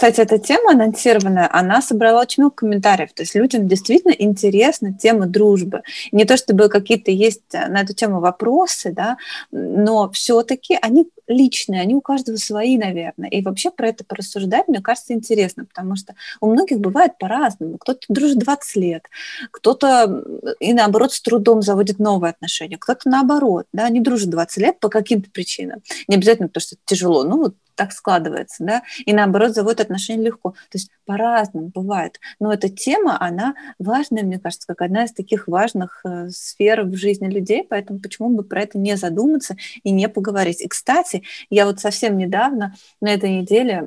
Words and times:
кстати, 0.00 0.22
эта 0.22 0.38
тема 0.38 0.70
анонсированная, 0.70 1.46
она 1.52 1.82
собрала 1.82 2.22
очень 2.22 2.42
много 2.42 2.54
комментариев. 2.54 3.12
То 3.12 3.20
есть 3.20 3.34
людям 3.34 3.68
действительно 3.68 4.12
интересна 4.12 4.94
тема 4.94 5.26
дружбы. 5.26 5.82
Не 6.10 6.24
то 6.24 6.38
чтобы 6.38 6.70
какие-то 6.70 7.10
есть 7.10 7.52
на 7.52 7.82
эту 7.82 7.92
тему 7.92 8.20
вопросы, 8.20 8.92
да, 8.92 9.18
но 9.50 10.10
все-таки 10.10 10.78
они 10.80 11.06
личные, 11.26 11.82
они 11.82 11.94
у 11.94 12.00
каждого 12.00 12.36
свои, 12.36 12.78
наверное. 12.78 13.28
И 13.28 13.42
вообще 13.42 13.70
про 13.70 13.88
это 13.88 14.02
порассуждать, 14.02 14.68
мне 14.68 14.80
кажется, 14.80 15.12
интересно, 15.12 15.66
потому 15.66 15.96
что 15.96 16.14
у 16.40 16.50
многих 16.50 16.78
бывает 16.78 17.18
по-разному. 17.18 17.76
Кто-то 17.76 18.00
дружит 18.08 18.38
20 18.38 18.76
лет, 18.76 19.04
кто-то 19.50 20.24
и 20.60 20.72
наоборот 20.72 21.12
с 21.12 21.20
трудом 21.20 21.60
заводит 21.60 21.98
новые 21.98 22.30
отношения, 22.30 22.78
кто-то 22.78 23.02
наоборот, 23.04 23.66
да, 23.74 23.86
не 23.90 24.00
дружит 24.00 24.30
20 24.30 24.56
лет 24.62 24.80
по 24.80 24.88
каким-то 24.88 25.30
причинам. 25.30 25.82
Не 26.08 26.16
обязательно 26.16 26.48
потому, 26.48 26.62
что 26.62 26.76
тяжело, 26.86 27.22
ну 27.22 27.36
вот 27.36 27.54
так 27.74 27.92
складывается, 27.92 28.64
да, 28.64 28.82
и 29.04 29.12
наоборот 29.12 29.54
заводят 29.54 29.80
отношения 29.80 30.24
легко. 30.24 30.50
То 30.50 30.78
есть 30.78 30.90
по-разному 31.04 31.68
бывает. 31.74 32.20
Но 32.38 32.52
эта 32.52 32.68
тема, 32.68 33.16
она 33.20 33.54
важная, 33.78 34.22
мне 34.22 34.38
кажется, 34.38 34.66
как 34.66 34.82
одна 34.82 35.04
из 35.04 35.12
таких 35.12 35.48
важных 35.48 36.00
э, 36.04 36.28
сфер 36.30 36.82
в 36.84 36.94
жизни 36.94 37.28
людей, 37.28 37.66
поэтому 37.68 37.98
почему 37.98 38.30
бы 38.30 38.44
про 38.44 38.62
это 38.62 38.78
не 38.78 38.96
задуматься 38.96 39.56
и 39.82 39.90
не 39.90 40.08
поговорить. 40.08 40.60
И, 40.60 40.68
кстати, 40.68 41.24
я 41.48 41.66
вот 41.66 41.80
совсем 41.80 42.16
недавно, 42.16 42.74
на 43.00 43.12
этой 43.12 43.30
неделе, 43.30 43.86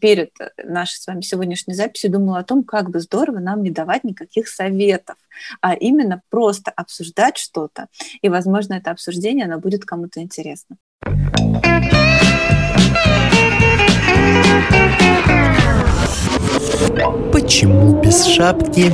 перед 0.00 0.30
нашей 0.62 1.00
с 1.00 1.06
вами 1.06 1.22
сегодняшней 1.22 1.74
записью, 1.74 2.10
думала 2.10 2.38
о 2.38 2.44
том, 2.44 2.62
как 2.62 2.90
бы 2.90 3.00
здорово 3.00 3.38
нам 3.38 3.62
не 3.62 3.70
давать 3.70 4.04
никаких 4.04 4.48
советов, 4.48 5.16
а 5.60 5.74
именно 5.74 6.22
просто 6.30 6.70
обсуждать 6.70 7.36
что-то. 7.36 7.88
И, 8.22 8.28
возможно, 8.28 8.74
это 8.74 8.90
обсуждение, 8.90 9.46
оно 9.46 9.58
будет 9.58 9.84
кому-то 9.84 10.20
интересно. 10.20 10.76
Почему 17.32 18.00
без 18.02 18.26
шапки? 18.26 18.92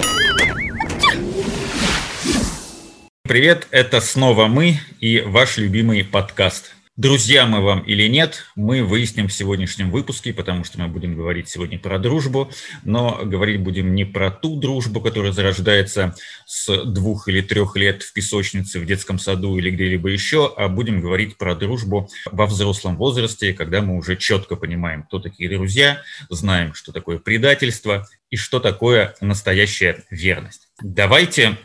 Привет, 3.22 3.66
это 3.72 4.00
снова 4.00 4.46
мы 4.46 4.78
и 5.00 5.20
ваш 5.20 5.58
любимый 5.58 6.04
подкаст. 6.04 6.75
Друзья 6.96 7.44
мы 7.44 7.60
вам 7.60 7.80
или 7.80 8.08
нет, 8.08 8.46
мы 8.54 8.82
выясним 8.82 9.28
в 9.28 9.32
сегодняшнем 9.32 9.90
выпуске, 9.90 10.32
потому 10.32 10.64
что 10.64 10.80
мы 10.80 10.88
будем 10.88 11.14
говорить 11.14 11.46
сегодня 11.46 11.78
про 11.78 11.98
дружбу, 11.98 12.50
но 12.84 13.20
говорить 13.22 13.60
будем 13.60 13.94
не 13.94 14.06
про 14.06 14.30
ту 14.30 14.58
дружбу, 14.58 15.02
которая 15.02 15.32
зарождается 15.32 16.14
с 16.46 16.84
двух 16.86 17.28
или 17.28 17.42
трех 17.42 17.76
лет 17.76 18.02
в 18.02 18.14
песочнице, 18.14 18.80
в 18.80 18.86
детском 18.86 19.18
саду 19.18 19.58
или 19.58 19.70
где-либо 19.70 20.08
еще, 20.08 20.50
а 20.56 20.68
будем 20.68 21.02
говорить 21.02 21.36
про 21.36 21.54
дружбу 21.54 22.08
во 22.32 22.46
взрослом 22.46 22.96
возрасте, 22.96 23.52
когда 23.52 23.82
мы 23.82 23.98
уже 23.98 24.16
четко 24.16 24.56
понимаем, 24.56 25.02
кто 25.02 25.18
такие 25.18 25.50
друзья, 25.50 26.00
знаем, 26.30 26.72
что 26.72 26.92
такое 26.92 27.18
предательство 27.18 28.08
и 28.30 28.36
что 28.36 28.58
такое 28.58 29.14
настоящая 29.20 30.02
верность. 30.08 30.68
Давайте 30.80 31.58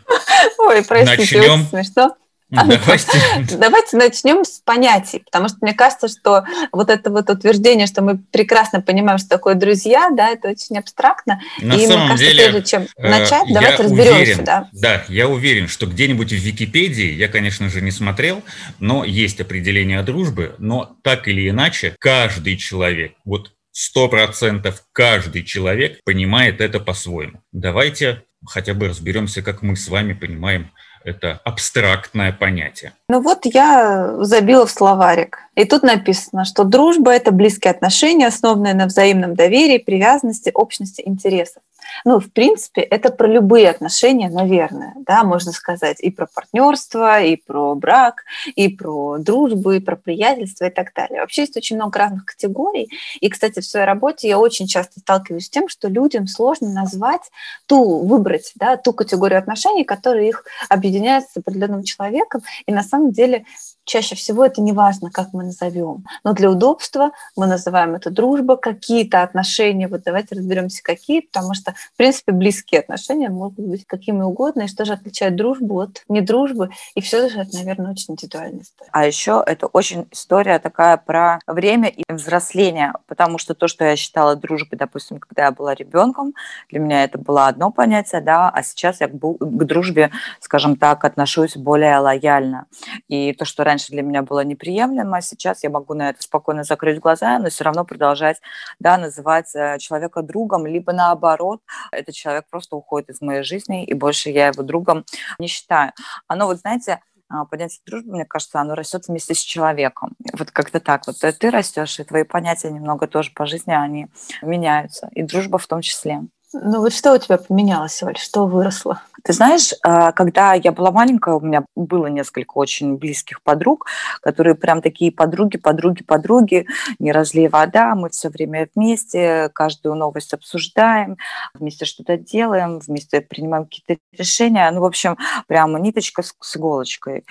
Ой, 0.58 0.84
простите, 0.84 1.38
начнем. 1.38 1.66
Смешно. 1.70 2.16
Давайте. 2.68 3.56
Давайте 3.56 3.96
начнем 3.96 4.44
с 4.44 4.60
понятий, 4.60 5.20
потому 5.20 5.48
что 5.48 5.56
мне 5.62 5.72
кажется, 5.72 6.08
что 6.08 6.44
вот 6.70 6.90
это 6.90 7.10
вот 7.10 7.30
утверждение, 7.30 7.86
что 7.86 8.02
мы 8.02 8.18
прекрасно 8.18 8.82
понимаем, 8.82 9.16
что 9.16 9.30
такое 9.30 9.54
друзья, 9.54 10.10
да, 10.14 10.28
это 10.28 10.48
очень 10.48 10.76
абстрактно. 10.76 11.40
На 11.62 11.76
и 11.76 11.86
самом 11.86 12.00
мне 12.00 12.08
кажется, 12.08 12.30
деле, 12.30 12.50
прежде 12.50 12.62
чем 12.62 12.86
э, 12.98 13.08
начать, 13.08 13.44
давайте 13.48 13.84
разберемся. 13.84 14.20
Уверен, 14.20 14.44
да. 14.44 14.68
да, 14.72 15.04
я 15.08 15.28
уверен, 15.28 15.66
что 15.66 15.86
где-нибудь 15.86 16.30
в 16.30 16.36
Википедии, 16.36 17.12
я, 17.12 17.28
конечно 17.28 17.70
же, 17.70 17.80
не 17.80 17.90
смотрел, 17.90 18.42
но 18.78 19.02
есть 19.02 19.40
определение 19.40 20.02
дружбы, 20.02 20.54
но 20.58 20.94
так 21.02 21.28
или 21.28 21.48
иначе, 21.48 21.96
каждый 21.98 22.58
человек, 22.58 23.14
вот 23.24 23.52
сто 23.70 24.10
процентов 24.10 24.84
каждый 24.92 25.42
человек 25.42 26.00
понимает 26.04 26.60
это 26.60 26.80
по-своему. 26.80 27.40
Давайте 27.50 28.24
хотя 28.46 28.74
бы 28.74 28.88
разберемся, 28.88 29.40
как 29.40 29.62
мы 29.62 29.76
с 29.76 29.88
вами 29.88 30.12
понимаем 30.12 30.70
это 31.04 31.40
абстрактное 31.44 32.32
понятие. 32.32 32.92
Ну 33.08 33.20
вот 33.20 33.40
я 33.44 34.16
забила 34.24 34.66
в 34.66 34.70
словарик. 34.70 35.38
И 35.54 35.64
тут 35.64 35.82
написано, 35.82 36.44
что 36.44 36.64
дружба– 36.64 37.12
это 37.14 37.30
близкие 37.30 37.72
отношения, 37.72 38.26
основанные 38.26 38.74
на 38.74 38.86
взаимном 38.86 39.34
доверии, 39.34 39.78
привязанности, 39.78 40.50
общности 40.54 41.02
интересов. 41.04 41.62
Ну, 42.04 42.20
в 42.20 42.32
принципе, 42.32 42.80
это 42.80 43.10
про 43.10 43.26
любые 43.26 43.70
отношения, 43.70 44.28
наверное, 44.28 44.94
да, 45.06 45.24
можно 45.24 45.52
сказать, 45.52 46.00
и 46.00 46.10
про 46.10 46.26
партнерство, 46.26 47.20
и 47.22 47.36
про 47.36 47.74
брак, 47.74 48.24
и 48.54 48.68
про 48.68 49.18
дружбу, 49.18 49.72
и 49.72 49.80
про 49.80 49.96
приятельство 49.96 50.66
и 50.66 50.70
так 50.70 50.92
далее. 50.94 51.20
Вообще 51.20 51.42
есть 51.42 51.56
очень 51.56 51.76
много 51.76 51.98
разных 51.98 52.24
категорий. 52.26 52.90
И, 53.20 53.28
кстати, 53.28 53.60
в 53.60 53.64
своей 53.64 53.86
работе 53.86 54.28
я 54.28 54.38
очень 54.38 54.66
часто 54.66 55.00
сталкиваюсь 55.00 55.46
с 55.46 55.50
тем, 55.50 55.68
что 55.68 55.88
людям 55.88 56.26
сложно 56.26 56.72
назвать 56.72 57.30
ту, 57.66 58.00
выбрать, 58.00 58.52
да, 58.56 58.76
ту 58.76 58.92
категорию 58.92 59.38
отношений, 59.38 59.84
которая 59.84 60.24
их 60.24 60.44
объединяет 60.68 61.24
с 61.24 61.36
определенным 61.36 61.84
человеком. 61.84 62.42
И 62.66 62.72
на 62.72 62.82
самом 62.82 63.12
деле 63.12 63.44
чаще 63.84 64.14
всего 64.14 64.44
это 64.44 64.60
не 64.60 64.72
важно, 64.72 65.10
как 65.10 65.32
мы 65.32 65.44
назовем. 65.44 66.04
Но 66.24 66.32
для 66.32 66.50
удобства 66.50 67.10
мы 67.36 67.46
называем 67.46 67.94
это 67.94 68.10
дружба, 68.10 68.56
какие-то 68.56 69.22
отношения. 69.22 69.88
Вот 69.88 70.02
давайте 70.04 70.34
разберемся, 70.34 70.82
какие, 70.82 71.20
потому 71.20 71.54
что, 71.54 71.72
в 71.72 71.96
принципе, 71.96 72.32
близкие 72.32 72.80
отношения 72.80 73.28
могут 73.28 73.66
быть 73.66 73.86
какими 73.86 74.22
угодно. 74.22 74.62
И 74.62 74.68
что 74.68 74.84
же 74.84 74.92
отличает 74.92 75.36
дружбу 75.36 75.80
от 75.80 76.02
недружбы? 76.08 76.70
И 76.94 77.00
все 77.00 77.28
же 77.28 77.40
это, 77.40 77.54
наверное, 77.56 77.92
очень 77.92 78.14
индивидуальная 78.14 78.62
история. 78.62 78.90
А 78.92 79.06
еще 79.06 79.42
это 79.44 79.66
очень 79.66 80.06
история 80.10 80.58
такая 80.58 80.96
про 80.96 81.38
время 81.46 81.88
и 81.88 82.02
взросление, 82.08 82.92
потому 83.06 83.38
что 83.38 83.54
то, 83.54 83.68
что 83.68 83.84
я 83.84 83.96
считала 83.96 84.36
дружбой, 84.36 84.78
допустим, 84.78 85.18
когда 85.18 85.44
я 85.44 85.50
была 85.50 85.74
ребенком, 85.74 86.34
для 86.70 86.80
меня 86.80 87.04
это 87.04 87.18
было 87.18 87.46
одно 87.46 87.70
понятие, 87.70 88.20
да, 88.20 88.48
а 88.48 88.62
сейчас 88.62 89.00
я 89.00 89.08
к, 89.08 89.12
дружбе, 89.18 90.10
скажем 90.40 90.76
так, 90.76 91.04
отношусь 91.04 91.56
более 91.56 91.98
лояльно. 91.98 92.66
И 93.08 93.32
то, 93.32 93.44
что 93.44 93.64
раньше 93.72 93.92
для 93.92 94.02
меня 94.02 94.22
было 94.22 94.44
неприемлемо, 94.44 95.16
а 95.16 95.22
сейчас 95.22 95.64
я 95.64 95.70
могу 95.70 95.94
на 95.94 96.10
это 96.10 96.22
спокойно 96.22 96.62
закрыть 96.62 97.00
глаза, 97.00 97.38
но 97.38 97.48
все 97.48 97.64
равно 97.64 97.84
продолжать 97.84 98.40
да, 98.78 98.98
называть 98.98 99.54
э, 99.54 99.78
человека 99.78 100.22
другом, 100.22 100.66
либо 100.66 100.92
наоборот, 100.92 101.60
этот 101.90 102.14
человек 102.14 102.44
просто 102.50 102.76
уходит 102.76 103.08
из 103.10 103.22
моей 103.22 103.42
жизни, 103.42 103.84
и 103.84 103.94
больше 103.94 104.28
я 104.28 104.48
его 104.48 104.62
другом 104.62 105.04
не 105.38 105.46
считаю. 105.46 105.92
Оно, 106.28 106.46
вот 106.46 106.58
знаете, 106.58 107.00
а, 107.30 107.46
понятие 107.46 107.80
дружбы, 107.86 108.12
мне 108.12 108.26
кажется, 108.26 108.60
оно 108.60 108.74
растет 108.74 109.08
вместе 109.08 109.34
с 109.34 109.38
человеком. 109.38 110.10
Вот 110.34 110.50
как-то 110.50 110.80
так. 110.80 111.06
Вот 111.06 111.16
ты 111.18 111.50
растешь, 111.50 111.98
и 111.98 112.04
твои 112.04 112.24
понятия 112.24 112.70
немного 112.70 113.06
тоже 113.06 113.30
по 113.34 113.46
жизни, 113.46 113.72
они 113.72 114.08
меняются. 114.42 115.08
И 115.12 115.22
дружба 115.22 115.56
в 115.56 115.66
том 115.66 115.80
числе. 115.80 116.20
Ну 116.54 116.80
вот 116.80 116.92
что 116.92 117.14
у 117.14 117.18
тебя 117.18 117.38
поменялось, 117.38 118.02
Оль, 118.02 118.18
что 118.18 118.46
выросло? 118.46 119.02
Ты 119.24 119.32
знаешь, 119.32 119.72
а, 119.82 120.12
когда 120.12 120.52
я 120.54 120.72
была 120.72 120.90
маленькая, 120.90 121.36
у 121.36 121.40
меня 121.40 121.64
было 121.76 122.08
несколько 122.08 122.58
очень 122.58 122.96
близких 122.96 123.42
подруг, 123.42 123.86
которые 124.20 124.54
прям 124.54 124.82
такие 124.82 125.12
подруги, 125.12 125.56
подруги, 125.56 126.02
подруги, 126.02 126.66
не 126.98 127.12
разлей 127.12 127.48
вода, 127.48 127.94
мы 127.94 128.10
все 128.10 128.28
время 128.28 128.68
вместе, 128.74 129.48
каждую 129.54 129.94
новость 129.94 130.34
обсуждаем, 130.34 131.16
вместе 131.54 131.84
что-то 131.84 132.16
делаем, 132.16 132.80
вместе 132.80 133.20
принимаем 133.20 133.64
какие-то 133.64 134.02
решения. 134.12 134.70
Ну, 134.72 134.80
в 134.80 134.84
общем, 134.84 135.16
прямо 135.46 135.78
ниточка 135.78 136.22
с, 136.22 136.34
с 136.40 136.56
иголочкой. 136.56 137.24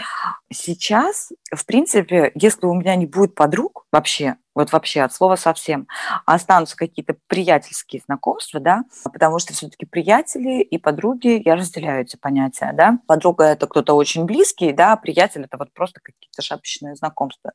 Сейчас, 0.52 1.32
в 1.54 1.66
принципе, 1.66 2.32
если 2.36 2.66
у 2.66 2.74
меня 2.74 2.96
не 2.96 3.06
будет 3.06 3.36
подруг 3.36 3.86
вообще, 3.92 4.38
вот 4.56 4.72
вообще 4.72 5.02
от 5.02 5.14
слова 5.14 5.36
совсем, 5.36 5.88
останутся 6.26 6.76
какие-то 6.76 7.16
приятельские 7.28 8.02
знакомства, 8.06 8.60
да, 8.60 8.84
потому 9.04 9.40
что 9.40 9.54
все-таки 9.54 9.86
приятели 9.86 10.62
и 10.62 10.78
подруги, 10.78 11.42
я 11.46 11.56
разделяю 11.56 12.02
эти 12.02 12.18
понятия, 12.18 12.72
да. 12.74 13.00
Подруга– 13.08 13.44
это 13.46 13.68
кто-то 13.68 13.94
очень 13.94 14.26
близкий, 14.26 14.74
да, 14.74 14.94
а 14.94 14.98
приятель– 14.98 15.44
это 15.46 15.58
вот 15.58 15.74
просто 15.74 16.00
какие-то 16.02 16.42
шапочные 16.42 16.96
знакомства. 16.96 17.52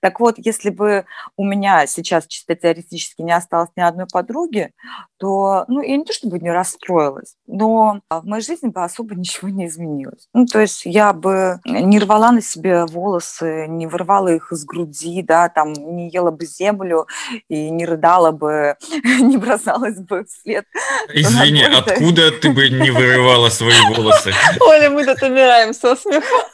Так 0.00 0.20
вот, 0.20 0.34
если 0.38 0.70
бы 0.70 1.06
у 1.36 1.44
меня 1.44 1.86
сейчас 1.86 2.26
чисто 2.26 2.54
теоретически 2.54 3.22
не 3.22 3.32
осталось 3.32 3.70
ни 3.76 3.82
одной 3.82 4.06
подруги, 4.12 4.72
то, 5.18 5.64
ну, 5.68 5.80
я 5.80 5.96
не 5.96 6.04
то 6.04 6.12
чтобы 6.12 6.38
не 6.38 6.50
расстроилась, 6.50 7.36
но 7.46 8.00
в 8.10 8.26
моей 8.26 8.42
жизни 8.42 8.68
бы 8.68 8.82
особо 8.84 9.14
ничего 9.14 9.48
не 9.48 9.66
изменилось. 9.66 10.28
Ну, 10.34 10.46
то 10.46 10.60
есть 10.60 10.82
я 10.84 11.12
бы 11.12 11.60
не 11.64 11.98
рвала 11.98 12.32
на 12.32 12.42
себе 12.42 12.84
волосы, 12.84 13.66
не 13.68 13.86
вырвала 13.86 14.28
их 14.28 14.52
из 14.52 14.64
груди, 14.64 15.22
да, 15.22 15.48
там, 15.48 15.72
не 15.72 16.10
ела 16.10 16.33
бы 16.34 16.46
землю 16.46 17.06
и 17.48 17.70
не 17.70 17.86
рыдала 17.86 18.30
бы, 18.30 18.76
не 19.04 19.36
бросалась 19.36 19.98
бы 19.98 20.24
вслед. 20.24 20.64
Извини, 21.12 21.62
откуда 21.62 22.30
ты 22.30 22.50
бы 22.50 22.68
не 22.68 22.90
вырывала 22.90 23.48
свои 23.48 23.80
волосы? 23.94 24.32
Оля, 24.60 24.90
мы 24.90 25.04
тут 25.04 25.22
умираем 25.22 25.72
со 25.74 25.96
смеху. 25.96 26.48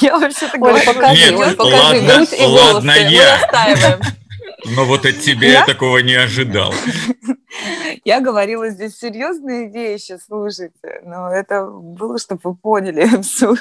Я 0.00 0.18
вообще-то 0.18 0.58
говорю. 0.58 0.84
покажи, 0.84 1.34
Нет, 1.34 1.56
покажи, 1.56 1.76
ладно, 1.76 2.14
грудь 2.14 2.32
и 2.32 2.44
ладно 2.44 2.92
волосы. 2.92 3.14
я. 3.14 4.00
Но 4.64 4.84
вот 4.84 5.04
от 5.06 5.20
тебя 5.20 5.48
я 5.48 5.66
такого 5.66 5.98
не 5.98 6.14
ожидал. 6.14 6.72
Я 8.04 8.20
говорила 8.20 8.68
здесь 8.70 8.98
серьезные 8.98 9.70
вещи, 9.70 10.18
слушайте, 10.24 11.02
но 11.04 11.30
это 11.30 11.66
было, 11.66 12.18
чтобы 12.18 12.40
вы 12.44 12.56
поняли 12.56 13.06
всю 13.22 13.56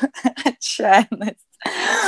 отчаянность 0.46 1.51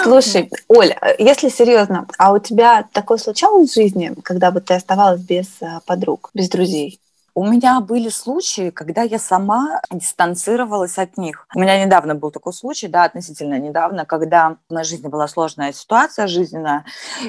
Слушай, 0.03 0.49
Оля, 0.67 0.97
если 1.19 1.49
серьезно, 1.49 2.07
а 2.17 2.33
у 2.33 2.39
тебя 2.39 2.87
такое 2.91 3.17
случалось 3.17 3.71
в 3.71 3.73
жизни, 3.73 4.13
когда 4.23 4.51
бы 4.51 4.61
ты 4.61 4.73
оставалась 4.73 5.21
без 5.21 5.47
э, 5.61 5.79
подруг, 5.85 6.29
без 6.33 6.49
друзей? 6.49 6.99
У 7.35 7.47
меня 7.47 7.79
были 7.81 8.09
случаи, 8.09 8.69
когда 8.69 9.01
я 9.01 9.17
сама 9.17 9.81
дистанцировалась 9.89 10.99
от 10.99 11.17
них. 11.17 11.47
У 11.55 11.59
меня 11.59 11.83
недавно 11.83 12.13
был 12.13 12.29
такой 12.29 12.53
случай, 12.53 12.87
да, 12.87 13.05
относительно 13.05 13.57
недавно, 13.57 14.05
когда 14.05 14.57
в 14.69 14.73
моей 14.73 14.85
жизни 14.85 15.07
была 15.07 15.27
сложная 15.27 15.73
ситуация 15.73 16.27
жизненная, 16.27 16.85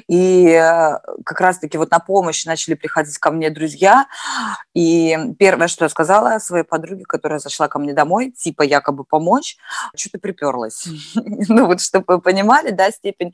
и 0.06 0.48
э, 0.48 0.98
как 1.24 1.40
раз-таки 1.40 1.78
вот 1.78 1.90
на 1.90 2.00
помощь 2.00 2.44
начали 2.44 2.74
приходить 2.74 3.16
ко 3.16 3.30
мне 3.30 3.48
друзья, 3.48 4.06
и 4.74 5.16
первое, 5.38 5.68
что 5.68 5.86
я 5.86 5.88
сказала 5.88 6.38
своей 6.38 6.64
подруге, 6.64 7.04
которая 7.04 7.38
зашла 7.38 7.68
ко 7.68 7.78
мне 7.78 7.94
домой, 7.94 8.30
типа 8.30 8.62
якобы 8.62 9.04
помочь, 9.04 9.56
что-то 9.96 10.18
приперлась. 10.18 10.86
Ну 11.46 11.66
вот, 11.66 11.80
чтобы 11.80 12.04
вы 12.08 12.20
понимали, 12.20 12.70
да, 12.70 12.90
степень 12.90 13.32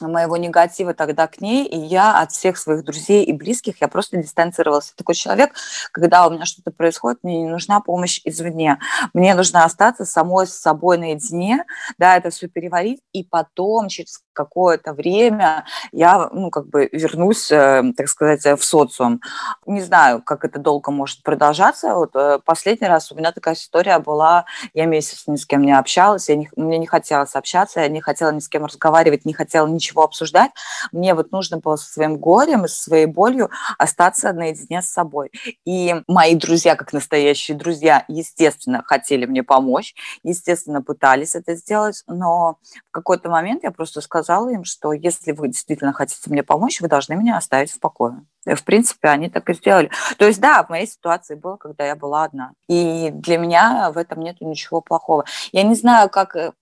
моего 0.00 0.36
негатива 0.36 0.94
тогда 0.94 1.26
к 1.26 1.40
ней, 1.40 1.66
и 1.66 1.78
я 1.78 2.20
от 2.20 2.32
всех 2.32 2.58
своих 2.58 2.84
друзей 2.84 3.24
и 3.24 3.32
близких, 3.32 3.80
я 3.80 3.88
просто 3.88 4.16
дистанцировалась. 4.18 4.92
Такой 4.96 5.14
человек, 5.14 5.52
когда 5.92 6.05
когда 6.06 6.28
у 6.28 6.30
меня 6.30 6.44
что-то 6.44 6.70
происходит, 6.70 7.18
мне 7.24 7.42
не 7.42 7.48
нужна 7.48 7.80
помощь 7.80 8.20
извне. 8.24 8.78
Мне 9.12 9.34
нужно 9.34 9.64
остаться 9.64 10.04
самой 10.04 10.46
с 10.46 10.54
собой 10.54 10.98
наедине, 10.98 11.64
да, 11.98 12.16
это 12.16 12.30
все 12.30 12.46
переварить, 12.46 13.00
и 13.12 13.24
потом 13.24 13.88
через 13.88 14.22
какое-то 14.32 14.92
время 14.92 15.64
я, 15.90 16.28
ну, 16.32 16.50
как 16.50 16.68
бы 16.68 16.88
вернусь, 16.92 17.50
э, 17.50 17.82
так 17.96 18.08
сказать, 18.08 18.44
в 18.44 18.62
социум. 18.62 19.20
Не 19.66 19.80
знаю, 19.80 20.22
как 20.22 20.44
это 20.44 20.60
долго 20.60 20.92
может 20.92 21.24
продолжаться. 21.24 21.94
Вот 21.94 22.14
э, 22.14 22.38
последний 22.44 22.86
раз 22.86 23.10
у 23.10 23.16
меня 23.16 23.32
такая 23.32 23.54
история 23.54 23.98
была, 23.98 24.44
я 24.74 24.84
месяц 24.84 25.24
ни 25.26 25.36
с 25.36 25.46
кем 25.46 25.62
не 25.62 25.76
общалась, 25.76 26.28
я 26.28 26.36
не, 26.36 26.48
мне 26.54 26.78
не 26.78 26.86
хотелось 26.86 27.34
общаться, 27.34 27.80
я 27.80 27.88
не 27.88 28.00
хотела 28.00 28.30
ни 28.30 28.40
с 28.40 28.48
кем 28.48 28.64
разговаривать, 28.66 29.24
не 29.24 29.32
хотела 29.32 29.66
ничего 29.66 30.04
обсуждать. 30.04 30.52
Мне 30.92 31.14
вот 31.14 31.32
нужно 31.32 31.56
было 31.58 31.74
со 31.74 31.90
своим 31.90 32.18
горем 32.18 32.66
и 32.66 32.68
со 32.68 32.80
своей 32.80 33.06
болью 33.06 33.50
остаться 33.78 34.32
наедине 34.32 34.82
с 34.82 34.90
собой. 34.90 35.32
И 35.64 35.95
мои 36.06 36.34
друзья, 36.34 36.76
как 36.76 36.92
настоящие 36.92 37.56
друзья, 37.56 38.04
естественно, 38.08 38.82
хотели 38.84 39.26
мне 39.26 39.42
помочь, 39.42 39.94
естественно, 40.22 40.82
пытались 40.82 41.34
это 41.34 41.54
сделать, 41.54 42.02
но 42.06 42.58
в 42.88 42.90
какой-то 42.90 43.30
момент 43.30 43.62
я 43.62 43.70
просто 43.70 44.00
сказала 44.00 44.48
им, 44.50 44.64
что 44.64 44.92
если 44.92 45.32
вы 45.32 45.48
действительно 45.48 45.92
хотите 45.92 46.30
мне 46.30 46.42
помочь, 46.42 46.80
вы 46.80 46.88
должны 46.88 47.16
меня 47.16 47.36
оставить 47.36 47.70
в 47.72 47.80
покое. 47.80 48.24
В 48.54 48.64
принципе, 48.64 49.08
они 49.08 49.28
так 49.28 49.48
и 49.50 49.54
сделали. 49.54 49.90
То 50.18 50.26
есть, 50.26 50.40
да, 50.40 50.62
в 50.62 50.68
моей 50.68 50.86
ситуации 50.86 51.34
было, 51.34 51.56
когда 51.56 51.84
я 51.84 51.96
была 51.96 52.24
одна. 52.24 52.52
И 52.68 53.10
для 53.12 53.38
меня 53.38 53.90
в 53.92 53.98
этом 53.98 54.20
нет 54.20 54.40
ничего 54.40 54.80
плохого. 54.80 55.24
Я 55.52 55.62
не 55.62 55.74
знаю, 55.74 56.08
как 56.08 56.36
э, 56.36 56.52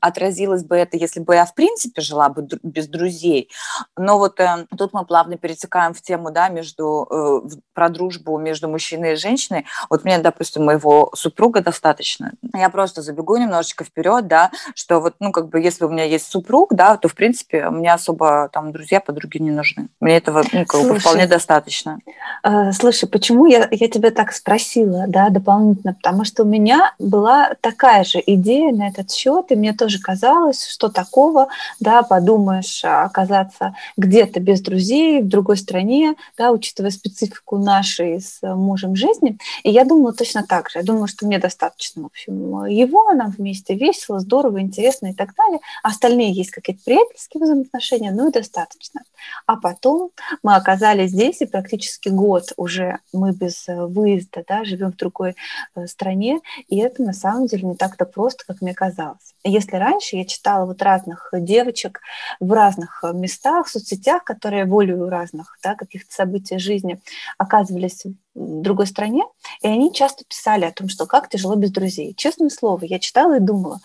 отразилось 0.00 0.64
бы 0.64 0.76
это, 0.76 0.96
если 0.96 1.20
бы 1.20 1.34
я, 1.34 1.44
в 1.44 1.54
принципе, 1.54 2.00
жила 2.00 2.28
бы 2.28 2.46
без 2.62 2.88
друзей. 2.88 3.50
Но 3.96 4.18
вот 4.18 4.38
э, 4.40 4.66
тут 4.76 4.92
мы 4.92 5.04
плавно 5.04 5.36
перетекаем 5.36 5.94
в 5.94 6.02
тему, 6.02 6.30
да, 6.30 6.48
между, 6.48 7.42
э, 7.44 7.56
про 7.74 7.88
дружбу 7.88 8.38
между 8.38 8.68
мужчиной 8.68 9.14
и 9.14 9.16
женщиной. 9.16 9.66
Вот 9.90 10.04
мне, 10.04 10.18
допустим, 10.18 10.64
моего 10.64 11.10
супруга 11.14 11.60
достаточно. 11.60 12.32
Я 12.54 12.70
просто 12.70 13.02
забегу 13.02 13.36
немножечко 13.36 13.84
вперед, 13.84 14.26
да, 14.26 14.50
что 14.74 15.00
вот, 15.00 15.16
ну, 15.20 15.32
как 15.32 15.48
бы, 15.48 15.60
если 15.60 15.84
у 15.84 15.88
меня 15.88 16.04
есть 16.04 16.30
супруг, 16.30 16.74
да, 16.74 16.96
то, 16.96 17.08
в 17.08 17.14
принципе, 17.14 17.70
мне 17.70 17.92
особо 17.92 18.48
там 18.52 18.72
друзья, 18.72 19.00
подруги 19.00 19.38
не 19.38 19.50
нужны. 19.50 19.88
Мне 20.00 20.16
этого, 20.16 20.44
ну, 20.52 20.64
как 20.66 20.82
бы, 20.82 20.98
вполне 20.98 21.26
достаточно. 21.32 21.98
Э, 22.44 22.72
слушай, 22.72 23.08
почему 23.08 23.46
я, 23.46 23.66
я 23.70 23.88
тебя 23.88 24.10
так 24.10 24.32
спросила, 24.32 25.06
да, 25.08 25.30
дополнительно? 25.30 25.94
Потому 25.94 26.24
что 26.24 26.42
у 26.42 26.46
меня 26.46 26.92
была 26.98 27.54
такая 27.60 28.04
же 28.04 28.22
идея 28.26 28.70
на 28.72 28.88
этот 28.88 29.10
счет, 29.10 29.46
и 29.50 29.56
мне 29.56 29.72
тоже 29.72 29.98
казалось, 29.98 30.66
что 30.66 30.90
такого, 30.90 31.48
да, 31.80 32.02
подумаешь, 32.02 32.84
оказаться 32.84 33.74
где-то 33.96 34.40
без 34.40 34.60
друзей, 34.60 35.22
в 35.22 35.28
другой 35.28 35.56
стране, 35.56 36.16
да, 36.36 36.50
учитывая 36.50 36.90
специфику 36.90 37.56
нашей 37.56 38.20
с 38.20 38.40
мужем 38.42 38.94
жизни. 38.94 39.38
И 39.62 39.70
я 39.70 39.84
думала 39.84 40.12
точно 40.12 40.44
так 40.46 40.68
же. 40.68 40.80
Я 40.80 40.84
думала, 40.84 41.08
что 41.08 41.26
мне 41.26 41.38
достаточно, 41.38 42.02
в 42.02 42.06
общем, 42.06 42.66
его, 42.66 43.10
нам 43.14 43.30
вместе 43.30 43.74
весело, 43.74 44.20
здорово, 44.20 44.60
интересно 44.60 45.06
и 45.06 45.14
так 45.14 45.34
далее. 45.34 45.60
А 45.82 45.88
остальные 45.88 46.32
есть 46.32 46.50
какие-то 46.50 46.82
приятельские 46.84 47.42
взаимоотношения, 47.42 48.10
ну 48.12 48.28
и 48.28 48.32
достаточно. 48.32 49.00
А 49.46 49.56
потом 49.56 50.10
мы 50.42 50.56
оказались 50.56 51.10
здесь, 51.10 51.21
и 51.30 51.46
практически 51.46 52.08
год 52.08 52.52
уже 52.56 52.98
мы 53.12 53.32
без 53.32 53.68
э, 53.68 53.86
выезда 53.86 54.44
да, 54.46 54.64
живем 54.64 54.92
в 54.92 54.96
другой 54.96 55.36
э, 55.74 55.86
стране, 55.86 56.40
и 56.68 56.78
это 56.78 57.02
на 57.02 57.12
самом 57.12 57.46
деле 57.46 57.68
не 57.68 57.76
так-то 57.76 58.04
просто, 58.04 58.44
как 58.46 58.60
мне 58.60 58.74
казалось. 58.74 59.34
Если 59.44 59.76
раньше 59.76 60.16
я 60.16 60.24
читала 60.24 60.66
вот 60.66 60.82
разных 60.82 61.30
девочек 61.32 62.00
в 62.40 62.52
разных 62.52 63.02
э, 63.04 63.12
местах, 63.12 63.66
в 63.66 63.70
соцсетях, 63.70 64.24
которые 64.24 64.64
волею 64.64 65.08
разных 65.08 65.58
да, 65.62 65.74
каких-то 65.74 66.12
событий 66.12 66.58
жизни 66.58 67.00
оказывались 67.38 68.04
в 68.34 68.62
другой 68.62 68.86
стране, 68.86 69.22
и 69.62 69.68
они 69.68 69.92
часто 69.92 70.24
писали 70.24 70.64
о 70.64 70.72
том, 70.72 70.88
что 70.88 71.06
как 71.06 71.28
тяжело 71.28 71.54
без 71.56 71.70
друзей. 71.70 72.14
Честное 72.14 72.50
слово, 72.50 72.84
я 72.84 72.98
читала 72.98 73.36
и 73.36 73.40
думала, 73.40 73.80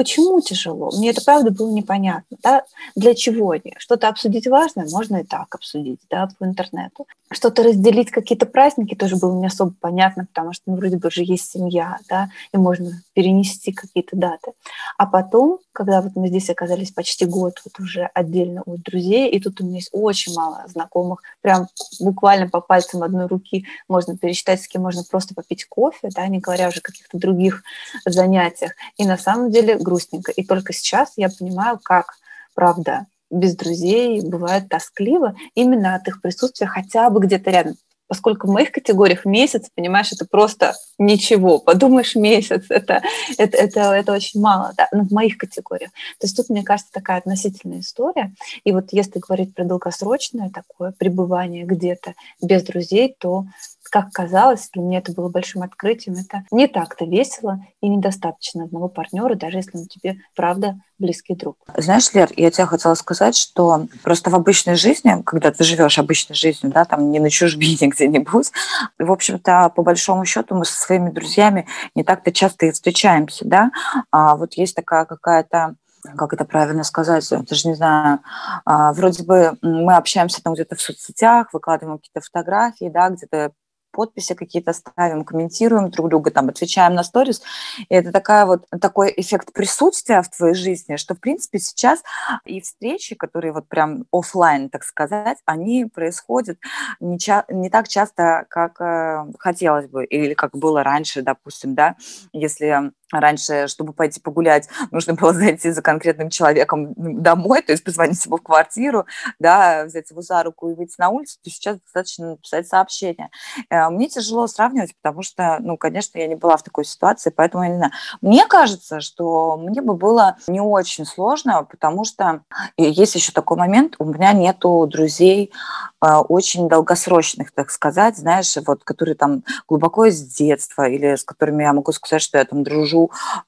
Почему 0.00 0.40
тяжело? 0.40 0.90
Мне 0.96 1.10
это 1.10 1.22
правда 1.22 1.50
было 1.50 1.70
непонятно. 1.70 2.38
Да? 2.42 2.64
Для 2.96 3.14
чего 3.14 3.50
они? 3.50 3.74
Что-то 3.76 4.08
обсудить 4.08 4.46
важное, 4.46 4.88
можно 4.90 5.18
и 5.18 5.24
так 5.24 5.54
обсудить 5.54 6.00
да, 6.08 6.26
по 6.38 6.44
интернету. 6.46 7.06
Что-то 7.30 7.62
разделить, 7.62 8.10
какие-то 8.10 8.46
праздники 8.46 8.94
тоже 8.94 9.16
было 9.16 9.38
не 9.38 9.46
особо 9.46 9.74
понятно, 9.78 10.24
потому 10.24 10.54
что 10.54 10.62
ну, 10.66 10.76
вроде 10.76 10.96
бы 10.96 11.10
же 11.10 11.22
есть 11.22 11.50
семья, 11.50 11.98
да, 12.08 12.30
и 12.52 12.56
можно 12.56 13.02
перенести 13.12 13.72
какие-то 13.72 14.16
даты. 14.16 14.52
А 14.96 15.04
потом, 15.04 15.58
когда 15.72 16.00
вот 16.00 16.16
мы 16.16 16.28
здесь 16.28 16.48
оказались 16.48 16.92
почти 16.92 17.26
год 17.26 17.60
вот 17.64 17.78
уже 17.78 18.08
отдельно 18.14 18.62
от 18.64 18.80
друзей, 18.82 19.28
и 19.30 19.38
тут 19.38 19.60
у 19.60 19.64
меня 19.64 19.76
есть 19.76 19.90
очень 19.92 20.34
мало 20.34 20.64
знакомых, 20.66 21.20
прям 21.42 21.68
буквально 22.00 22.48
по 22.48 22.62
пальцам 22.62 23.02
одной 23.02 23.26
руки 23.26 23.66
можно 23.86 24.16
пересчитать, 24.16 24.62
с 24.62 24.66
кем 24.66 24.80
можно 24.82 25.02
просто 25.08 25.34
попить 25.34 25.66
кофе, 25.66 26.08
да, 26.14 26.26
не 26.26 26.38
говоря 26.38 26.68
уже 26.68 26.78
о 26.78 26.82
каких-то 26.82 27.18
других 27.18 27.62
занятиях. 28.06 28.72
И 28.96 29.04
на 29.04 29.18
самом 29.18 29.50
деле 29.50 29.76
грустненько. 29.90 30.32
И 30.32 30.44
только 30.44 30.72
сейчас 30.72 31.12
я 31.16 31.28
понимаю, 31.28 31.80
как, 31.82 32.14
правда, 32.54 33.06
без 33.30 33.56
друзей 33.56 34.22
бывает 34.22 34.68
тоскливо 34.68 35.34
именно 35.54 35.94
от 35.94 36.06
их 36.08 36.20
присутствия 36.20 36.66
хотя 36.66 37.10
бы 37.10 37.20
где-то 37.20 37.50
рядом. 37.50 37.74
Поскольку 38.06 38.48
в 38.48 38.50
моих 38.50 38.72
категориях 38.72 39.24
месяц, 39.24 39.70
понимаешь, 39.72 40.12
это 40.12 40.26
просто 40.28 40.74
ничего. 40.98 41.60
Подумаешь, 41.60 42.16
месяц, 42.16 42.64
это, 42.68 43.02
это, 43.38 43.56
это, 43.56 43.80
это 43.92 44.12
очень 44.12 44.40
мало, 44.40 44.72
да, 44.76 44.88
ну, 44.90 45.04
в 45.04 45.12
моих 45.12 45.38
категориях. 45.38 45.92
То 46.18 46.26
есть 46.26 46.36
тут, 46.36 46.48
мне 46.48 46.64
кажется, 46.64 46.90
такая 46.92 47.18
относительная 47.18 47.80
история. 47.80 48.34
И 48.64 48.72
вот 48.72 48.86
если 48.90 49.20
говорить 49.20 49.54
про 49.54 49.64
долгосрочное 49.64 50.50
такое 50.50 50.90
пребывание 50.90 51.64
где-то 51.64 52.14
без 52.42 52.64
друзей, 52.64 53.14
то 53.16 53.44
как 53.90 54.12
казалось, 54.12 54.70
для 54.72 54.82
меня 54.82 54.98
это 54.98 55.12
было 55.12 55.28
большим 55.28 55.62
открытием. 55.62 56.16
Это 56.16 56.44
не 56.50 56.68
так-то 56.68 57.04
весело 57.04 57.60
и 57.80 57.88
недостаточно 57.88 58.64
одного 58.64 58.88
партнера, 58.88 59.34
даже 59.34 59.58
если 59.58 59.78
он 59.78 59.86
тебе, 59.86 60.16
правда, 60.34 60.80
близкий 60.98 61.34
друг. 61.34 61.56
Знаешь, 61.76 62.12
Лер, 62.14 62.30
я 62.36 62.50
тебе 62.50 62.66
хотела 62.66 62.94
сказать, 62.94 63.36
что 63.36 63.86
просто 64.02 64.30
в 64.30 64.34
обычной 64.34 64.76
жизни, 64.76 65.20
когда 65.24 65.50
ты 65.50 65.64
живешь 65.64 65.98
обычной 65.98 66.36
жизнью, 66.36 66.72
да, 66.72 66.84
там 66.84 67.10
не 67.10 67.18
на 67.18 67.30
чужбине 67.30 67.88
где-нибудь, 67.88 68.52
в 68.98 69.12
общем-то, 69.12 69.72
по 69.74 69.82
большому 69.82 70.24
счету 70.24 70.54
мы 70.54 70.64
со 70.64 70.78
своими 70.78 71.10
друзьями 71.10 71.66
не 71.94 72.04
так-то 72.04 72.32
часто 72.32 72.66
и 72.66 72.72
встречаемся, 72.72 73.44
да, 73.46 73.70
а 74.10 74.36
вот 74.36 74.54
есть 74.54 74.76
такая 74.76 75.04
какая-то 75.04 75.74
как 76.16 76.32
это 76.32 76.44
правильно 76.44 76.82
сказать, 76.82 77.28
даже 77.28 77.68
не 77.68 77.74
знаю, 77.74 78.20
а, 78.64 78.92
вроде 78.92 79.22
бы 79.22 79.58
мы 79.60 79.94
общаемся 79.96 80.42
там 80.42 80.54
где-то 80.54 80.76
в 80.76 80.80
соцсетях, 80.80 81.52
выкладываем 81.52 81.98
какие-то 81.98 82.22
фотографии, 82.22 82.88
да, 82.88 83.10
где-то 83.10 83.52
подписи 83.90 84.34
какие-то 84.34 84.72
ставим, 84.72 85.24
комментируем 85.24 85.90
друг 85.90 86.08
друга, 86.08 86.30
там, 86.30 86.48
отвечаем 86.48 86.94
на 86.94 87.02
сторис. 87.02 87.42
И 87.88 87.94
это 87.94 88.12
такая 88.12 88.46
вот, 88.46 88.66
такой 88.80 89.12
эффект 89.16 89.52
присутствия 89.52 90.22
в 90.22 90.30
твоей 90.30 90.54
жизни, 90.54 90.96
что, 90.96 91.14
в 91.14 91.20
принципе, 91.20 91.58
сейчас 91.58 92.02
и 92.44 92.60
встречи, 92.60 93.14
которые 93.14 93.52
вот 93.52 93.68
прям 93.68 94.04
офлайн, 94.12 94.68
так 94.70 94.84
сказать, 94.84 95.38
они 95.44 95.86
происходят 95.86 96.58
не, 97.00 97.18
ча- 97.18 97.44
не 97.48 97.70
так 97.70 97.88
часто, 97.88 98.46
как 98.48 98.80
э, 98.80 99.26
хотелось 99.38 99.86
бы, 99.86 100.04
или 100.04 100.34
как 100.34 100.56
было 100.56 100.82
раньше, 100.82 101.22
допустим, 101.22 101.74
да, 101.74 101.96
если 102.32 102.92
Раньше, 103.12 103.66
чтобы 103.66 103.92
пойти 103.92 104.20
погулять, 104.20 104.68
нужно 104.90 105.14
было 105.14 105.32
зайти 105.34 105.70
за 105.70 105.82
конкретным 105.82 106.30
человеком 106.30 106.94
домой, 106.96 107.62
то 107.62 107.72
есть 107.72 107.84
позвонить 107.84 108.24
ему 108.24 108.36
в 108.36 108.42
квартиру, 108.42 109.06
да, 109.38 109.84
взять 109.84 110.10
его 110.10 110.22
за 110.22 110.42
руку 110.42 110.70
и 110.70 110.74
выйти 110.74 110.94
на 110.98 111.08
улицу, 111.08 111.38
то 111.42 111.50
сейчас 111.50 111.78
достаточно 111.80 112.30
написать 112.30 112.68
сообщение. 112.68 113.30
Э, 113.68 113.88
мне 113.88 114.08
тяжело 114.08 114.46
сравнивать, 114.46 114.94
потому 115.02 115.22
что, 115.22 115.58
ну, 115.60 115.76
конечно, 115.76 116.18
я 116.18 116.26
не 116.26 116.36
была 116.36 116.56
в 116.56 116.62
такой 116.62 116.84
ситуации, 116.84 117.30
поэтому 117.30 117.64
я 117.64 117.70
не 117.70 117.76
знаю. 117.76 117.92
Мне 118.20 118.46
кажется, 118.46 119.00
что 119.00 119.56
мне 119.56 119.82
бы 119.82 119.94
было 119.94 120.36
не 120.46 120.60
очень 120.60 121.04
сложно, 121.04 121.64
потому 121.64 122.04
что 122.04 122.42
есть 122.76 123.14
еще 123.14 123.32
такой 123.32 123.56
момент, 123.56 123.96
у 123.98 124.04
меня 124.04 124.32
нету 124.32 124.86
друзей 124.86 125.52
а, 126.00 126.20
очень 126.22 126.68
долгосрочных, 126.68 127.52
так 127.52 127.70
сказать, 127.70 128.16
знаешь, 128.16 128.56
вот, 128.66 128.84
которые 128.84 129.14
там 129.14 129.42
глубоко 129.68 130.06
из 130.06 130.22
детства 130.22 130.88
или 130.88 131.16
с 131.16 131.24
которыми 131.24 131.62
я 131.62 131.72
могу 131.72 131.92
сказать, 131.92 132.22
что 132.22 132.38
я 132.38 132.44
там 132.44 132.62
дружу 132.62 132.99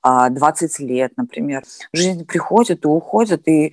20 0.03 0.81
а, 0.81 0.83
лет, 0.83 1.13
например. 1.17 1.63
Жизнь 1.93 2.25
приходит 2.25 2.85
и 2.85 2.89
уходит, 2.89 3.49
и 3.49 3.73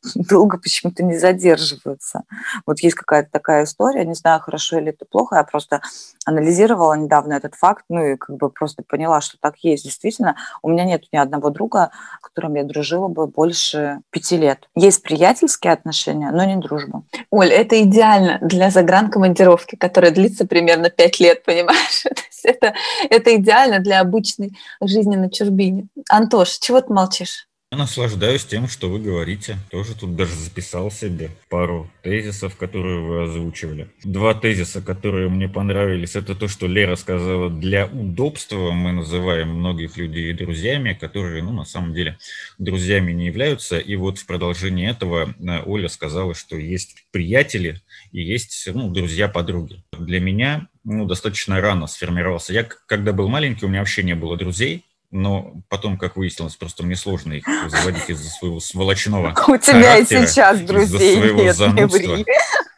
долго 0.14 0.58
почему-то 0.58 1.02
не 1.02 1.16
задерживаются. 1.16 2.22
Вот 2.66 2.80
есть 2.80 2.94
какая-то 2.94 3.30
такая 3.30 3.64
история, 3.64 4.04
не 4.04 4.14
знаю, 4.14 4.40
хорошо 4.40 4.78
или 4.78 4.90
это 4.90 5.04
плохо, 5.04 5.36
я 5.36 5.44
просто 5.44 5.80
анализировала 6.24 6.94
недавно 6.94 7.34
этот 7.34 7.54
факт, 7.54 7.84
ну 7.88 8.04
и 8.04 8.16
как 8.16 8.36
бы 8.36 8.50
просто 8.50 8.82
поняла, 8.82 9.20
что 9.20 9.38
так 9.40 9.56
есть. 9.58 9.84
Действительно, 9.84 10.36
у 10.62 10.68
меня 10.68 10.84
нет 10.84 11.04
ни 11.12 11.16
одного 11.16 11.50
друга, 11.50 11.90
с 12.20 12.28
которым 12.28 12.54
я 12.54 12.64
дружила 12.64 13.08
бы 13.08 13.26
больше 13.26 14.00
пяти 14.10 14.36
лет. 14.36 14.68
Есть 14.74 15.02
приятельские 15.02 15.72
отношения, 15.72 16.30
но 16.30 16.44
не 16.44 16.56
дружба. 16.56 17.02
Оль, 17.30 17.50
это 17.50 17.82
идеально 17.82 18.38
для 18.40 18.70
загранкомандировки, 18.70 19.76
которая 19.76 20.10
длится 20.10 20.46
примерно 20.46 20.90
пять 20.90 21.20
лет, 21.20 21.42
понимаешь? 21.44 22.04
это, 22.44 22.74
это 23.08 23.36
идеально 23.36 23.80
для 23.80 24.00
обычной 24.00 24.56
жизни 24.80 25.16
на 25.16 25.30
чужбине. 25.30 25.88
Антош, 26.08 26.58
чего 26.58 26.80
ты 26.80 26.92
молчишь? 26.92 27.49
Я 27.72 27.78
наслаждаюсь 27.78 28.44
тем, 28.44 28.66
что 28.66 28.90
вы 28.90 28.98
говорите. 28.98 29.56
Тоже 29.70 29.94
тут 29.94 30.16
даже 30.16 30.34
записал 30.34 30.90
себе 30.90 31.30
пару 31.48 31.88
тезисов, 32.02 32.56
которые 32.56 32.98
вы 32.98 33.22
озвучивали. 33.22 33.86
Два 34.02 34.34
тезиса, 34.34 34.82
которые 34.82 35.28
мне 35.28 35.48
понравились, 35.48 36.16
это 36.16 36.34
то, 36.34 36.48
что 36.48 36.66
Лера 36.66 36.96
сказала, 36.96 37.48
для 37.48 37.86
удобства 37.86 38.72
мы 38.72 38.90
называем 38.90 39.50
многих 39.50 39.96
людей 39.96 40.32
друзьями, 40.32 40.98
которые, 41.00 41.44
ну, 41.44 41.52
на 41.52 41.64
самом 41.64 41.94
деле, 41.94 42.18
друзьями 42.58 43.12
не 43.12 43.26
являются. 43.26 43.78
И 43.78 43.94
вот 43.94 44.18
в 44.18 44.26
продолжении 44.26 44.90
этого 44.90 45.32
э, 45.38 45.62
Оля 45.64 45.88
сказала, 45.88 46.34
что 46.34 46.56
есть 46.56 46.96
приятели 47.12 47.80
и 48.10 48.20
есть, 48.20 48.68
ну, 48.74 48.90
друзья-подруги. 48.90 49.84
Для 49.96 50.18
меня, 50.18 50.66
ну, 50.82 51.06
достаточно 51.06 51.60
рано 51.60 51.86
сформировался. 51.86 52.52
Я, 52.52 52.64
когда 52.64 53.12
был 53.12 53.28
маленький, 53.28 53.64
у 53.64 53.68
меня 53.68 53.78
вообще 53.78 54.02
не 54.02 54.16
было 54.16 54.36
друзей, 54.36 54.86
но 55.10 55.62
потом, 55.68 55.98
как 55.98 56.16
выяснилось, 56.16 56.56
просто 56.56 56.84
мне 56.84 56.96
сложно 56.96 57.34
их 57.34 57.44
заводить 57.68 58.08
из-за 58.08 58.28
своего 58.30 58.60
сволочного 58.60 59.34
У 59.48 59.56
тебя 59.56 59.98
и 59.98 60.04
сейчас 60.04 60.60
друзей 60.60 61.16
нет, 61.34 61.56
занудства. 61.56 61.98
не 61.98 62.24
ври. 62.24 62.26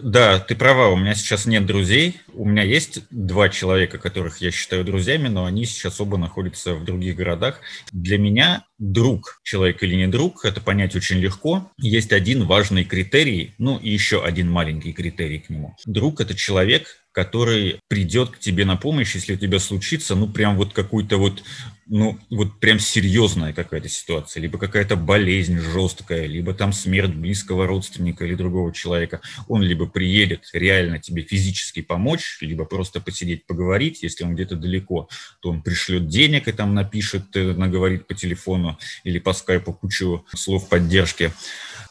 Да, 0.00 0.38
ты 0.38 0.54
права, 0.54 0.88
у 0.88 0.96
меня 0.96 1.14
сейчас 1.14 1.44
нет 1.46 1.66
друзей. 1.66 2.20
У 2.32 2.44
меня 2.44 2.62
есть 2.62 3.00
два 3.10 3.48
человека, 3.48 3.98
которых 3.98 4.40
я 4.40 4.52
считаю 4.52 4.84
друзьями, 4.84 5.26
но 5.26 5.44
они 5.44 5.64
сейчас 5.64 6.00
оба 6.00 6.16
находятся 6.18 6.74
в 6.74 6.84
других 6.84 7.16
городах. 7.16 7.60
Для 7.90 8.16
меня 8.16 8.64
друг, 8.78 9.40
человек 9.42 9.82
или 9.82 9.96
не 9.96 10.06
друг, 10.06 10.44
это 10.44 10.60
понять 10.60 10.94
очень 10.94 11.18
легко. 11.18 11.72
Есть 11.78 12.12
один 12.12 12.46
важный 12.46 12.84
критерий, 12.84 13.54
ну 13.58 13.76
и 13.76 13.90
еще 13.90 14.24
один 14.24 14.50
маленький 14.50 14.92
критерий 14.92 15.40
к 15.40 15.50
нему. 15.50 15.74
Друг– 15.84 16.20
это 16.22 16.36
человек, 16.36 16.86
который 17.18 17.80
придет 17.88 18.30
к 18.30 18.38
тебе 18.38 18.64
на 18.64 18.76
помощь, 18.76 19.16
если 19.16 19.34
у 19.34 19.36
тебя 19.36 19.58
случится, 19.58 20.14
ну, 20.14 20.28
прям 20.28 20.56
вот 20.56 20.72
какой-то 20.72 21.16
вот, 21.16 21.42
ну, 21.88 22.16
вот 22.30 22.60
прям 22.60 22.78
серьезная 22.78 23.52
какая-то 23.52 23.88
ситуация, 23.88 24.40
либо 24.40 24.56
какая-то 24.56 24.94
болезнь 24.94 25.58
жесткая, 25.58 26.26
либо 26.26 26.54
там 26.54 26.72
смерть 26.72 27.12
близкого 27.16 27.66
родственника 27.66 28.24
или 28.24 28.36
другого 28.36 28.72
человека. 28.72 29.20
Он 29.48 29.62
либо 29.62 29.86
приедет 29.86 30.48
реально 30.52 31.00
тебе 31.00 31.22
физически 31.22 31.82
помочь, 31.82 32.38
либо 32.40 32.64
просто 32.64 33.00
посидеть, 33.00 33.46
поговорить. 33.46 34.04
Если 34.04 34.22
он 34.22 34.36
где-то 34.36 34.54
далеко, 34.54 35.08
то 35.40 35.50
он 35.50 35.62
пришлет 35.62 36.06
денег 36.06 36.46
и 36.46 36.52
там 36.52 36.72
напишет, 36.72 37.34
э, 37.34 37.52
наговорит 37.52 38.06
по 38.06 38.14
телефону 38.14 38.78
или 39.02 39.18
по 39.18 39.32
скайпу 39.32 39.72
кучу 39.72 40.24
слов 40.36 40.68
поддержки. 40.68 41.32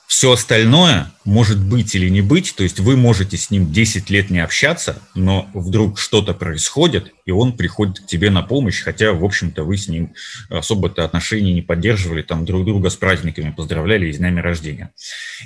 Все 0.08 0.32
остальное 0.32 1.12
может 1.26 1.62
быть 1.62 1.94
или 1.94 2.08
не 2.08 2.22
быть, 2.22 2.56
то 2.56 2.64
есть 2.64 2.80
вы 2.80 2.96
можете 2.96 3.36
с 3.36 3.52
ним 3.52 3.74
10 3.74 4.10
лет 4.10 4.30
не 4.30 4.40
общаться, 4.40 5.02
но 5.16 5.50
вдруг 5.54 6.00
что-то 6.00 6.34
происходит, 6.34 7.12
и 7.26 7.32
он 7.32 7.58
приходит 7.58 8.00
к 8.00 8.06
тебе 8.06 8.30
на 8.30 8.42
помощь, 8.42 8.82
хотя, 8.82 9.12
в 9.12 9.26
общем-то, 9.26 9.66
вы 9.66 9.76
с 9.76 9.90
ним 9.90 10.14
особо-то 10.50 11.04
отношений 11.04 11.54
не 11.54 11.62
поддерживали, 11.62 12.22
там 12.22 12.46
друг 12.46 12.64
друга 12.64 12.90
с 12.90 12.96
праздниками 12.96 13.52
поздравляли 13.52 14.08
и 14.08 14.14
с 14.14 14.18
днями 14.18 14.40
рождения. 14.40 14.94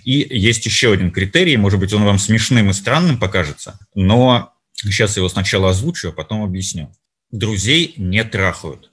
И 0.03 0.27
есть 0.29 0.63
еще 0.63 0.93
один 0.93 1.09
критерий, 1.09 1.57
может 1.57 1.79
быть, 1.79 1.91
он 1.91 2.03
вам 2.03 2.19
смешным 2.19 2.69
и 2.69 2.73
странным 2.73 3.17
покажется, 3.17 3.79
но 3.95 4.53
сейчас 4.75 5.17
его 5.17 5.27
сначала 5.27 5.71
озвучу, 5.71 6.09
а 6.09 6.11
потом 6.11 6.43
объясню. 6.43 6.93
Друзей 7.31 7.95
не 7.97 8.23
трахают. 8.23 8.90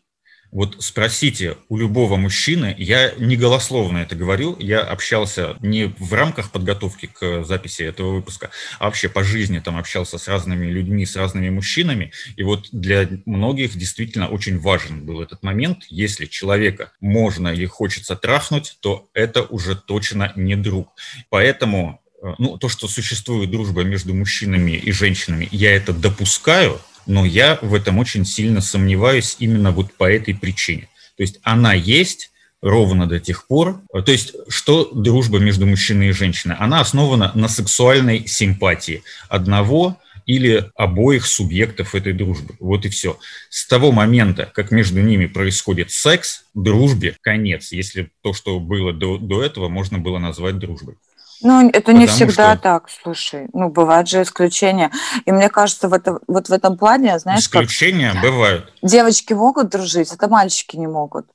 Вот 0.51 0.77
спросите 0.79 1.57
у 1.69 1.77
любого 1.77 2.17
мужчины, 2.17 2.75
я 2.79 3.13
не 3.19 3.37
голословно 3.37 3.99
это 3.99 4.17
говорю, 4.17 4.57
я 4.59 4.81
общался 4.81 5.57
не 5.61 5.95
в 5.99 6.15
рамках 6.15 6.51
подготовки 6.51 7.07
к 7.07 7.45
записи 7.45 7.83
этого 7.83 8.15
выпуска, 8.15 8.51
а 8.79 8.87
вообще 8.87 9.11
по 9.11 9.23
жизни 9.23 9.59
там 9.59 9.77
общался 9.77 10.17
с 10.17 10.27
разными 10.27 10.67
людьми, 10.67 11.05
с 11.05 11.17
разными 11.17 11.51
мужчинами, 11.51 12.13
и 12.37 12.43
вот 12.45 12.69
для 12.73 13.09
многих 13.27 13.77
действительно 13.77 14.29
очень 14.29 14.59
важен 14.59 15.05
был 15.05 15.21
этот 15.21 15.43
момент. 15.43 15.85
Если 15.91 16.25
человека 16.25 16.93
можно 17.01 17.49
или 17.49 17.67
хочется 17.67 18.17
трахнуть, 18.17 18.79
то 18.81 19.11
это 19.13 19.43
уже 19.43 19.77
точно 19.77 20.33
не 20.35 20.57
друг. 20.57 20.95
Поэтому 21.29 22.01
э, 22.23 22.35
ну, 22.39 22.57
то, 22.57 22.71
что 22.71 22.89
существует 22.89 23.51
дружба 23.51 23.83
между 23.83 24.15
мужчинами 24.15 24.73
и 24.73 24.93
женщинами, 24.93 25.49
я 25.53 25.77
это 25.77 25.93
допускаю, 25.93 26.81
но 27.09 27.25
я 27.25 27.59
в 27.63 27.75
этом 27.75 27.99
очень 27.99 28.25
сильно 28.25 28.61
сомневаюсь 28.61 29.37
именно 29.41 29.73
вот 29.73 29.93
по 29.95 30.09
этой 30.09 30.35
причине. 30.35 30.89
То 31.17 31.23
есть 31.23 31.41
она 31.43 31.73
есть 31.75 32.31
ровно 32.63 33.07
до 33.07 33.19
тех 33.19 33.47
пор, 33.47 33.81
то 33.93 34.13
есть 34.13 34.35
что 34.49 34.91
дружба 34.93 35.39
между 35.39 35.67
мужчиной 35.67 36.09
и 36.09 36.13
женщиной? 36.13 36.57
Она 36.59 36.81
основана 36.81 37.33
на 37.35 37.49
сексуальной 37.49 38.27
симпатии 38.27 39.03
одного 39.29 39.99
или 40.27 40.71
обоих 40.77 41.25
субъектов 41.25 41.95
этой 41.95 42.13
дружбы. 42.13 42.55
Вот 42.61 42.85
и 42.85 42.91
все. 42.91 43.19
С 43.49 43.67
того 43.67 43.93
момента, 43.93 44.51
как 44.53 44.71
между 44.71 45.01
ними 45.01 45.25
происходит 45.25 45.91
секс, 45.91 46.43
дружбе 46.53 47.17
конец, 47.23 47.73
если 47.73 48.11
то, 48.23 48.35
что 48.35 48.61
было 48.61 48.93
до, 48.93 49.17
до 49.17 49.43
этого, 49.43 49.69
можно 49.71 49.99
было 49.99 50.19
назвать 50.19 50.59
дружбой. 50.59 50.97
Ну, 51.43 51.71
это 51.71 51.93
не 51.93 52.07
всегда 52.07 52.55
что... 52.55 52.63
так, 52.63 52.89
слушай. 53.03 53.49
Ну, 53.53 53.69
бывают 53.69 54.09
же 54.09 54.23
исключения. 54.23 54.91
И 55.25 55.33
мне 55.33 55.49
кажется, 55.49 55.89
в 55.89 55.93
это, 55.93 56.19
вот 56.27 56.49
в 56.49 56.53
этом 56.53 56.77
плане, 56.77 57.19
знаешь, 57.19 57.41
Исключения 57.41 58.13
как 58.13 58.23
бывают. 58.23 58.73
Девочки 58.83 59.33
могут 59.33 59.69
дружить, 59.69 60.13
это 60.13 60.29
мальчики 60.29 60.77
не 60.77 60.87
могут. 60.87 61.27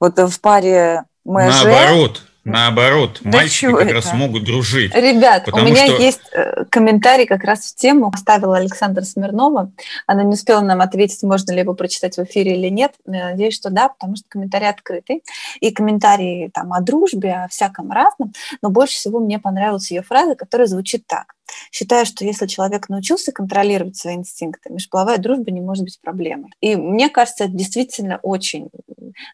Вот 0.00 0.18
в 0.18 0.40
паре 0.40 1.04
мы 1.24 1.46
Наоборот. 1.46 2.22
Наоборот, 2.44 3.20
да 3.22 3.38
мальчики 3.38 3.70
как 3.70 3.82
это? 3.82 3.94
раз 3.94 4.12
могут 4.14 4.44
дружить. 4.44 4.92
Ребят, 4.94 5.48
у 5.52 5.60
меня 5.60 5.86
что... 5.86 6.02
есть 6.02 6.22
э, 6.32 6.64
комментарий 6.70 7.24
как 7.24 7.44
раз 7.44 7.60
в 7.60 7.76
тему. 7.76 8.10
Оставила 8.12 8.56
Александра 8.56 9.02
Смирнова. 9.02 9.70
Она 10.08 10.24
не 10.24 10.34
успела 10.34 10.60
нам 10.60 10.80
ответить, 10.80 11.22
можно 11.22 11.52
ли 11.52 11.60
его 11.60 11.74
прочитать 11.74 12.16
в 12.16 12.24
эфире 12.24 12.56
или 12.56 12.68
нет. 12.68 12.94
Я 13.06 13.30
надеюсь, 13.30 13.54
что 13.54 13.70
да, 13.70 13.90
потому 13.90 14.16
что 14.16 14.24
комментарий 14.28 14.68
открытый. 14.68 15.22
И 15.60 15.70
комментарии 15.70 16.50
там 16.52 16.72
о 16.72 16.80
дружбе, 16.80 17.44
о 17.44 17.48
всяком 17.48 17.92
разном. 17.92 18.32
Но 18.60 18.70
больше 18.70 18.94
всего 18.94 19.20
мне 19.20 19.38
понравилась 19.38 19.90
ее 19.92 20.02
фраза, 20.02 20.34
которая 20.34 20.66
звучит 20.66 21.06
так. 21.06 21.34
Считаю, 21.70 22.06
что 22.06 22.24
если 22.24 22.46
человек 22.46 22.88
научился 22.88 23.32
контролировать 23.32 23.96
свои 23.96 24.14
инстинкты, 24.14 24.72
межполовая 24.72 25.18
дружба 25.18 25.50
не 25.50 25.60
может 25.60 25.84
быть 25.84 26.00
проблемой. 26.00 26.50
И 26.60 26.76
мне 26.76 27.08
кажется, 27.08 27.44
это 27.44 27.52
действительно 27.52 28.18
очень 28.22 28.70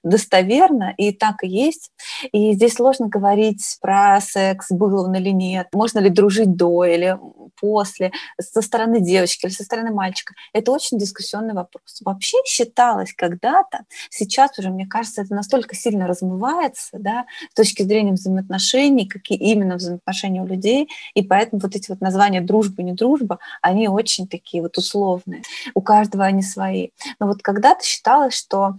достоверно, 0.02 0.94
и 0.96 1.12
так 1.12 1.42
и 1.42 1.48
есть. 1.48 1.90
И 2.32 2.52
здесь 2.52 2.74
сложно 2.74 3.08
говорить 3.08 3.78
про 3.80 4.20
секс, 4.20 4.70
был 4.70 5.04
он 5.04 5.14
или 5.14 5.30
нет, 5.30 5.68
можно 5.72 5.98
ли 5.98 6.10
дружить 6.10 6.56
до 6.56 6.84
или 6.84 7.18
после, 7.60 8.12
со 8.40 8.62
стороны 8.62 9.00
девочки 9.00 9.46
или 9.46 9.52
со 9.52 9.64
стороны 9.64 9.90
мальчика. 9.90 10.34
Это 10.52 10.72
очень 10.72 10.98
дискуссионный 10.98 11.54
вопрос. 11.54 12.00
Вообще 12.04 12.36
считалось 12.46 13.12
когда-то, 13.12 13.80
сейчас 14.10 14.58
уже, 14.58 14.70
мне 14.70 14.86
кажется, 14.86 15.22
это 15.22 15.34
настолько 15.34 15.74
сильно 15.74 16.06
размывается, 16.06 16.90
да, 16.98 17.26
с 17.50 17.54
точки 17.54 17.82
зрения 17.82 18.12
взаимоотношений, 18.12 19.06
какие 19.06 19.38
именно 19.38 19.76
взаимоотношения 19.76 20.42
у 20.42 20.46
людей, 20.46 20.88
и 21.14 21.22
поэтому 21.22 21.60
вот 21.60 21.74
эти 21.74 21.90
вот 21.90 22.00
названия 22.08 22.40
дружба, 22.40 22.82
не 22.82 22.92
дружба, 22.92 23.38
они 23.62 23.88
очень 23.88 24.26
такие 24.26 24.62
вот 24.62 24.76
условные. 24.78 25.42
У 25.74 25.80
каждого 25.80 26.24
они 26.24 26.42
свои. 26.42 26.88
Но 27.20 27.26
вот 27.26 27.42
когда-то 27.42 27.84
считалось, 27.84 28.34
что 28.34 28.74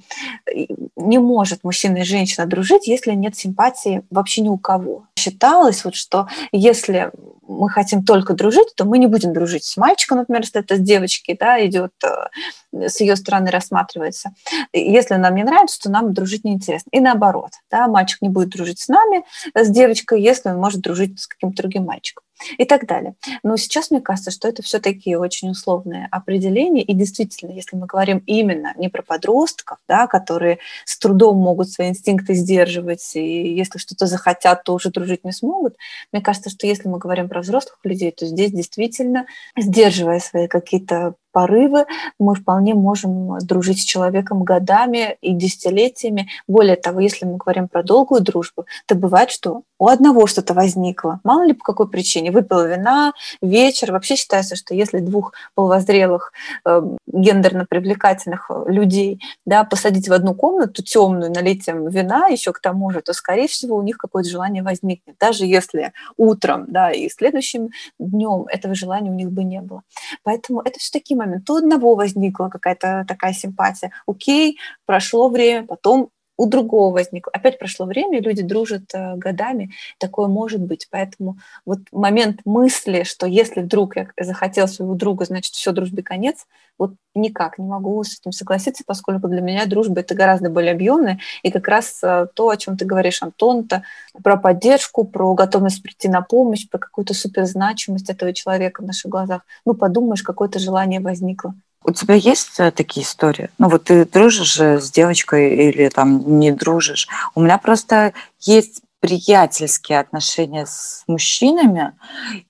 э, 0.46 0.66
не 0.96 1.20
может 1.20 1.64
мужчина 1.64 1.98
и 1.98 2.04
женщина 2.04 2.46
дружить, 2.46 2.88
если 2.88 3.14
нет 3.14 3.36
симпатии 3.36 4.04
вообще 4.10 4.42
ни 4.42 4.50
у 4.50 4.58
кого. 4.58 5.04
Считалось, 5.18 5.84
вот, 5.86 5.96
что 5.96 6.28
если 6.52 7.12
мы 7.50 7.70
хотим 7.70 8.04
только 8.06 8.34
дружить, 8.34 8.76
то 8.76 8.86
мы 8.86 9.00
не 9.00 9.08
будем 9.08 9.34
дружить 9.34 9.64
с 9.64 9.76
мальчиком, 9.76 10.20
например, 10.20 10.42
если 10.42 10.62
это 10.62 10.76
с 10.76 10.80
девочкой, 10.80 11.36
да, 11.38 11.66
идет, 11.66 11.92
э, 12.04 12.88
с 12.88 13.02
ее 13.02 13.16
стороны 13.16 13.50
рассматривается. 13.50 14.34
Если 14.72 15.16
нам 15.16 15.36
не 15.36 15.44
нравится, 15.44 15.80
то 15.82 15.90
нам 15.90 16.14
дружить 16.14 16.44
неинтересно. 16.44 16.90
И 16.92 17.00
наоборот, 17.00 17.52
да, 17.72 17.88
мальчик 17.88 18.22
не 18.22 18.30
будет 18.30 18.50
дружить 18.50 18.80
с 18.80 18.88
нами, 18.88 19.24
с 19.56 19.70
девочкой, 19.70 20.22
если 20.22 20.50
он 20.50 20.58
может 20.58 20.82
дружить 20.82 21.20
с 21.20 21.28
каким-то 21.28 21.64
другим 21.64 21.86
мальчиком. 21.86 22.24
И 22.58 22.65
так 22.65 22.86
далее. 22.86 23.15
Но 23.43 23.58
сейчас 23.58 23.91
мне 23.91 24.01
кажется, 24.01 24.31
что 24.31 24.48
это 24.48 24.62
все 24.63 24.79
такие 24.79 25.19
очень 25.19 25.50
условные 25.50 26.08
определения, 26.12 26.84
и 26.84 26.93
действительно, 26.93 27.51
если 27.51 27.75
мы 27.75 27.86
говорим 27.86 28.24
именно 28.25 28.74
не 28.77 28.89
про 28.89 29.01
подростков, 29.01 29.77
да, 29.88 30.08
которые 30.08 30.60
с 30.86 30.98
трудом 30.98 31.38
могут 31.38 31.69
свои 31.69 31.89
инстинкты 31.89 32.34
сдерживать, 32.34 33.15
и 33.15 33.53
если 33.53 33.79
что-то 33.79 34.05
захотят, 34.05 34.63
то 34.63 34.74
уже 34.74 34.89
дружить 34.89 35.24
не 35.24 35.31
смогут, 35.31 35.75
мне 36.12 36.22
кажется, 36.22 36.50
что 36.50 36.67
если 36.67 36.88
мы 36.88 36.98
говорим 36.98 37.29
про 37.29 37.41
взрослых 37.41 37.79
людей, 37.84 38.12
то 38.12 38.25
здесь 38.25 38.51
действительно, 38.51 39.25
сдерживая 39.58 40.19
свои 40.19 40.48
какие-то 40.48 41.15
порывы, 41.32 41.86
мы 42.20 42.36
вполне 42.36 42.74
можем 42.74 43.38
дружить 43.40 43.82
с 43.82 43.86
человеком 43.86 44.44
годами 44.44 45.18
и 45.22 45.34
десятилетиями. 45.34 46.30
Более 46.48 46.76
того, 46.76 47.00
если 47.00 47.26
мы 47.26 47.38
говорим 47.38 47.68
про 47.68 47.84
долгую 47.84 48.22
дружбу, 48.22 48.66
то 48.86 48.96
бывает, 48.96 49.32
что 49.32 49.64
у 49.80 49.88
одного 49.88 50.28
что-то 50.28 50.54
возникло, 50.54 51.22
мало 51.24 51.44
ли 51.44 51.54
по 51.54 51.64
какой 51.64 51.90
причине, 51.90 52.32
выпил 52.32 52.66
вина, 52.66 53.14
вечер. 53.42 53.92
Вообще 53.94 54.16
считается, 54.16 54.56
что 54.56 54.74
если 54.76 55.00
двух 55.00 55.34
половозрелых, 55.56 56.34
э, 56.66 56.82
гендерно 57.08 57.66
привлекательных 57.66 58.52
людей 58.68 59.22
да, 59.46 59.64
посадить 59.64 60.10
в 60.10 60.14
одну 60.14 60.34
комнату 60.36 60.84
темную, 60.84 61.32
налить 61.32 61.68
им 61.68 61.88
вина 61.88 62.28
еще 62.28 62.52
к 62.52 62.60
тому 62.60 62.92
же, 62.92 63.02
то, 63.02 63.14
скорее 63.14 63.48
всего, 63.48 63.78
у 63.78 63.82
них 63.82 63.98
какое-то 63.98 64.30
желание 64.30 64.64
возникнет. 64.64 65.16
Даже 65.18 65.46
если 65.46 65.94
утром 66.18 66.66
да, 66.68 66.92
и 66.92 67.10
следующим 67.10 67.70
днем 68.00 68.46
этого 68.50 68.76
желания 68.76 69.10
у 69.10 69.16
них 69.16 69.32
бы 69.32 69.44
не 69.44 69.62
было. 69.62 69.84
Поэтому 70.24 70.62
это 70.62 70.80
все-таки 70.80 71.16
момент. 71.20 71.46
То 71.46 71.58
одного 71.58 71.96
возникла 71.96 72.50
какая-то 72.50 73.06
такая 73.08 73.34
симпатия. 73.34 73.92
Окей, 74.08 74.58
прошло 74.86 75.30
время, 75.30 75.66
потом 75.68 76.10
у 76.39 76.46
другого 76.46 76.93
возникло. 76.93 77.31
Опять 77.34 77.60
прошло 77.60 77.86
время, 77.86 78.22
люди 78.22 78.41
дружат 78.41 78.84
э, 78.93 79.15
годами. 79.17 79.72
Такое 79.98 80.29
может 80.29 80.62
быть. 80.62 80.88
Поэтому 80.89 81.38
вот 81.65 81.79
момент 81.91 82.39
мысли, 82.46 83.03
что 83.03 83.27
если 83.27 83.60
вдруг 83.60 83.98
я 83.98 84.08
захотел 84.17 84.69
своего 84.69 84.93
друга, 84.93 85.25
значит, 85.25 85.53
все, 85.53 85.74
дружбе 85.74 86.01
конец, 86.01 86.48
вот 86.77 86.93
никак 87.13 87.60
не 87.60 87.67
могу 87.67 88.01
с 88.05 88.17
этим 88.17 88.31
согласиться, 88.31 88.86
поскольку 88.88 89.27
для 89.27 89.41
меня 89.41 89.65
дружба 89.65 90.00
это 90.00 90.15
гораздо 90.15 90.50
более 90.50 90.72
объемная. 90.72 91.19
И 91.43 91.51
как 91.51 91.67
раз 91.67 92.00
э, 92.01 92.27
то, 92.34 92.48
о 92.48 92.55
чем 92.55 92.77
ты 92.77 92.86
говоришь, 92.86 93.22
Антон, 93.22 93.65
это 93.65 93.84
про 94.24 94.38
поддержку, 94.38 95.03
про 95.03 95.34
готовность 95.34 95.84
прийти 95.84 96.08
на 96.08 96.22
помощь, 96.22 96.69
про 96.69 96.77
какую-то 96.77 97.13
суперзначимость 97.13 98.10
этого 98.10 98.34
человека 98.34 98.81
в 98.81 98.86
наших 98.86 99.12
глазах. 99.12 99.41
Ну, 99.65 99.74
подумаешь, 99.74 100.24
какое-то 100.24 100.58
желание 100.58 101.01
возникло. 101.01 101.53
У 101.84 101.92
тебя 101.92 102.16
есть 102.16 102.60
э, 102.60 102.72
такие 102.72 103.06
истории? 103.06 103.50
Ну 103.58 103.70
вот 103.70 103.86
ты 103.86 104.06
дружишь 104.06 104.60
с 104.60 104.92
девочкой 104.92 105.56
или 105.56 105.90
там 105.90 106.40
не 106.40 106.52
дружишь? 106.52 107.08
У 107.36 107.42
меня 107.42 107.58
просто 107.58 108.14
есть 108.40 108.82
приятельские 109.00 110.00
отношения 110.00 110.66
с 110.66 111.04
мужчинами, 111.08 111.94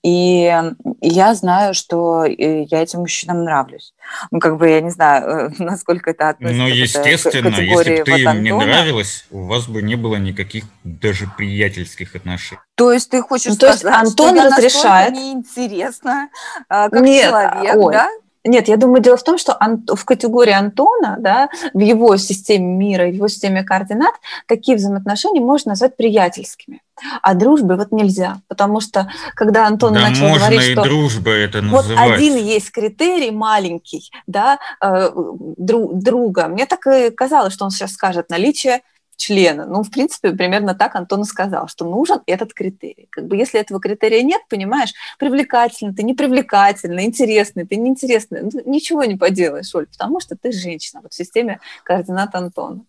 и 0.02 0.52
я 1.00 1.34
знаю, 1.34 1.74
что 1.74 2.24
э, 2.24 2.64
я 2.64 2.82
этим 2.82 3.00
мужчинам 3.00 3.44
нравлюсь. 3.44 3.94
Ну, 4.32 4.40
как 4.40 4.58
бы 4.58 4.68
я 4.68 4.80
не 4.80 4.90
знаю, 4.90 5.50
э, 5.50 5.50
насколько 5.58 6.10
это 6.10 6.30
относится 6.30 6.62
Ну, 6.62 6.68
естественно, 6.68 7.52
к 7.52 7.58
если 7.58 7.98
бы 7.98 8.04
ты 8.04 8.20
им 8.22 8.42
не 8.42 8.52
нравилась, 8.52 9.26
у 9.30 9.44
вас 9.44 9.68
бы 9.68 9.80
не 9.82 9.94
было 9.94 10.16
никаких 10.16 10.64
даже 10.82 11.28
приятельских 11.36 12.16
отношений. 12.16 12.60
То 12.74 12.92
есть 12.92 13.10
ты 13.10 13.22
хочешь 13.22 13.52
ну, 13.52 13.54
сказать, 13.54 13.82
то 13.82 13.88
есть 13.88 14.00
Антон 14.00 14.36
что 14.36 14.46
разрешает. 14.46 15.14
неинтересно, 15.14 16.30
как 16.68 16.92
Нет, 16.94 17.28
человек, 17.28 17.76
ой. 17.76 17.92
да? 17.92 18.08
Нет, 18.44 18.68
я 18.68 18.76
думаю, 18.76 19.02
дело 19.02 19.16
в 19.16 19.22
том, 19.22 19.36
что 19.36 19.58
в 19.86 20.04
категории 20.04 20.52
Антона, 20.52 21.16
да, 21.18 21.50
в 21.74 21.78
его 21.78 22.16
системе 22.16 22.74
мира, 22.74 23.04
в 23.04 23.12
его 23.12 23.28
системе 23.28 23.64
координат, 23.64 24.14
такие 24.46 24.76
взаимоотношения 24.76 25.40
можно 25.40 25.70
назвать 25.70 25.96
приятельскими. 25.96 26.80
А 27.22 27.34
дружбы 27.34 27.76
вот 27.76 27.92
нельзя, 27.92 28.40
потому 28.48 28.80
что 28.80 29.10
когда 29.34 29.66
Антон 29.66 29.94
да 29.94 30.08
начал 30.08 30.28
можно 30.28 30.46
говорить, 30.46 30.68
и 30.68 30.72
что 30.72 30.82
дружба 30.82 31.30
это 31.30 31.62
вот 31.62 31.86
один 31.96 32.36
есть 32.36 32.70
критерий 32.70 33.30
маленький, 33.30 34.10
да, 34.26 34.58
э, 34.82 35.10
друга, 35.14 36.48
мне 36.48 36.66
так 36.66 36.86
и 36.86 37.10
казалось, 37.10 37.52
что 37.52 37.64
он 37.64 37.70
сейчас 37.70 37.92
скажет 37.92 38.30
наличие 38.30 38.80
члена. 39.20 39.66
Ну, 39.66 39.82
в 39.82 39.90
принципе, 39.90 40.32
примерно 40.32 40.74
так 40.74 40.96
Антон 40.96 41.22
и 41.22 41.24
сказал, 41.24 41.68
что 41.68 41.84
нужен 41.84 42.20
этот 42.26 42.54
критерий. 42.54 43.06
Как 43.10 43.26
бы 43.26 43.36
если 43.36 43.60
этого 43.60 43.78
критерия 43.78 44.22
нет, 44.22 44.40
понимаешь, 44.48 44.94
привлекательный 45.18 45.94
ты, 45.94 46.02
непривлекательный, 46.02 47.04
интересный 47.04 47.66
ты, 47.66 47.76
неинтересный, 47.76 48.42
ну, 48.42 48.50
ничего 48.64 49.04
не 49.04 49.16
поделаешь, 49.16 49.74
Оль, 49.74 49.86
потому 49.86 50.20
что 50.20 50.36
ты 50.36 50.52
женщина 50.52 51.00
вот 51.02 51.12
в 51.12 51.16
системе 51.16 51.60
координат 51.84 52.34
Антона. 52.34 52.80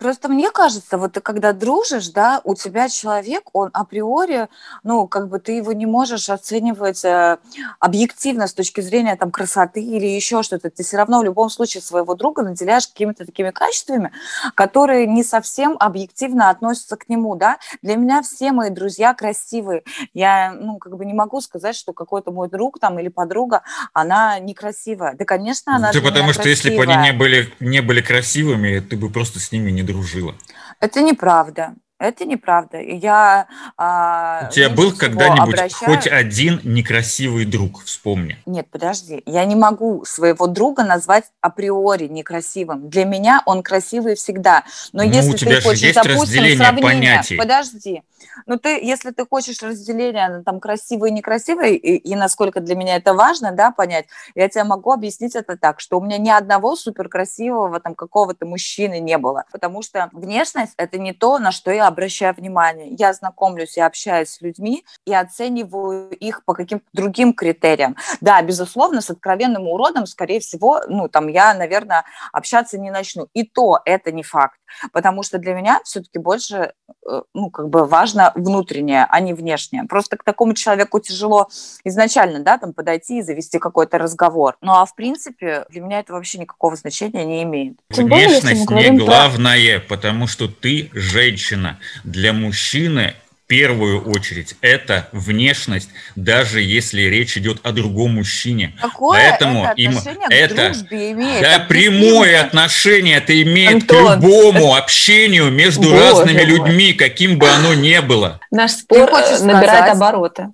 Просто 0.00 0.30
мне 0.30 0.50
кажется, 0.50 0.96
вот 0.96 1.12
ты 1.12 1.20
когда 1.20 1.52
дружишь, 1.52 2.08
да, 2.08 2.40
у 2.44 2.54
тебя 2.54 2.88
человек, 2.88 3.50
он 3.52 3.68
априори, 3.74 4.48
ну, 4.82 5.06
как 5.06 5.28
бы 5.28 5.38
ты 5.38 5.52
его 5.52 5.74
не 5.74 5.84
можешь 5.84 6.30
оценивать 6.30 7.04
э, 7.04 7.36
объективно 7.78 8.46
с 8.46 8.54
точки 8.54 8.80
зрения 8.80 9.14
там 9.16 9.30
красоты 9.30 9.82
или 9.82 10.06
еще 10.06 10.42
что-то. 10.42 10.70
Ты 10.70 10.84
все 10.84 10.96
равно 10.96 11.20
в 11.20 11.24
любом 11.24 11.50
случае 11.50 11.82
своего 11.82 12.14
друга 12.14 12.42
наделяешь 12.42 12.88
какими-то 12.88 13.26
такими 13.26 13.50
качествами, 13.50 14.10
которые 14.54 15.06
не 15.06 15.22
совсем 15.22 15.76
объективно 15.78 16.48
относятся 16.48 16.96
к 16.96 17.10
нему, 17.10 17.36
да. 17.36 17.58
Для 17.82 17.96
меня 17.96 18.22
все 18.22 18.52
мои 18.52 18.70
друзья 18.70 19.12
красивые. 19.12 19.82
Я, 20.14 20.52
ну, 20.58 20.78
как 20.78 20.96
бы 20.96 21.04
не 21.04 21.12
могу 21.12 21.42
сказать, 21.42 21.76
что 21.76 21.92
какой-то 21.92 22.32
мой 22.32 22.48
друг 22.48 22.78
там 22.78 22.98
или 22.98 23.08
подруга, 23.08 23.64
она 23.92 24.38
некрасивая. 24.38 25.14
Да, 25.14 25.26
конечно, 25.26 25.76
она 25.76 25.92
Ты 25.92 26.00
потому 26.00 26.32
что 26.32 26.48
если 26.48 26.74
бы 26.74 26.84
они 26.84 26.96
не 26.96 27.12
были, 27.12 27.52
не 27.60 27.82
были 27.82 28.00
красивыми, 28.00 28.78
ты 28.78 28.96
бы 28.96 29.10
просто 29.10 29.38
с 29.38 29.52
ними 29.52 29.70
не 29.70 29.89
дружила. 29.92 30.34
Это 30.80 31.02
неправда. 31.02 31.74
Это 32.00 32.24
неправда. 32.24 32.80
Я, 32.80 33.46
а, 33.76 34.48
У 34.48 34.52
тебя 34.52 34.70
был 34.70 34.90
когда-нибудь 34.96 35.54
обращаю... 35.54 35.94
хоть 35.94 36.06
один 36.06 36.58
некрасивый 36.64 37.44
друг, 37.44 37.84
вспомни. 37.84 38.38
Нет, 38.46 38.68
подожди. 38.70 39.22
Я 39.26 39.44
не 39.44 39.54
могу 39.54 40.06
своего 40.06 40.46
друга 40.46 40.82
назвать 40.82 41.24
априори 41.42 42.08
некрасивым. 42.08 42.88
Для 42.88 43.04
меня 43.04 43.42
он 43.44 43.62
красивый 43.62 44.14
всегда. 44.14 44.64
Но 44.94 45.02
ну, 45.02 45.10
если 45.10 45.30
у 45.30 45.36
тебя 45.36 45.56
ты 45.56 45.62
хочешь, 45.62 45.82
есть 45.82 45.94
допустим, 45.96 46.22
разделение 46.22 46.56
сравнение... 46.56 46.82
понятий. 46.82 47.36
Подожди. 47.36 48.02
Ну, 48.46 48.58
ты, 48.58 48.82
если 48.82 49.10
ты 49.10 49.26
хочешь 49.26 49.62
разделение 49.62 50.42
там 50.44 50.58
красивый 50.58 51.10
и 51.10 51.12
некрасивый, 51.12 51.76
и, 51.76 51.96
и 51.96 52.16
насколько 52.16 52.60
для 52.60 52.76
меня 52.76 52.96
это 52.96 53.12
важно, 53.12 53.52
да, 53.52 53.72
понять, 53.72 54.06
я 54.34 54.48
тебе 54.48 54.64
могу 54.64 54.92
объяснить 54.92 55.34
это 55.34 55.56
так, 55.58 55.80
что 55.80 55.98
у 55.98 56.04
меня 56.04 56.16
ни 56.16 56.30
одного 56.30 56.76
суперкрасивого 56.76 57.78
там 57.80 57.94
какого-то 57.94 58.46
мужчины 58.46 59.00
не 59.00 59.18
было. 59.18 59.44
Потому 59.52 59.82
что 59.82 60.08
внешность– 60.12 60.72
это 60.78 60.98
не 60.98 61.12
то, 61.12 61.38
на 61.38 61.52
что 61.52 61.70
я 61.70 61.89
обращаю 61.90 62.34
внимание. 62.34 62.94
Я 62.98 63.12
знакомлюсь 63.12 63.76
и 63.76 63.80
общаюсь 63.80 64.30
с 64.30 64.40
людьми 64.40 64.84
и 65.04 65.14
оцениваю 65.14 66.10
их 66.10 66.44
по 66.44 66.54
каким-то 66.54 66.84
другим 66.92 67.32
критериям. 67.34 67.96
Да, 68.20 68.40
безусловно, 68.42 69.00
с 69.00 69.10
откровенным 69.10 69.68
уродом, 69.68 70.06
скорее 70.06 70.40
всего, 70.40 70.80
ну, 70.88 71.08
там 71.08 71.28
я, 71.28 71.54
наверное, 71.54 72.04
общаться 72.32 72.78
не 72.78 72.90
начну. 72.90 73.28
И 73.34 73.44
то 73.44 73.80
это 73.84 74.12
не 74.12 74.22
факт, 74.22 74.58
потому 74.92 75.22
что 75.22 75.38
для 75.38 75.54
меня 75.54 75.80
все-таки 75.84 76.18
больше, 76.18 76.72
э, 77.08 77.22
ну, 77.34 77.50
как 77.50 77.68
бы 77.68 77.84
важно 77.84 78.32
внутреннее, 78.34 79.06
а 79.08 79.20
не 79.20 79.34
внешнее. 79.34 79.84
Просто 79.84 80.16
к 80.16 80.24
такому 80.24 80.54
человеку 80.54 81.00
тяжело 81.00 81.48
изначально, 81.84 82.40
да, 82.40 82.58
там 82.58 82.72
подойти 82.72 83.18
и 83.18 83.22
завести 83.22 83.58
какой-то 83.58 83.98
разговор. 83.98 84.56
Ну, 84.60 84.72
а 84.72 84.84
в 84.86 84.94
принципе, 84.94 85.66
для 85.70 85.80
меня 85.80 86.00
это 86.00 86.12
вообще 86.12 86.38
никакого 86.38 86.76
значения 86.76 87.24
не 87.24 87.42
имеет. 87.42 87.78
Внешность 87.90 88.70
не 88.70 88.98
главное, 88.98 89.80
про... 89.80 89.96
потому 89.96 90.26
что 90.26 90.48
ты 90.48 90.90
женщина 90.92 91.79
для 92.04 92.32
мужчины 92.32 93.14
в 93.44 93.48
первую 93.48 94.08
очередь 94.08 94.54
это 94.60 95.08
внешность, 95.10 95.90
даже 96.14 96.60
если 96.60 97.02
речь 97.02 97.36
идет 97.36 97.58
о 97.64 97.72
другом 97.72 98.14
мужчине. 98.14 98.76
Какое 98.80 99.18
Поэтому 99.18 99.64
это 99.64 99.74
им 99.80 99.98
это 100.30 100.72
имеет? 100.90 101.42
Да, 101.42 101.58
прямое 101.68 102.40
отношение 102.40 103.16
это 103.16 103.42
имеет 103.42 103.90
Антон. 103.90 104.20
к 104.20 104.24
любому 104.24 104.76
общению 104.76 105.50
между 105.50 105.90
Боже 105.90 105.96
разными 105.96 106.36
мой. 106.36 106.44
людьми, 106.44 106.92
каким 106.92 107.38
бы 107.38 107.48
оно 107.48 107.74
ни 107.74 107.98
было. 108.00 108.38
Наш 108.52 108.72
спор 108.72 109.10
набирает 109.10 109.90
обороты. 109.94 110.48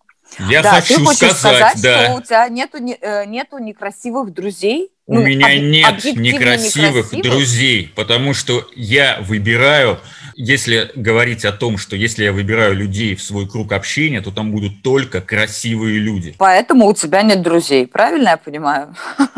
Я 0.51 0.63
да, 0.63 0.73
хочу 0.73 0.99
ты 0.99 1.05
хочешь 1.05 1.33
сказать, 1.33 1.79
сказать 1.79 1.83
да. 1.83 2.05
что 2.05 2.15
у 2.15 2.21
тебя 2.21 2.49
нету, 2.49 2.79
э, 2.79 3.25
нету 3.27 3.59
некрасивых 3.59 4.33
друзей? 4.33 4.91
У 5.07 5.15
ну, 5.15 5.23
меня 5.23 5.47
об, 5.47 5.63
нет 5.63 6.05
некрасивых, 6.17 7.13
некрасивых 7.13 7.23
друзей, 7.23 7.93
потому 7.95 8.35
что 8.35 8.67
я 8.75 9.19
выбираю 9.21 10.01
если 10.37 10.91
говорить 10.95 11.45
о 11.45 11.53
том, 11.53 11.79
что 11.79 11.97
если 11.97 12.25
я 12.25 12.33
выбираю 12.33 12.75
людей 12.75 13.17
в 13.17 13.23
свой 13.23 13.49
круг 13.49 13.73
общения, 13.73 14.21
то 14.21 14.31
там 14.31 14.53
будут 14.53 14.83
только 14.83 15.21
красивые 15.21 15.99
люди. 15.99 16.35
Поэтому 16.39 16.87
у 16.87 16.95
тебя 16.95 17.23
нет 17.23 17.43
друзей, 17.43 17.87
правильно 17.87 18.31
я 18.31 18.37
понимаю? 18.37 18.95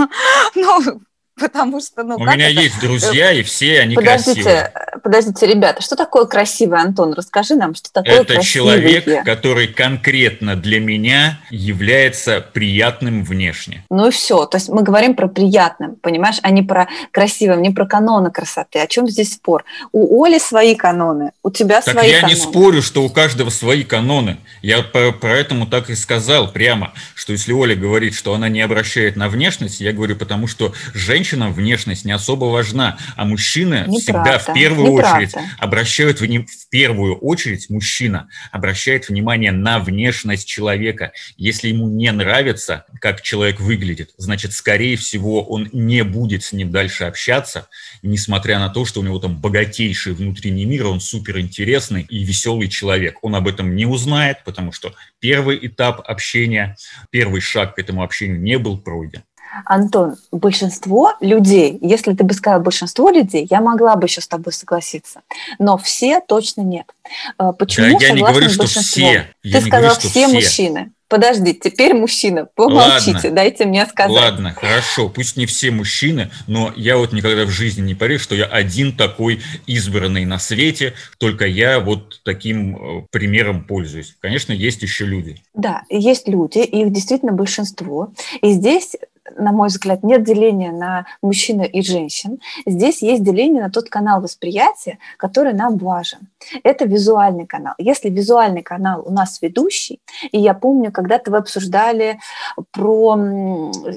Ну, 0.55 1.01
потому 1.39 1.81
что, 1.81 2.03
ну, 2.03 2.17
У 2.17 2.25
меня 2.25 2.51
это? 2.51 2.61
есть 2.61 2.81
друзья, 2.81 3.33
и 3.33 3.43
все 3.43 3.81
они 3.81 3.95
Подождите, 3.95 4.43
красивые. 4.43 4.73
Подождите, 5.03 5.47
ребята, 5.47 5.83
что 5.83 5.97
такое 5.97 6.25
красивый 6.27 6.81
Антон? 6.81 7.13
Расскажи 7.15 7.55
нам, 7.55 7.75
что 7.75 7.93
такое 7.93 8.21
Это 8.21 8.43
человек, 8.43 9.25
который 9.25 9.69
конкретно 9.69 10.57
для 10.57 10.81
меня 10.81 11.39
является 11.51 12.41
приятным 12.41 13.25
внешне. 13.25 13.85
Ну 13.91 14.09
и 14.09 14.11
все. 14.11 14.47
То 14.47 14.57
есть 14.57 14.69
мы 14.69 14.83
говорим 14.83 15.15
про 15.15 15.29
приятным, 15.29 15.97
понимаешь, 15.97 16.37
а 16.43 16.51
не 16.51 16.63
про 16.63 16.89
красивым, 17.11 17.63
не 17.63 17.71
про 17.71 17.87
каноны 17.87 18.31
красоты. 18.31 18.81
О 18.81 18.87
чем 18.87 19.09
здесь 19.09 19.35
спор? 19.35 19.65
У 19.93 20.25
Оли 20.25 20.39
свои 20.39 20.75
каноны, 20.75 21.33
у 21.43 21.51
тебя 21.51 21.81
Так 21.81 21.95
свои 21.95 22.11
я 22.11 22.21
каноны. 22.21 22.35
не 22.35 22.41
спорю, 22.41 22.83
что 22.83 23.03
у 23.03 23.09
каждого 23.11 23.51
свои 23.51 23.85
каноны. 23.85 24.39
Я 24.63 24.83
по- 24.83 25.13
поэтому 25.13 25.67
так 25.67 25.91
и 25.91 25.95
сказал 25.95 26.51
прямо, 26.53 26.93
что 27.15 27.33
если 27.33 27.53
Оля 27.53 27.75
говорит, 27.77 28.15
что 28.15 28.35
она 28.35 28.49
не 28.49 28.61
обращает 28.61 29.17
на 29.17 29.29
внешность, 29.29 29.81
я 29.81 29.93
говорю, 29.93 30.17
потому 30.17 30.47
что 30.47 30.73
женщинам 30.95 31.53
внешность 31.53 32.05
не 32.05 32.13
особо 32.13 32.47
важна, 32.47 32.99
а 33.17 33.25
мужчины 33.25 33.85
всегда 33.99 34.19
Неправда, 34.21 34.53
в 34.53 34.55
первую 34.55 34.88
неправда. 34.97 35.27
очередь 35.27 35.35
обращают 35.59 36.21
в 36.21 36.69
первую 36.71 37.17
очередь 37.17 37.71
мужчина 37.71 38.29
обращает 38.53 39.09
внимание 39.09 39.53
на 39.53 39.79
внешность 39.79 40.47
человека. 40.47 41.13
Если 41.37 41.69
ему 41.69 41.89
не 41.89 42.11
нравится, 42.13 42.85
как 43.01 43.23
человек 43.23 43.61
выглядит, 43.61 44.11
значит, 44.17 44.53
скорее 44.53 44.97
всего, 44.97 45.45
он 45.45 45.69
не 45.73 46.05
будет 46.05 46.45
с 46.45 46.53
ним 46.53 46.71
дальше 46.71 47.05
общаться, 47.05 47.69
несмотря 48.03 48.59
на 48.59 48.69
то, 48.69 48.85
что 48.85 49.01
у 49.01 49.05
него 49.05 49.19
там 49.19 49.41
богатейший 49.41 50.13
внутренний 50.13 50.65
мир, 50.65 50.87
он 50.87 51.01
суперинтересный 51.01 52.03
и 52.03 52.25
веселый 52.25 52.69
человек. 52.69 53.19
Он 53.23 53.35
об 53.35 53.49
этом 53.49 53.75
не 53.75 53.87
узнает, 53.87 54.39
потому 54.45 54.73
что 54.73 54.95
первый 55.21 55.59
этап 55.67 56.01
общения, 56.09 56.77
первый 57.11 57.41
шаг 57.41 57.75
к 57.75 57.79
этому 57.79 58.03
общению 58.03 58.41
не 58.41 58.59
был 58.59 58.79
пройден. 58.79 59.23
Антон, 59.65 60.17
большинство 60.33 61.13
людей, 61.21 61.79
если 61.81 62.15
ты 62.15 62.25
бы 62.25 62.35
сказал 62.35 62.61
большинство 62.61 63.11
людей, 63.11 63.47
я 63.51 63.61
могла 63.61 63.97
бы 63.97 64.07
еще 64.07 64.21
с 64.21 64.29
тобой 64.29 64.53
согласиться, 64.53 65.23
но 65.59 65.79
все 65.79 66.21
точно 66.21 66.63
нет. 66.63 66.87
Э, 67.39 67.53
Почему 67.59 67.99
я 68.01 68.13
не 68.13 68.21
говорю, 68.23 68.49
что 68.51 68.67
все. 68.67 69.27
Ты 69.43 69.49
Я 69.49 69.61
сказал 69.61 69.81
говорю, 69.81 70.01
что 70.01 70.09
все 70.09 70.27
все. 70.27 70.35
мужчины. 70.35 70.93
Подожди, 71.09 71.55
теперь 71.55 71.95
мужчина, 71.95 72.49
помолчите, 72.55 73.13
Ладно. 73.15 73.31
дайте 73.31 73.65
мне 73.65 73.87
сказать. 73.87 74.13
Ладно, 74.13 74.53
хорошо, 74.55 75.09
пусть 75.09 75.39
не 75.39 75.47
все 75.47 75.71
мужчины, 75.71 76.31
но 76.47 76.71
я 76.77 76.99
вот 76.99 77.15
никогда 77.15 77.47
в 77.47 77.49
жизни 77.51 77.81
не 77.81 77.95
поверю, 77.95 78.21
что 78.21 78.35
я 78.35 78.45
один 78.45 78.95
такой 78.95 79.41
избранный 79.67 80.27
на 80.27 80.39
свете, 80.39 80.93
только 81.17 81.47
я 81.47 81.81
вот 81.81 82.21
таким 82.25 82.77
э, 82.77 83.07
примером 83.11 83.65
пользуюсь. 83.65 84.17
Конечно, 84.21 84.53
есть 84.53 84.83
еще 84.83 85.07
люди. 85.07 85.43
Да, 85.55 85.83
есть 85.89 86.29
люди, 86.29 86.59
их 86.59 86.93
действительно 86.93 87.33
большинство. 87.33 88.13
И 88.43 88.53
здесь, 88.53 88.95
на 89.37 89.53
мой 89.53 89.69
взгляд, 89.69 90.03
нет 90.03 90.25
деления 90.25 90.73
на 90.73 91.07
мужчин 91.23 91.63
и 91.63 91.83
женщин. 91.83 92.39
Здесь 92.67 93.03
есть 93.03 93.23
деление 93.23 93.63
на 93.63 93.71
тот 93.71 93.89
канал 93.89 94.21
восприятия, 94.21 94.99
который 95.17 95.53
нам 95.53 95.77
важен. 95.77 96.19
Это 96.63 96.85
визуальный 96.85 97.47
канал. 97.47 97.75
Если 97.79 98.09
визуальный 98.09 98.63
канал 98.63 99.03
у 99.05 99.13
нас 99.13 99.41
ведущий, 99.43 100.01
и 100.31 100.39
я 100.39 100.55
помню, 100.55 100.93
когда-то 100.93 101.31
вы 101.31 101.39
обсуждали 101.39 102.19
про 102.71 103.17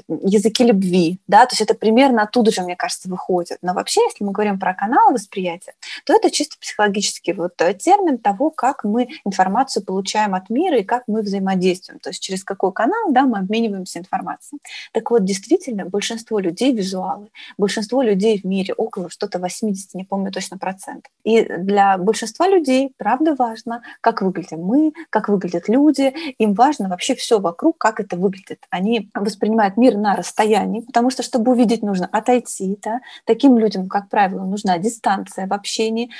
языки 0.08 0.64
любви, 0.64 1.18
да, 1.26 1.46
то 1.46 1.52
есть 1.52 1.62
это 1.62 1.74
примерно 1.74 2.22
оттуда 2.22 2.50
же, 2.50 2.62
мне 2.62 2.76
кажется, 2.76 3.08
выходит. 3.08 3.58
Но 3.62 3.74
вообще, 3.74 4.02
если 4.04 4.24
мы 4.24 4.32
говорим 4.32 4.58
про 4.58 4.74
канал 4.74 5.12
восприятия, 5.12 5.74
то 6.04 6.14
это 6.14 6.30
чисто 6.30 6.56
психологический 6.60 7.32
вот 7.32 7.60
э, 7.60 7.74
термин 7.74 8.18
того, 8.18 8.50
как 8.50 8.84
мы 8.84 9.08
информацию 9.24 9.84
получаем 9.84 10.34
от 10.34 10.50
мира 10.50 10.78
и 10.78 10.84
как 10.84 11.04
мы 11.06 11.22
взаимодействуем, 11.22 12.00
то 12.00 12.10
есть 12.10 12.22
через 12.22 12.44
какой 12.44 12.72
канал 12.72 13.10
да, 13.10 13.22
мы 13.22 13.38
обмениваемся 13.38 13.98
информацией. 13.98 14.60
Так 14.92 15.10
вот, 15.10 15.21
действительно, 15.24 15.84
большинство 15.84 16.38
людей 16.38 16.72
визуалы, 16.72 17.28
большинство 17.58 18.02
людей 18.02 18.40
в 18.40 18.44
мире, 18.44 18.74
около 18.74 19.10
что-то 19.10 19.38
80, 19.38 19.94
не 19.94 20.04
помню 20.04 20.30
точно 20.30 20.58
процент. 20.58 21.06
И 21.24 21.42
для 21.44 21.98
большинства 21.98 22.48
людей, 22.48 22.92
правда, 22.96 23.34
важно, 23.34 23.82
как 24.00 24.22
выглядим 24.22 24.60
мы, 24.60 24.92
как 25.10 25.28
выглядят 25.28 25.68
люди, 25.68 26.14
им 26.38 26.54
важно 26.54 26.88
вообще 26.88 27.14
все 27.14 27.38
вокруг, 27.38 27.78
как 27.78 28.00
это 28.00 28.16
выглядит. 28.16 28.66
Они 28.70 29.10
воспринимают 29.14 29.76
мир 29.76 29.96
на 29.96 30.16
расстоянии, 30.16 30.80
потому 30.80 31.10
что, 31.10 31.22
чтобы 31.22 31.52
увидеть, 31.52 31.82
нужно 31.82 32.06
отойти. 32.06 32.78
Да? 32.82 33.00
Таким 33.24 33.58
людям, 33.58 33.88
как 33.88 34.08
правило, 34.08 34.44
нужна 34.44 34.78
дистанция 34.78 35.46
в 35.46 35.52
общении, 35.52 36.10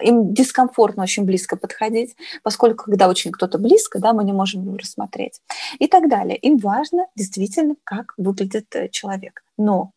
им 0.00 0.32
дискомфортно 0.34 1.02
очень 1.02 1.24
близко 1.24 1.56
подходить, 1.56 2.16
поскольку 2.42 2.84
когда 2.84 3.08
очень 3.08 3.32
кто-то 3.32 3.58
близко, 3.58 3.98
да, 3.98 4.12
мы 4.12 4.24
не 4.24 4.32
можем 4.32 4.62
его 4.62 4.76
рассмотреть 4.76 5.40
и 5.78 5.86
так 5.86 6.08
далее. 6.08 6.36
Им 6.36 6.58
важно 6.58 7.06
действительно, 7.16 7.76
как 7.84 8.14
выглядит 8.16 8.66
э, 8.74 8.88
человек. 8.88 9.42
Но 9.56 9.92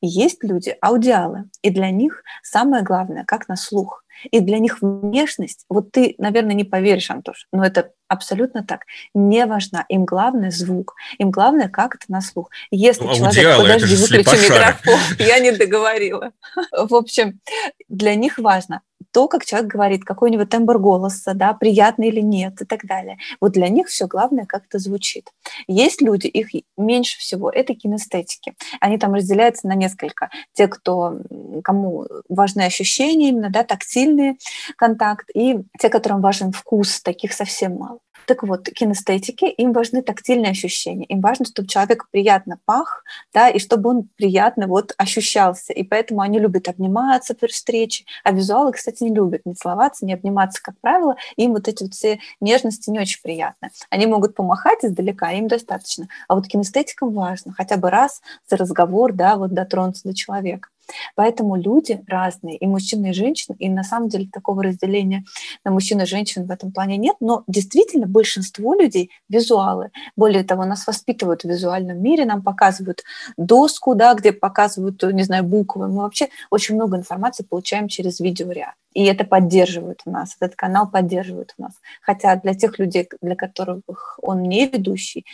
есть 0.00 0.44
люди 0.44 0.76
аудиалы, 0.80 1.48
и 1.62 1.70
для 1.70 1.90
них 1.90 2.22
самое 2.42 2.82
главное, 2.82 3.24
как 3.24 3.48
на 3.48 3.56
слух. 3.56 4.04
И 4.30 4.40
для 4.40 4.58
них 4.58 4.80
внешность, 4.80 5.64
вот 5.68 5.92
ты, 5.92 6.14
наверное, 6.18 6.54
не 6.54 6.64
поверишь, 6.64 7.10
Антош, 7.10 7.48
но 7.52 7.64
это 7.64 7.92
абсолютно 8.08 8.64
так, 8.64 8.84
не 9.14 9.44
важна. 9.44 9.84
Им 9.88 10.04
главное 10.04 10.50
звук, 10.50 10.94
им 11.18 11.30
главное 11.30 11.68
как 11.68 11.96
это 11.96 12.06
на 12.08 12.20
слух. 12.22 12.50
Если 12.70 13.04
Ну, 13.04 13.14
человек, 13.14 13.36
аудиалы, 13.36 13.62
подожди, 13.64 13.96
выключи 13.96 14.42
микрофон, 14.42 15.00
я 15.18 15.38
не 15.38 15.52
договорила. 15.52 16.32
В 16.72 16.94
общем, 16.94 17.40
для 17.88 18.14
них 18.14 18.38
важно 18.38 18.80
то, 19.12 19.28
как 19.28 19.44
человек 19.44 19.70
говорит, 19.70 20.04
какой 20.04 20.30
у 20.30 20.32
него 20.32 20.44
тембр 20.44 20.78
голоса, 20.78 21.34
да, 21.34 21.52
приятный 21.52 22.08
или 22.08 22.20
нет 22.20 22.60
и 22.60 22.64
так 22.64 22.84
далее. 22.84 23.18
Вот 23.40 23.52
для 23.52 23.68
них 23.68 23.88
все 23.88 24.06
главное, 24.06 24.46
как 24.46 24.64
это 24.66 24.78
звучит. 24.78 25.30
Есть 25.66 26.00
люди, 26.02 26.26
их 26.26 26.48
меньше 26.76 27.18
всего, 27.18 27.50
это 27.50 27.74
кинестетики. 27.74 28.54
Они 28.80 28.98
там 28.98 29.14
разделяются 29.14 29.66
на 29.68 29.74
несколько. 29.74 30.30
Те, 30.52 30.68
кто, 30.68 31.18
кому 31.64 32.06
важны 32.28 32.62
ощущения 32.62 33.30
именно, 33.30 33.50
да, 33.50 33.64
тактильный 33.64 34.38
контакт, 34.76 35.28
и 35.34 35.58
те, 35.78 35.88
которым 35.88 36.20
важен 36.20 36.52
вкус, 36.52 37.00
таких 37.00 37.32
совсем 37.32 37.76
мало. 37.76 37.98
Так 38.24 38.42
вот, 38.42 38.68
кинестетики, 38.68 39.44
им 39.44 39.72
важны 39.72 40.02
тактильные 40.02 40.50
ощущения, 40.50 41.04
им 41.04 41.20
важно, 41.20 41.44
чтобы 41.44 41.68
человек 41.68 42.08
приятно 42.10 42.58
пах, 42.64 43.04
да, 43.32 43.48
и 43.48 43.58
чтобы 43.58 43.90
он 43.90 44.08
приятно 44.16 44.66
вот 44.66 44.94
ощущался. 44.96 45.72
И 45.72 45.82
поэтому 45.82 46.22
они 46.22 46.38
любят 46.38 46.68
обниматься 46.68 47.34
при 47.34 47.48
встрече, 47.48 48.04
а 48.24 48.32
визуалы, 48.32 48.72
кстати, 48.72 49.04
не 49.04 49.14
любят 49.14 49.42
не 49.44 49.54
целоваться, 49.54 50.06
не 50.06 50.14
обниматься, 50.14 50.60
как 50.62 50.74
правило. 50.80 51.16
Им 51.36 51.52
вот 51.52 51.68
эти 51.68 51.82
вот 51.82 51.94
все 51.94 52.18
нежности 52.40 52.90
не 52.90 53.00
очень 53.00 53.20
приятны. 53.22 53.70
Они 53.90 54.06
могут 54.06 54.34
помахать 54.34 54.84
издалека, 54.84 55.30
им 55.32 55.48
достаточно. 55.48 56.08
А 56.28 56.34
вот 56.34 56.46
кинестетикам 56.46 57.12
важно 57.12 57.52
хотя 57.52 57.76
бы 57.76 57.90
раз 57.90 58.22
за 58.48 58.56
разговор, 58.56 59.12
да, 59.12 59.36
вот 59.36 59.52
дотронуться 59.52 60.08
до 60.08 60.14
человека. 60.14 60.68
Поэтому 61.14 61.56
люди 61.56 62.02
разные, 62.06 62.56
и 62.56 62.66
мужчины, 62.66 63.10
и 63.10 63.12
женщины, 63.12 63.56
и 63.58 63.68
на 63.68 63.82
самом 63.82 64.08
деле 64.08 64.28
такого 64.32 64.62
разделения 64.62 65.24
на 65.64 65.70
мужчин 65.70 66.00
и 66.00 66.06
женщин 66.06 66.46
в 66.46 66.50
этом 66.50 66.72
плане 66.72 66.96
нет, 66.96 67.16
но 67.20 67.44
действительно 67.46 68.06
большинство 68.06 68.74
людей 68.74 69.10
визуалы. 69.28 69.90
Более 70.16 70.44
того, 70.44 70.64
нас 70.64 70.86
воспитывают 70.86 71.42
в 71.42 71.48
визуальном 71.48 72.02
мире, 72.02 72.24
нам 72.24 72.42
показывают 72.42 73.02
доску, 73.36 73.94
да, 73.94 74.14
где 74.14 74.32
показывают, 74.32 75.02
не 75.02 75.22
знаю, 75.22 75.44
буквы. 75.44 75.88
Мы 75.88 76.02
вообще 76.02 76.28
очень 76.50 76.74
много 76.74 76.96
информации 76.96 77.44
получаем 77.44 77.88
через 77.88 78.20
видеоряд. 78.20 78.74
И 78.96 79.04
это 79.04 79.24
поддерживает 79.24 80.00
нас, 80.06 80.36
этот 80.40 80.56
канал 80.56 80.90
поддерживает 80.90 81.52
нас. 81.58 81.74
Хотя 82.00 82.34
для 82.36 82.54
тех 82.54 82.78
людей, 82.78 83.06
для 83.20 83.36
которых 83.36 84.18
он 84.22 84.44
не 84.44 84.66
ведущий, 84.66 85.26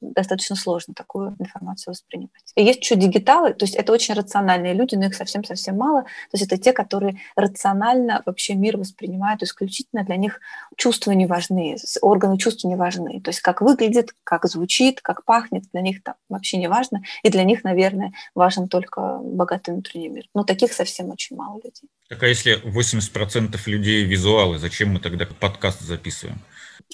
достаточно 0.00 0.54
сложно 0.54 0.94
такую 0.94 1.34
информацию 1.40 1.94
воспринимать. 1.94 2.30
И 2.54 2.62
есть 2.62 2.80
еще 2.80 2.94
дигиталы, 2.94 3.54
то 3.54 3.64
есть 3.64 3.74
это 3.74 3.92
очень 3.92 4.14
рациональные 4.14 4.72
люди, 4.72 4.94
но 4.98 5.06
их 5.06 5.14
совсем-совсем 5.14 5.76
мало. 5.76 6.02
То 6.02 6.34
есть 6.34 6.44
это 6.44 6.58
те, 6.58 6.72
которые 6.72 7.20
рационально 7.36 8.22
вообще 8.26 8.54
мир 8.54 8.76
воспринимают 8.76 9.42
исключительно 9.42 10.04
для 10.04 10.16
них 10.16 10.40
чувства 10.76 11.12
не 11.12 11.26
важны, 11.26 11.76
органы 12.02 12.38
чувств 12.38 12.64
не 12.64 12.76
важны. 12.76 13.20
То 13.20 13.30
есть 13.30 13.40
как 13.40 13.60
выглядит, 13.60 14.14
как 14.24 14.46
звучит, 14.46 15.00
как 15.00 15.24
пахнет, 15.24 15.64
для 15.72 15.80
них 15.80 16.02
там 16.02 16.14
вообще 16.28 16.58
не 16.58 16.68
важно. 16.68 17.02
И 17.22 17.30
для 17.30 17.44
них, 17.44 17.64
наверное, 17.64 18.12
важен 18.34 18.68
только 18.68 19.18
богатый 19.22 19.70
внутренний 19.70 20.08
мир. 20.08 20.24
Но 20.34 20.44
таких 20.44 20.72
совсем 20.72 21.10
очень 21.10 21.36
мало 21.36 21.56
людей. 21.56 21.88
Так 22.08 22.22
а 22.22 22.26
если 22.26 22.60
80% 22.64 23.56
людей 23.66 24.04
визуалы, 24.04 24.58
зачем 24.58 24.92
мы 24.92 25.00
тогда 25.00 25.26
подкаст 25.26 25.80
записываем? 25.80 26.40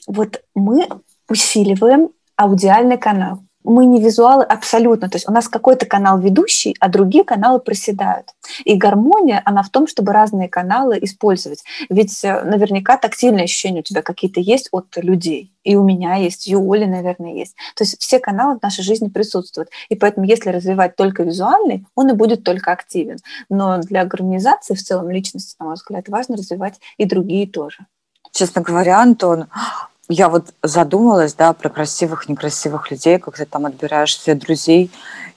Вот 0.06 0.42
мы 0.54 0.88
усиливаем 1.28 2.10
аудиальный 2.36 2.98
канал. 2.98 3.44
Мы 3.64 3.86
не 3.86 4.00
визуалы 4.00 4.44
абсолютно. 4.44 5.08
То 5.08 5.16
есть 5.16 5.28
у 5.28 5.32
нас 5.32 5.48
какой-то 5.48 5.86
канал 5.86 6.18
ведущий, 6.18 6.76
а 6.80 6.88
другие 6.88 7.24
каналы 7.24 7.60
проседают. 7.60 8.34
И 8.64 8.76
гармония, 8.76 9.40
она 9.44 9.62
в 9.62 9.70
том, 9.70 9.86
чтобы 9.86 10.12
разные 10.12 10.48
каналы 10.48 10.98
использовать. 11.00 11.64
Ведь 11.88 12.22
э, 12.24 12.42
наверняка 12.42 12.98
тактильные 12.98 13.44
ощущения 13.44 13.80
у 13.80 13.82
тебя 13.82 14.02
какие-то 14.02 14.40
есть 14.40 14.68
от 14.70 14.86
людей. 14.96 15.50
И 15.64 15.76
у 15.76 15.82
меня 15.82 16.16
есть, 16.16 16.46
и 16.46 16.54
у 16.54 16.72
Оли, 16.72 16.84
наверное, 16.84 17.32
есть. 17.32 17.56
То 17.74 17.84
есть 17.84 17.98
все 17.98 18.20
каналы 18.20 18.58
в 18.58 18.62
нашей 18.62 18.84
жизни 18.84 19.08
присутствуют. 19.08 19.70
И 19.88 19.96
поэтому, 19.96 20.26
если 20.26 20.50
развивать 20.50 20.94
только 20.94 21.22
визуальный, 21.22 21.86
он 21.94 22.10
и 22.10 22.12
будет 22.14 22.44
только 22.44 22.70
активен. 22.70 23.16
Но 23.48 23.78
для 23.78 24.04
гармонизации 24.04 24.74
в 24.74 24.82
целом 24.82 25.10
личности, 25.10 25.56
на 25.58 25.66
мой 25.66 25.74
взгляд, 25.74 26.08
важно 26.08 26.36
развивать 26.36 26.74
и 26.98 27.06
другие 27.06 27.46
тоже. 27.46 27.86
Честно 28.30 28.60
говоря, 28.62 29.00
Антон, 29.00 29.46
я 30.08 30.28
вот 30.28 30.52
задумалась, 30.62 31.34
да, 31.34 31.52
про 31.52 31.70
красивых, 31.70 32.28
некрасивых 32.28 32.90
людей, 32.90 33.18
ты 33.36 33.46
там 33.46 33.66
отбираешь 33.66 34.18
себе 34.18 34.34
друзей. 34.34 34.90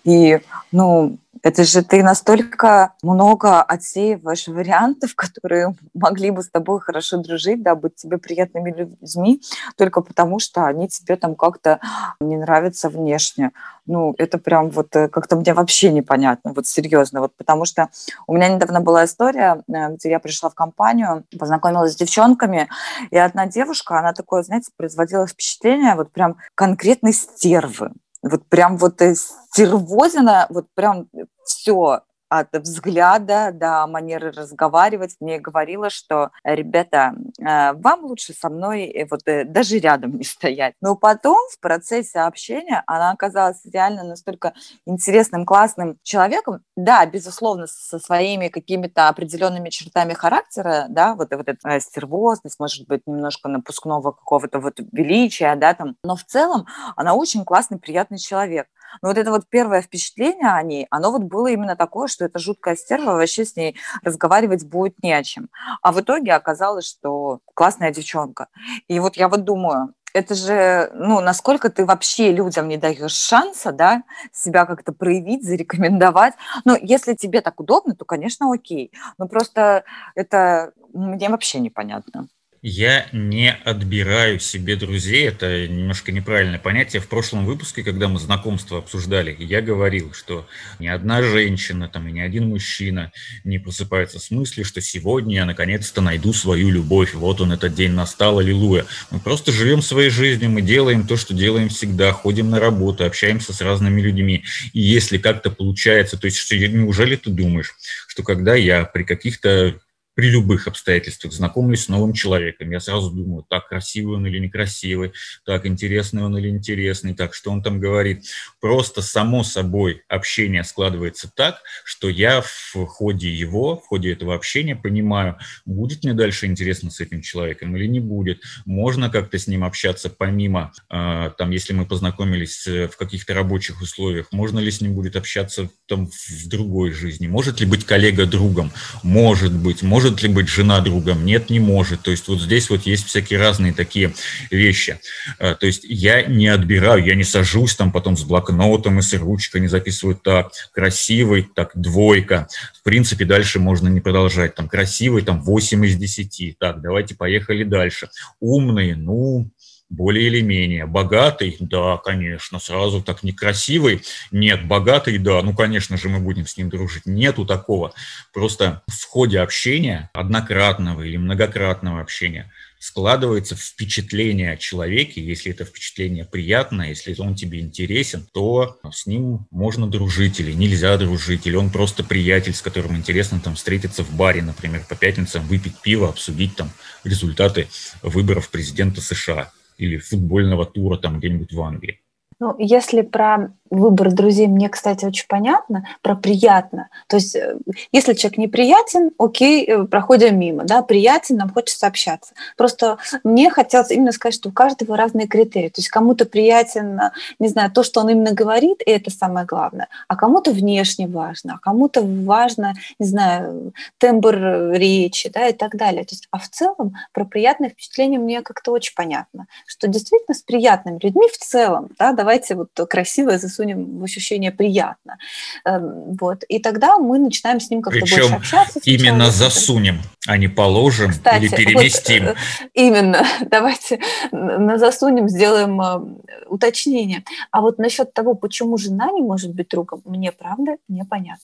И, 0.08 0.40
ну, 0.72 1.20
Это 1.44 1.64
же 1.64 1.84
ты 1.84 2.04
настолько 2.04 2.94
много 3.04 3.62
отсеиваешь 3.62 4.48
вариантов, 4.48 5.14
которые 5.16 5.76
могли 5.94 6.32
бы 6.32 6.42
с 6.42 6.50
тобой 6.50 6.80
хорошо 6.82 7.18
дружить, 7.18 7.62
да, 7.62 7.76
быть 7.76 7.96
тебе 7.96 8.18
приятными 8.18 8.72
людьми, 8.72 9.42
только 9.76 10.02
потому 10.02 10.40
что 10.40 10.66
они 10.66 10.88
тебе 10.88 11.16
там 11.16 11.36
как-то 11.36 11.80
не 12.20 12.38
нравятся 12.38 12.90
внешне. 12.90 13.52
Ну, 13.86 14.16
это 14.18 14.38
прям 14.40 14.70
вот 14.72 14.96
э, 14.96 15.08
как-то 15.08 15.36
мне 15.36 15.54
вообще 15.54 15.92
непонятно, 15.92 16.54
вот 16.54 16.68
серьезно. 16.68 17.22
Вот 17.22 17.34
потому 17.38 17.66
что 17.66 17.90
у 18.28 18.34
меня 18.34 18.50
недавно 18.50 18.82
была 18.82 19.06
история, 19.06 19.64
э, 19.68 19.96
где 19.96 20.10
я 20.10 20.20
пришла 20.20 20.50
в 20.50 20.56
компанию, 20.56 21.24
познакомилась 21.38 21.94
с 21.94 21.96
девчонками, 21.96 22.68
и 23.12 23.18
одна 23.18 23.46
девушка, 23.46 24.00
она 24.00 24.14
такое, 24.14 24.44
знаете, 24.44 24.72
производила 24.76 25.28
впечатление 25.28 25.96
вот 25.96 26.12
прям 26.12 26.38
конкретной 26.56 27.14
стервы 27.14 27.92
вот 28.22 28.48
прям 28.48 28.78
вот 28.78 29.02
стервозина, 29.16 30.48
вот 30.50 30.68
прям 30.74 31.08
все 31.44 32.02
от 32.30 32.50
взгляда 32.54 33.52
до 33.54 33.88
манеры 33.88 34.32
разговаривать 34.32 35.16
мне 35.20 35.40
говорила, 35.40 35.90
что, 35.90 36.32
ребята, 36.44 37.14
э, 37.40 37.74
вам 37.74 38.06
лучше 38.06 38.34
со 38.34 38.50
мной 38.50 38.86
э, 38.86 39.08
вот 39.10 39.22
э, 39.26 39.46
даже 39.46 39.80
рядом 39.80 40.18
не 40.18 40.24
стоять. 40.24 40.76
Но 40.82 40.96
потом 40.96 41.38
в 41.52 41.60
процессе 41.60 42.20
общения 42.20 42.84
она 42.88 43.12
оказалась 43.12 43.62
реально 43.66 44.04
настолько 44.04 44.54
интересным, 44.86 45.46
классным 45.46 45.98
человеком. 46.04 46.62
Да, 46.76 47.06
безусловно, 47.06 47.68
со 47.68 48.00
своими 48.00 48.50
какими-то 48.50 49.08
определенными 49.08 49.70
чертами 49.70 50.14
характера, 50.14 50.86
да, 50.90 51.16
вот, 51.16 51.34
вот 51.34 51.48
эта 51.48 51.80
стервозность, 51.80 52.60
может 52.60 52.88
быть, 52.88 53.02
немножко 53.06 53.48
напускного 53.50 54.12
какого-то 54.12 54.60
вот 54.60 54.80
величия, 54.92 55.56
да, 55.56 55.74
там. 55.74 55.96
Но 56.04 56.16
в 56.16 56.24
целом 56.24 56.66
она 56.96 57.14
очень 57.14 57.46
классный, 57.46 57.80
приятный 57.80 58.18
человек. 58.18 58.68
Но 59.02 59.10
вот 59.10 59.18
это 59.18 59.32
вот 59.32 59.48
первое 59.50 59.82
впечатление 59.82 60.52
о 60.52 60.62
ней, 60.64 60.88
оно 60.90 61.12
вот 61.12 61.24
было 61.24 61.48
именно 61.48 61.76
такое, 61.76 62.08
что 62.08 62.26
это 62.26 62.40
жуткая 62.40 62.76
стерва, 62.76 63.14
вообще 63.14 63.46
с 63.46 63.56
ней 63.56 63.76
разговаривать 64.04 64.66
будет 64.66 65.02
не 65.04 65.14
о 65.14 65.24
чем. 65.24 65.50
А 65.82 65.92
в 65.92 66.00
итоге 66.02 66.34
оказалось, 66.34 66.88
что 66.88 67.40
классная 67.54 67.92
девчонка. 67.92 68.48
И 68.88 69.00
вот 69.00 69.18
я 69.18 69.30
вот 69.30 69.44
думаю, 69.44 69.94
это 70.14 70.34
же, 70.34 70.90
ну, 70.96 71.20
насколько 71.20 71.70
ты 71.70 71.86
вообще 71.86 72.32
людям 72.32 72.68
не 72.68 72.78
даешь 72.78 73.12
шанса, 73.12 73.72
да, 73.72 74.04
себя 74.32 74.66
как-то 74.66 74.92
проявить, 74.92 75.44
зарекомендовать. 75.46 76.34
Ну, 76.66 76.76
если 76.82 77.14
тебе 77.14 77.42
так 77.42 77.60
удобно, 77.60 77.96
то, 77.96 78.06
конечно, 78.06 78.52
окей. 78.52 78.92
Но 79.18 79.28
просто 79.28 79.84
это 80.16 80.72
мне 80.94 81.30
вообще 81.30 81.60
непонятно. 81.60 82.28
Я 82.64 83.06
не 83.12 83.52
отбираю 83.52 84.40
себе 84.40 84.76
друзей, 84.76 85.28
это 85.28 85.68
немножко 85.68 86.12
неправильное 86.12 86.58
понятие. 86.58 87.02
В 87.02 87.08
прошлом 87.08 87.46
выпуске, 87.46 87.84
когда 87.84 88.08
мы 88.08 88.20
знакомство 88.20 88.80
обсуждали, 88.80 89.36
я 89.40 89.62
говорил, 89.62 90.12
что 90.14 90.48
ни 90.80 90.88
одна 90.88 91.22
женщина 91.22 91.88
там, 91.88 92.08
и 92.08 92.12
ни 92.12 92.20
один 92.20 92.50
мужчина 92.50 93.12
не 93.44 93.60
просыпается 93.60 94.20
с 94.20 94.32
мыслью, 94.32 94.66
что 94.66 94.82
сегодня 94.82 95.36
я 95.36 95.46
наконец-то 95.46 96.02
найду 96.02 96.34
свою 96.34 96.72
любовь, 96.72 97.14
вот 97.14 97.42
он 97.42 97.52
этот 97.52 97.76
день 97.76 97.92
настал, 97.92 98.40
аллилуйя. 98.40 98.86
Мы 99.12 99.20
просто 99.20 99.52
живем 99.52 99.84
своей 99.84 100.10
жизнью, 100.10 100.50
мы 100.50 100.62
делаем 100.62 101.06
то, 101.06 101.16
что 101.16 101.36
делаем 101.36 101.70
всегда, 101.70 102.12
ходим 102.12 102.50
на 102.50 102.60
работу, 102.60 103.06
общаемся 103.06 103.54
с 103.54 103.62
разными 103.62 104.02
людьми. 104.02 104.44
И 104.74 104.82
если 104.82 105.20
как-то 105.20 105.52
получается, 105.52 106.18
то 106.18 106.26
есть 106.26 106.38
что, 106.38 106.58
неужели 106.58 107.18
ты 107.18 107.30
думаешь, 107.30 107.76
что 108.08 108.24
когда 108.24 108.56
я 108.56 108.84
при 108.84 109.04
каких-то 109.04 109.80
при 110.18 110.32
любых 110.32 110.68
обстоятельствах 110.68 111.32
знакомлюсь 111.32 111.84
с 111.84 111.90
новым 111.90 112.12
человеком. 112.12 112.72
Я 112.72 112.80
сразу 112.80 113.12
думаю, 113.12 113.46
так, 113.48 113.68
красивый 113.68 114.18
он 114.18 114.26
или 114.26 114.40
некрасивый, 114.40 115.14
так, 115.46 115.68
интересный 115.68 116.24
он 116.24 116.36
или 116.36 116.50
интересный, 116.50 117.14
так, 117.14 117.36
что 117.36 117.52
он 117.52 117.62
там 117.62 117.80
говорит. 117.80 118.26
Просто 118.60 119.04
само 119.04 119.44
собой 119.44 120.02
общение 120.08 120.64
складывается 120.64 121.30
так, 121.36 121.62
что 121.86 122.10
я 122.10 122.42
в 122.42 122.74
ходе 122.88 123.32
его, 123.32 123.78
в 123.78 123.86
ходе 123.86 124.12
этого 124.12 124.34
общения 124.34 124.76
понимаю, 124.76 125.38
будет 125.66 126.04
мне 126.04 126.16
дальше 126.16 126.48
интересно 126.48 126.90
с 126.90 127.00
этим 127.00 127.22
человеком 127.22 127.78
или 127.78 127.86
не 127.86 128.00
будет. 128.00 128.42
Можно 128.66 129.12
как-то 129.12 129.38
с 129.38 129.46
ним 129.46 129.64
общаться 129.64 130.10
помимо, 130.10 130.74
э, 130.90 131.30
там, 131.38 131.52
если 131.52 131.74
мы 131.74 131.86
познакомились 131.86 132.66
в 132.66 132.98
каких-то 132.98 133.36
рабочих 133.36 133.84
условиях, 133.84 134.32
можно 134.32 134.58
ли 134.58 134.72
с 134.72 134.82
ним 134.82 134.96
будет 134.96 135.16
общаться 135.16 135.70
там 135.86 136.08
в 136.08 136.48
другой 136.48 136.92
жизни, 136.92 137.28
может 137.28 137.60
ли 137.60 137.68
быть 137.68 137.86
коллега 137.86 138.26
другом, 138.26 138.72
может 139.04 139.54
быть, 139.54 139.84
может 139.84 140.07
может 140.08 140.24
ли 140.24 140.30
быть 140.30 140.48
жена 140.48 140.80
другом? 140.80 141.26
Нет, 141.26 141.50
не 141.50 141.60
может. 141.60 142.02
То 142.02 142.12
есть 142.12 142.28
вот 142.28 142.40
здесь 142.40 142.70
вот 142.70 142.84
есть 142.84 143.08
всякие 143.08 143.40
разные 143.40 143.74
такие 143.74 144.14
вещи. 144.50 145.00
Э, 145.38 145.54
то 145.54 145.66
есть 145.66 145.84
я 145.84 146.24
не 146.24 146.48
отбираю, 146.48 147.04
я 147.06 147.14
не 147.16 147.26
сажусь 147.26 147.76
там 147.76 147.92
потом 147.92 148.16
с 148.16 148.24
блокнотом 148.24 149.00
и 149.00 149.02
с 149.02 149.14
ручкой, 149.14 149.62
не 149.62 149.68
записываю 149.68 150.16
так, 150.16 150.52
красивый, 150.72 151.48
так, 151.54 151.72
двойка. 151.76 152.48
В 152.80 152.84
принципе, 152.84 153.26
дальше 153.26 153.60
можно 153.60 153.90
не 153.90 154.00
продолжать. 154.00 154.56
Там 154.56 154.70
красивый, 154.70 155.24
там 155.24 155.42
8 155.42 155.86
из 155.86 155.98
10. 155.98 156.58
Так, 156.58 156.82
давайте 156.82 157.14
поехали 157.14 157.64
дальше. 157.64 158.10
Умные, 158.40 158.96
ну, 158.96 159.50
более 159.90 160.28
или 160.28 160.42
менее. 160.42 160.86
Богатый, 160.86 161.56
да, 161.60 161.98
конечно, 161.98 162.60
сразу 162.60 163.02
так 163.02 163.24
некрасивый. 163.24 164.02
Нет, 164.32 164.68
богатый, 164.68 165.18
да, 165.18 165.42
ну, 165.42 165.54
конечно 165.54 165.98
же, 165.98 166.10
мы 166.10 166.20
будем 166.20 166.46
с 166.46 166.58
ним 166.58 166.70
дружить. 166.70 167.06
Нету 167.06 167.46
такого. 167.46 167.94
Просто 168.34 168.82
в 168.88 169.06
ходе 169.06 169.40
общения, 169.40 170.10
однократного 170.14 171.04
или 171.04 171.18
многократного 171.18 172.02
общения, 172.02 172.52
складывается 172.80 173.56
впечатление 173.56 174.52
о 174.52 174.58
человеке, 174.58 175.20
если 175.24 175.52
это 175.52 175.66
впечатление 175.66 176.26
приятное, 176.26 176.90
если 176.90 177.16
он 177.20 177.34
тебе 177.34 177.60
интересен, 177.60 178.28
то 178.34 178.78
с 178.94 179.08
ним 179.08 179.48
можно 179.50 179.88
дружить 179.88 180.40
или 180.40 180.52
нельзя 180.52 180.96
дружить, 180.98 181.48
или 181.48 181.56
он 181.56 181.72
просто 181.72 182.04
приятель, 182.04 182.54
с 182.54 182.62
которым 182.62 182.96
интересно 182.96 183.40
там 183.40 183.56
встретиться 183.56 184.04
в 184.04 184.12
баре, 184.12 184.44
например, 184.44 184.86
по 184.88 184.96
пятницам, 184.96 185.48
выпить 185.48 185.82
пиво, 185.82 186.10
обсудить 186.10 186.56
там 186.56 186.70
результаты 187.04 187.68
выборов 188.04 188.50
президента 188.50 189.02
США 189.02 189.52
или 189.78 189.98
футбольного 189.98 190.66
тура 190.66 190.98
там 190.98 191.20
где-нибудь 191.20 191.54
в 191.54 191.62
Англии. 191.62 192.02
Ну, 192.40 192.54
если 192.60 193.02
про 193.02 193.52
выбор 193.70 194.12
друзей 194.12 194.48
мне, 194.48 194.70
кстати, 194.70 195.06
очень 195.06 195.26
понятно, 195.28 195.86
про 196.02 196.16
приятно. 196.16 196.90
То 197.08 197.18
есть, 197.18 197.36
э, 197.36 197.58
если 197.92 198.14
человек 198.14 198.38
неприятен, 198.38 199.12
окей, 199.18 199.66
э, 199.66 199.84
проходим 199.86 200.40
мимо, 200.40 200.64
да, 200.64 200.82
приятен, 200.82 201.38
нам 201.38 201.50
хочется 201.50 201.88
общаться. 201.88 202.34
Просто 202.56 202.98
мне 203.24 203.50
хотелось 203.50 203.92
именно 203.92 204.12
сказать, 204.12 204.36
что 204.36 204.50
у 204.50 204.52
каждого 204.52 204.96
разные 204.96 205.28
критерии. 205.28 205.70
То 205.70 205.80
есть, 205.80 205.90
кому-то 205.90 206.26
приятен, 206.26 207.00
э, 207.00 207.12
не 207.40 207.48
знаю, 207.48 207.72
то, 207.72 207.84
что 207.84 208.02
он 208.02 208.10
именно 208.10 208.32
говорит, 208.34 208.82
и 208.86 208.92
это 208.92 209.12
самое 209.12 209.46
главное, 209.46 209.88
а 210.08 210.16
кому-то 210.16 210.52
внешне 210.52 211.08
важно, 211.08 211.56
а 211.56 211.60
кому-то 211.60 212.02
важно, 212.04 212.74
не 213.00 213.08
знаю, 213.08 213.74
тембр 213.98 214.72
речи, 214.74 215.30
да, 215.30 215.48
и 215.48 215.54
так 215.54 215.76
далее. 215.76 216.04
То 216.04 216.14
есть, 216.14 216.28
а 216.32 216.38
в 216.40 216.48
целом 216.50 216.96
про 217.14 217.26
приятное 217.26 217.70
впечатление 217.70 218.20
мне 218.20 218.42
как-то 218.42 218.72
очень 218.72 218.94
понятно, 218.96 219.48
что 219.66 219.88
действительно 219.88 220.36
с 220.36 220.42
приятными 220.42 221.00
людьми 221.02 221.28
в 221.32 221.38
целом, 221.38 221.90
да, 222.00 222.14
давайте 222.28 222.56
вот 222.56 222.90
красивое 222.90 223.38
засунем 223.38 224.00
в 224.00 224.04
ощущение 224.04 224.52
приятно. 224.52 225.18
Эм, 225.64 226.18
вот. 226.20 226.44
И 226.50 226.60
тогда 226.60 226.98
мы 226.98 227.20
начинаем 227.20 227.62
с 227.62 227.70
ним 227.70 227.82
как-то 227.82 228.02
Причем 228.02 228.18
больше 228.20 228.36
общаться. 228.36 228.82
именно 228.84 229.32
засунем, 229.32 230.02
а 230.28 230.36
не 230.36 230.50
положим 230.50 231.12
Кстати, 231.12 231.46
или 231.46 231.56
переместим. 231.56 232.26
Вот, 232.26 232.36
э, 232.36 232.70
именно. 232.74 233.26
Давайте 233.46 234.02
на 234.34 234.78
засунем 234.78 235.30
сделаем 235.30 235.80
э, 235.82 236.46
уточнение. 236.48 237.24
А 237.52 237.62
вот 237.62 237.78
насчет 237.78 238.14
того, 238.14 238.34
почему 238.34 238.78
жена 238.78 239.10
не 239.12 239.22
может 239.22 239.54
быть 239.54 239.70
другом, 239.70 240.02
мне 240.04 240.34
правда 240.34 240.76
непонятно. 240.90 241.46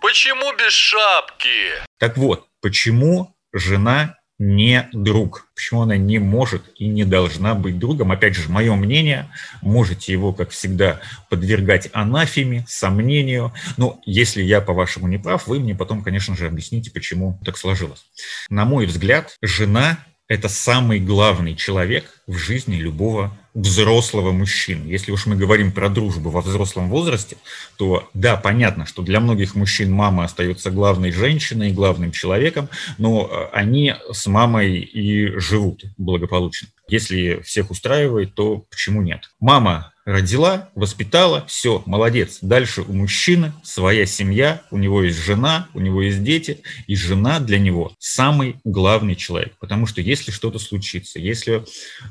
Почему 0.00 0.56
без 0.56 0.72
шапки? 0.72 1.84
Так 1.98 2.16
вот, 2.16 2.46
почему 2.62 3.34
жена 3.52 4.16
не 4.40 4.88
друг. 4.94 5.46
Почему 5.54 5.82
она 5.82 5.98
не 5.98 6.18
может 6.18 6.62
и 6.76 6.88
не 6.88 7.04
должна 7.04 7.54
быть 7.54 7.78
другом? 7.78 8.10
Опять 8.10 8.34
же, 8.34 8.48
мое 8.48 8.74
мнение, 8.74 9.30
можете 9.60 10.12
его, 10.12 10.32
как 10.32 10.50
всегда, 10.50 10.98
подвергать 11.28 11.90
анафеме, 11.92 12.64
сомнению. 12.66 13.52
Но 13.76 14.00
если 14.06 14.42
я, 14.42 14.62
по-вашему, 14.62 15.08
не 15.08 15.18
прав, 15.18 15.46
вы 15.46 15.60
мне 15.60 15.74
потом, 15.74 16.02
конечно 16.02 16.34
же, 16.34 16.46
объясните, 16.46 16.90
почему 16.90 17.38
так 17.44 17.58
сложилось. 17.58 18.06
На 18.48 18.64
мой 18.64 18.86
взгляд, 18.86 19.36
жена– 19.42 19.98
это 20.30 20.48
самый 20.48 21.00
главный 21.00 21.56
человек 21.56 22.22
в 22.28 22.36
жизни 22.36 22.76
любого 22.76 23.36
взрослого 23.52 24.30
мужчины. 24.30 24.86
Если 24.86 25.10
уж 25.10 25.26
мы 25.26 25.34
говорим 25.34 25.72
про 25.72 25.88
дружбу 25.88 26.30
во 26.30 26.40
взрослом 26.40 26.88
возрасте, 26.88 27.36
то 27.76 28.08
да, 28.14 28.36
понятно, 28.36 28.86
что 28.86 29.02
для 29.02 29.18
многих 29.18 29.56
мужчин 29.56 29.90
мама 29.90 30.22
остается 30.22 30.70
главной 30.70 31.10
женщиной, 31.10 31.72
главным 31.72 32.12
человеком, 32.12 32.68
но 32.96 33.28
э, 33.28 33.48
они 33.52 33.96
с 34.12 34.28
мамой 34.28 34.78
и 34.78 35.36
живут 35.40 35.82
благополучно. 35.98 36.68
Если 36.86 37.40
всех 37.42 37.72
устраивает, 37.72 38.36
то 38.36 38.58
почему 38.70 39.02
нет? 39.02 39.30
Мама 39.40 39.92
родила, 40.10 40.70
воспитала, 40.74 41.44
все, 41.46 41.82
молодец. 41.86 42.38
Дальше 42.42 42.82
у 42.82 42.92
мужчины 42.92 43.52
своя 43.62 44.06
семья, 44.06 44.62
у 44.70 44.78
него 44.78 45.02
есть 45.02 45.18
жена, 45.18 45.68
у 45.74 45.80
него 45.80 46.02
есть 46.02 46.22
дети, 46.22 46.62
и 46.86 46.96
жена 46.96 47.40
для 47.40 47.58
него 47.58 47.92
самый 47.98 48.56
главный 48.64 49.14
человек. 49.14 49.54
Потому 49.58 49.86
что 49.86 50.00
если 50.00 50.30
что-то 50.30 50.58
случится, 50.58 51.18
если 51.18 51.64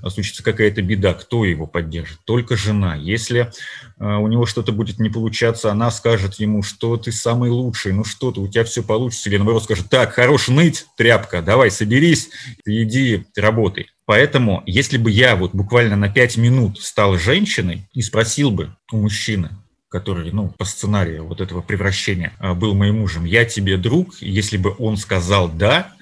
случится 0.08 0.44
какая-то 0.44 0.82
беда, 0.82 1.14
кто 1.14 1.46
его 1.46 1.68
поддержит? 1.68 2.20
Только 2.26 2.56
жена. 2.56 2.96
Если 2.96 3.52
у 4.00 4.28
него 4.28 4.46
что-то 4.46 4.72
будет 4.72 5.00
не 5.00 5.10
получаться, 5.10 5.72
она 5.72 5.92
скажет 5.92 6.36
ему, 6.36 6.64
что 6.64 6.96
ты 6.96 7.12
самый 7.12 7.50
лучший, 7.50 7.92
ну 7.92 8.06
что 8.06 8.32
ты, 8.32 8.40
у 8.40 8.48
тебя 8.48 8.64
все 8.64 8.82
получится, 8.82 9.30
или 9.30 9.38
наоборот 9.38 9.64
скажет, 9.64 9.90
так, 9.90 10.14
хорош 10.14 10.48
ныть, 10.48 10.86
тряпка, 10.96 11.42
давай, 11.42 11.70
соберись, 11.70 12.30
иди, 12.66 13.26
работай. 13.36 13.88
Поэтому, 14.06 14.64
если 14.66 14.98
бы 14.98 15.12
я 15.12 15.36
вот 15.36 15.54
буквально 15.54 15.96
на 15.96 16.10
пять 16.10 16.38
минут 16.38 16.80
стал 16.80 17.18
женщиной 17.18 17.88
и 17.94 18.02
спросил 18.02 18.52
бы 18.52 18.76
у 18.92 18.98
мужчины, 18.98 19.50
который, 19.90 20.32
ну, 20.32 20.50
по 20.58 20.66
сценарию 20.66 21.26
вот 21.26 21.42
этого 21.42 21.62
превращения 21.62 22.34
а, 22.40 22.54
был 22.54 22.74
моим 22.76 23.00
мужем, 23.00 23.26
я 23.26 23.44
тебе 23.44 23.78
друг, 23.78 24.16
если 24.22 24.58
бы 24.58 24.74
он 24.80 24.98
сказал 24.98 25.50
«да», 25.50 25.94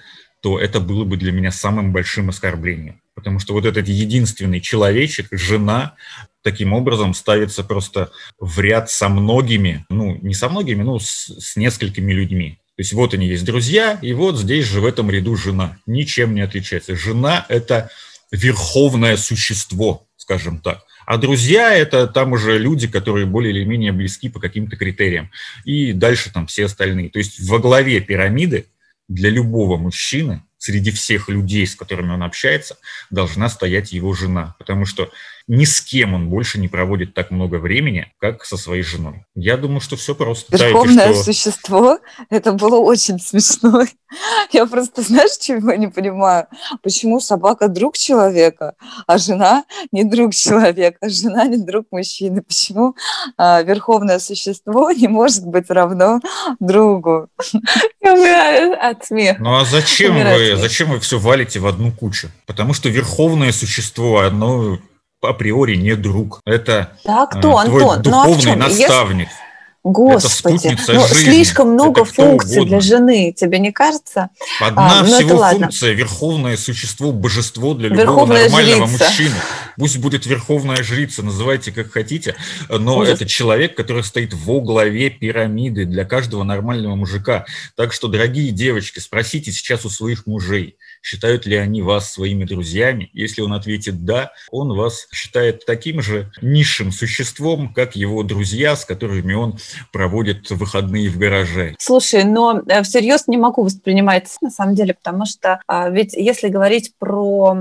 то 0.41 0.59
это 0.59 0.79
было 0.79 1.03
бы 1.03 1.17
для 1.17 1.31
меня 1.31 1.51
самым 1.51 1.91
большим 1.91 2.29
оскорблением. 2.29 3.01
Потому 3.17 3.39
что 3.39 3.53
вот 3.53 3.65
этот 3.65 3.87
единственный 3.87 4.61
человечек, 4.61 5.29
жена, 5.31 5.95
таким 6.43 6.71
образом 6.71 7.15
ставится 7.15 7.63
просто 7.63 8.11
в 8.39 8.59
ряд 8.59 8.91
со 8.91 9.09
многими, 9.09 9.87
ну, 9.89 10.19
не 10.21 10.35
со 10.35 10.49
многими, 10.49 10.83
ну, 10.83 10.99
с, 10.99 11.31
с 11.39 11.55
несколькими 11.55 12.13
людьми. 12.13 12.59
То 12.75 12.81
есть 12.81 12.93
вот 12.93 13.15
они 13.15 13.25
есть 13.25 13.43
друзья, 13.43 13.97
и 14.03 14.13
вот 14.13 14.37
здесь 14.37 14.65
же 14.65 14.81
в 14.81 14.85
этом 14.85 15.09
ряду 15.09 15.35
жена. 15.35 15.79
Ничем 15.87 16.35
не 16.35 16.41
отличается. 16.41 16.95
Жена– 16.95 17.43
это 17.49 17.89
верховное 18.31 19.17
существо, 19.17 20.05
скажем 20.15 20.59
так. 20.59 20.83
А 21.07 21.17
друзья– 21.17 21.73
это 21.75 22.05
там 22.05 22.33
уже 22.33 22.59
люди, 22.59 22.87
которые 22.87 23.25
более 23.25 23.51
или 23.51 23.63
менее 23.63 23.93
близки 23.93 24.29
по 24.29 24.39
каким-то 24.39 24.75
критериям. 24.77 25.31
И 25.65 25.91
дальше 25.91 26.31
там 26.31 26.45
все 26.45 26.65
остальные. 26.65 27.09
То 27.09 27.17
есть 27.17 27.39
во 27.49 27.57
главе 27.57 27.99
пирамиды 27.99 28.67
для 29.07 29.31
любого 29.31 29.77
мужчины, 29.77 30.43
среди 30.67 30.91
всех 30.91 31.29
людей, 31.29 31.65
с 31.65 31.75
которыми 31.75 32.11
он 32.11 32.23
общается, 32.23 32.77
должна 33.09 33.47
стоять 33.47 33.93
его 33.93 34.13
жена. 34.13 34.53
Потому 34.59 34.85
что 34.85 35.09
ни 35.47 35.63
с 35.63 35.79
кем 35.79 36.13
он 36.13 36.29
больше 36.29 36.59
не 36.59 36.67
проводит 36.67 37.13
так 37.13 37.31
много 37.31 37.55
времени, 37.55 38.11
как 38.19 38.43
со 38.43 38.57
своей 38.57 38.83
женой. 38.83 39.25
Я 39.33 39.55
думаю, 39.55 39.79
что 39.79 39.95
все 39.95 40.13
просто. 40.13 40.55
Верховное 40.55 41.13
что... 41.13 41.23
существо, 41.23 41.99
это 42.29 42.51
было 42.51 42.77
очень 42.77 43.19
смешно. 43.19 43.85
Я 44.51 44.65
просто, 44.65 45.01
знаешь, 45.01 45.37
чего 45.39 45.73
не 45.73 45.87
понимаю? 45.87 46.47
Почему 46.83 47.19
собака 47.19 47.69
друг 47.69 47.97
человека, 47.97 48.75
а 49.05 49.17
жена 49.17 49.63
не 49.91 50.03
друг 50.03 50.33
человека, 50.33 51.09
жена 51.09 51.45
не 51.45 51.57
друг 51.57 51.87
мужчины? 51.91 52.41
Почему 52.41 52.95
а, 53.37 53.61
верховное 53.61 54.19
существо 54.19 54.91
не 54.95 55.07
может 55.07 55.45
быть 55.45 55.69
равно 55.69 56.19
другу? 56.59 57.29
Я 58.03 58.13
умираю 58.13 58.77
от 58.81 59.05
смеха. 59.05 59.41
Ну 59.41 59.55
а 59.55 59.63
зачем 59.65 60.15
вы, 60.15 60.57
зачем 60.57 60.89
вы 60.89 60.99
все 60.99 61.17
валите 61.19 61.59
в 61.59 61.67
одну 61.67 61.91
кучу? 61.91 62.29
Потому 62.45 62.73
что 62.73 62.89
верховное 62.89 63.53
существо, 63.53 64.19
оно 64.19 64.77
априори 65.21 65.75
не 65.75 65.95
друг. 65.95 66.41
Это 66.45 66.91
да, 67.03 67.25
кто, 67.25 67.61
э, 67.61 67.65
твой 67.65 67.83
Антон? 67.83 68.01
духовный 68.01 68.45
ну, 68.45 68.51
а 68.51 68.55
наставник. 68.55 69.27
Если... 69.27 69.47
Господи, 69.83 70.77
ну, 70.89 71.07
слишком 71.07 71.69
много 71.69 72.03
функций 72.03 72.65
для 72.65 72.81
жены, 72.81 73.33
тебе 73.33 73.57
не 73.59 73.71
кажется? 73.71 74.29
Одна 74.59 74.99
а, 74.99 75.03
ну, 75.03 75.15
всего 75.15 75.37
функция– 75.37 75.93
верховное 75.93 76.57
существо, 76.57 77.13
божество 77.13 77.73
для 77.73 77.87
любого 77.87 78.01
Верховная 78.01 78.43
нормального 78.43 78.87
жрица. 78.87 79.05
мужчины. 79.05 79.35
Пусть 79.77 79.97
будет 79.99 80.25
верховная 80.25 80.83
жрица, 80.83 81.23
называйте 81.23 81.71
как 81.71 81.91
хотите, 81.91 82.35
но 82.67 82.97
Ужас. 82.97 83.15
это 83.15 83.25
человек, 83.25 83.77
который 83.77 84.03
стоит 84.03 84.33
во 84.33 84.59
главе 84.59 85.09
пирамиды 85.09 85.85
для 85.85 86.03
каждого 86.03 86.43
нормального 86.43 86.95
мужика. 86.95 87.45
Так 87.77 87.93
что, 87.93 88.09
дорогие 88.09 88.51
девочки, 88.51 88.99
спросите 88.99 89.53
сейчас 89.53 89.85
у 89.85 89.89
своих 89.89 90.25
мужей– 90.25 90.75
считают 91.07 91.45
ли 91.45 91.55
они 91.55 91.81
вас 91.81 92.11
своими 92.11 92.43
друзьями. 92.43 93.09
Если 93.13 93.41
он 93.41 93.53
ответит 93.53 94.03
«да», 94.03 94.31
он 94.51 94.75
вас 94.75 95.07
считает 95.13 95.65
таким 95.65 96.01
же 96.01 96.29
низшим 96.41 96.91
существом, 96.91 97.73
как 97.73 97.95
его 97.95 98.23
друзья, 98.23 98.75
с 98.75 98.83
которыми 98.83 99.33
он 99.33 99.57
проводит 99.93 100.49
выходные 100.49 101.09
в 101.09 101.17
гараже. 101.17 101.75
Слушай, 101.79 102.25
но 102.25 102.61
э, 102.67 102.83
всерьез 102.83 103.27
не 103.27 103.37
могу 103.37 103.63
воспринимать 103.63 104.27
на 104.41 104.49
самом 104.49 104.75
деле, 104.75 104.95
потому 104.95 105.25
что 105.25 105.61
а, 105.67 105.89
ведь 105.89 106.13
если 106.13 106.49
говорить 106.49 106.91
про 106.99 107.55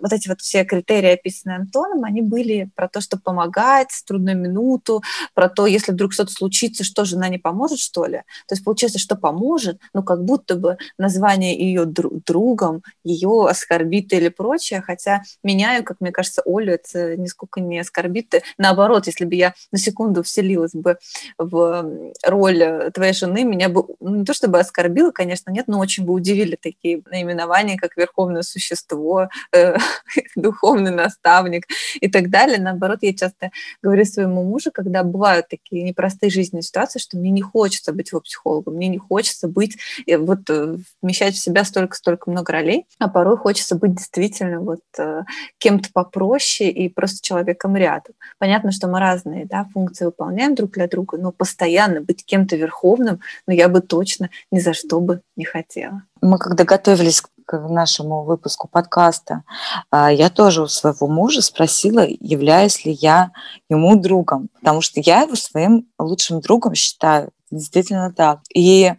вот 0.00 0.12
эти 0.12 0.28
вот 0.28 0.40
все 0.40 0.64
критерии, 0.64 1.10
описанные 1.10 1.58
Антоном, 1.58 2.04
они 2.04 2.22
были 2.22 2.70
про 2.74 2.88
то, 2.88 3.00
что 3.00 3.18
помогать 3.18 3.90
в 3.90 4.04
трудную 4.04 4.36
минуту, 4.36 5.02
про 5.34 5.48
то, 5.48 5.66
если 5.66 5.92
вдруг 5.92 6.12
что-то 6.12 6.32
случится, 6.32 6.84
что 6.84 7.04
жена 7.04 7.28
не 7.28 7.38
поможет, 7.38 7.78
что 7.78 8.06
ли. 8.06 8.18
То 8.46 8.54
есть 8.54 8.64
получается, 8.64 8.98
что 8.98 9.16
поможет, 9.16 9.78
но 9.92 10.02
как 10.02 10.24
будто 10.24 10.56
бы 10.56 10.76
название 10.98 11.58
ее 11.58 11.84
другом 11.84 12.82
ее 13.04 13.46
оскорбит 13.48 14.12
или 14.12 14.28
прочее, 14.28 14.80
хотя 14.80 15.22
меняю, 15.42 15.84
как 15.84 16.00
мне 16.00 16.12
кажется, 16.12 16.42
Олю 16.44 16.72
это 16.72 17.16
нисколько 17.16 17.60
не 17.60 17.80
оскорбит. 17.80 18.34
Наоборот, 18.58 19.06
если 19.06 19.24
бы 19.24 19.34
я 19.34 19.54
на 19.72 19.78
секунду 19.78 20.22
вселилась 20.22 20.72
бы 20.72 20.98
в 21.38 22.14
роль 22.24 22.90
твоей 22.92 23.12
жены, 23.12 23.44
меня 23.44 23.68
бы 23.68 23.86
ну, 24.00 24.16
не 24.16 24.24
то 24.24 24.34
чтобы 24.34 24.58
оскорбило, 24.60 25.10
конечно, 25.10 25.50
нет, 25.50 25.66
но 25.68 25.78
очень 25.78 26.04
бы 26.04 26.12
удивили 26.12 26.56
такие 26.56 27.02
наименования, 27.10 27.76
как 27.76 27.96
верховное 27.96 28.42
существо, 28.42 29.28
э, 29.52 29.76
духовный 30.36 30.90
наставник 30.90 31.66
и 32.00 32.08
так 32.08 32.30
далее. 32.30 32.58
Наоборот, 32.58 32.98
я 33.02 33.14
часто 33.14 33.50
говорю 33.82 34.04
своему 34.04 34.44
мужу, 34.44 34.70
когда 34.72 35.02
бывают 35.02 35.48
такие 35.48 35.82
непростые 35.82 36.30
жизненные 36.30 36.62
ситуации, 36.62 36.98
что 36.98 37.16
мне 37.16 37.30
не 37.30 37.42
хочется 37.42 37.92
быть 37.92 38.10
его 38.10 38.20
психологом, 38.20 38.74
мне 38.74 38.88
не 38.88 38.98
хочется 38.98 39.48
быть, 39.48 39.76
э, 40.06 40.16
вот 40.16 40.48
э, 40.48 40.76
вмещать 41.02 41.34
в 41.34 41.42
себя 41.42 41.64
столько-столько 41.64 42.30
много 42.30 42.52
ролей, 42.52 42.86
а 42.98 43.08
порой 43.08 43.36
хочется 43.36 43.76
быть 43.76 43.94
действительно 43.94 44.60
вот 44.60 44.80
э, 44.98 45.22
кем-то 45.58 45.90
попроще 45.92 46.70
и 46.70 46.88
просто 46.88 47.26
человеком 47.26 47.76
рядом. 47.76 48.14
Понятно, 48.38 48.72
что 48.72 48.88
мы 48.88 49.00
разные 49.00 49.46
да, 49.46 49.66
функции 49.72 50.04
выполняем 50.04 50.54
друг 50.54 50.72
для 50.72 50.86
друга, 50.86 51.18
но 51.18 51.32
постоянно 51.32 52.00
быть 52.00 52.24
кем-то 52.24 52.56
верховным, 52.56 53.20
но 53.46 53.52
я 53.52 53.68
бы 53.68 53.80
точно 53.80 54.30
ни 54.50 54.60
за 54.60 54.72
что 54.74 55.00
бы 55.00 55.22
не 55.36 55.44
хотела. 55.44 56.02
Мы 56.22 56.38
когда 56.38 56.64
готовились 56.64 57.22
к 57.50 57.68
нашему 57.68 58.22
выпуску 58.22 58.68
подкаста, 58.68 59.42
а, 59.90 60.12
я 60.12 60.30
тоже 60.30 60.62
у 60.62 60.68
своего 60.68 61.08
мужа 61.08 61.42
спросила, 61.42 62.06
являюсь 62.06 62.84
ли 62.84 62.92
я 62.92 63.32
ему 63.68 63.96
другом, 63.96 64.50
потому 64.60 64.82
что 64.82 65.00
я 65.00 65.22
его 65.22 65.34
своим 65.34 65.88
лучшим 65.98 66.40
другом 66.40 66.76
считаю. 66.76 67.30
Действительно 67.50 68.12
так. 68.12 68.38
И 68.54 68.92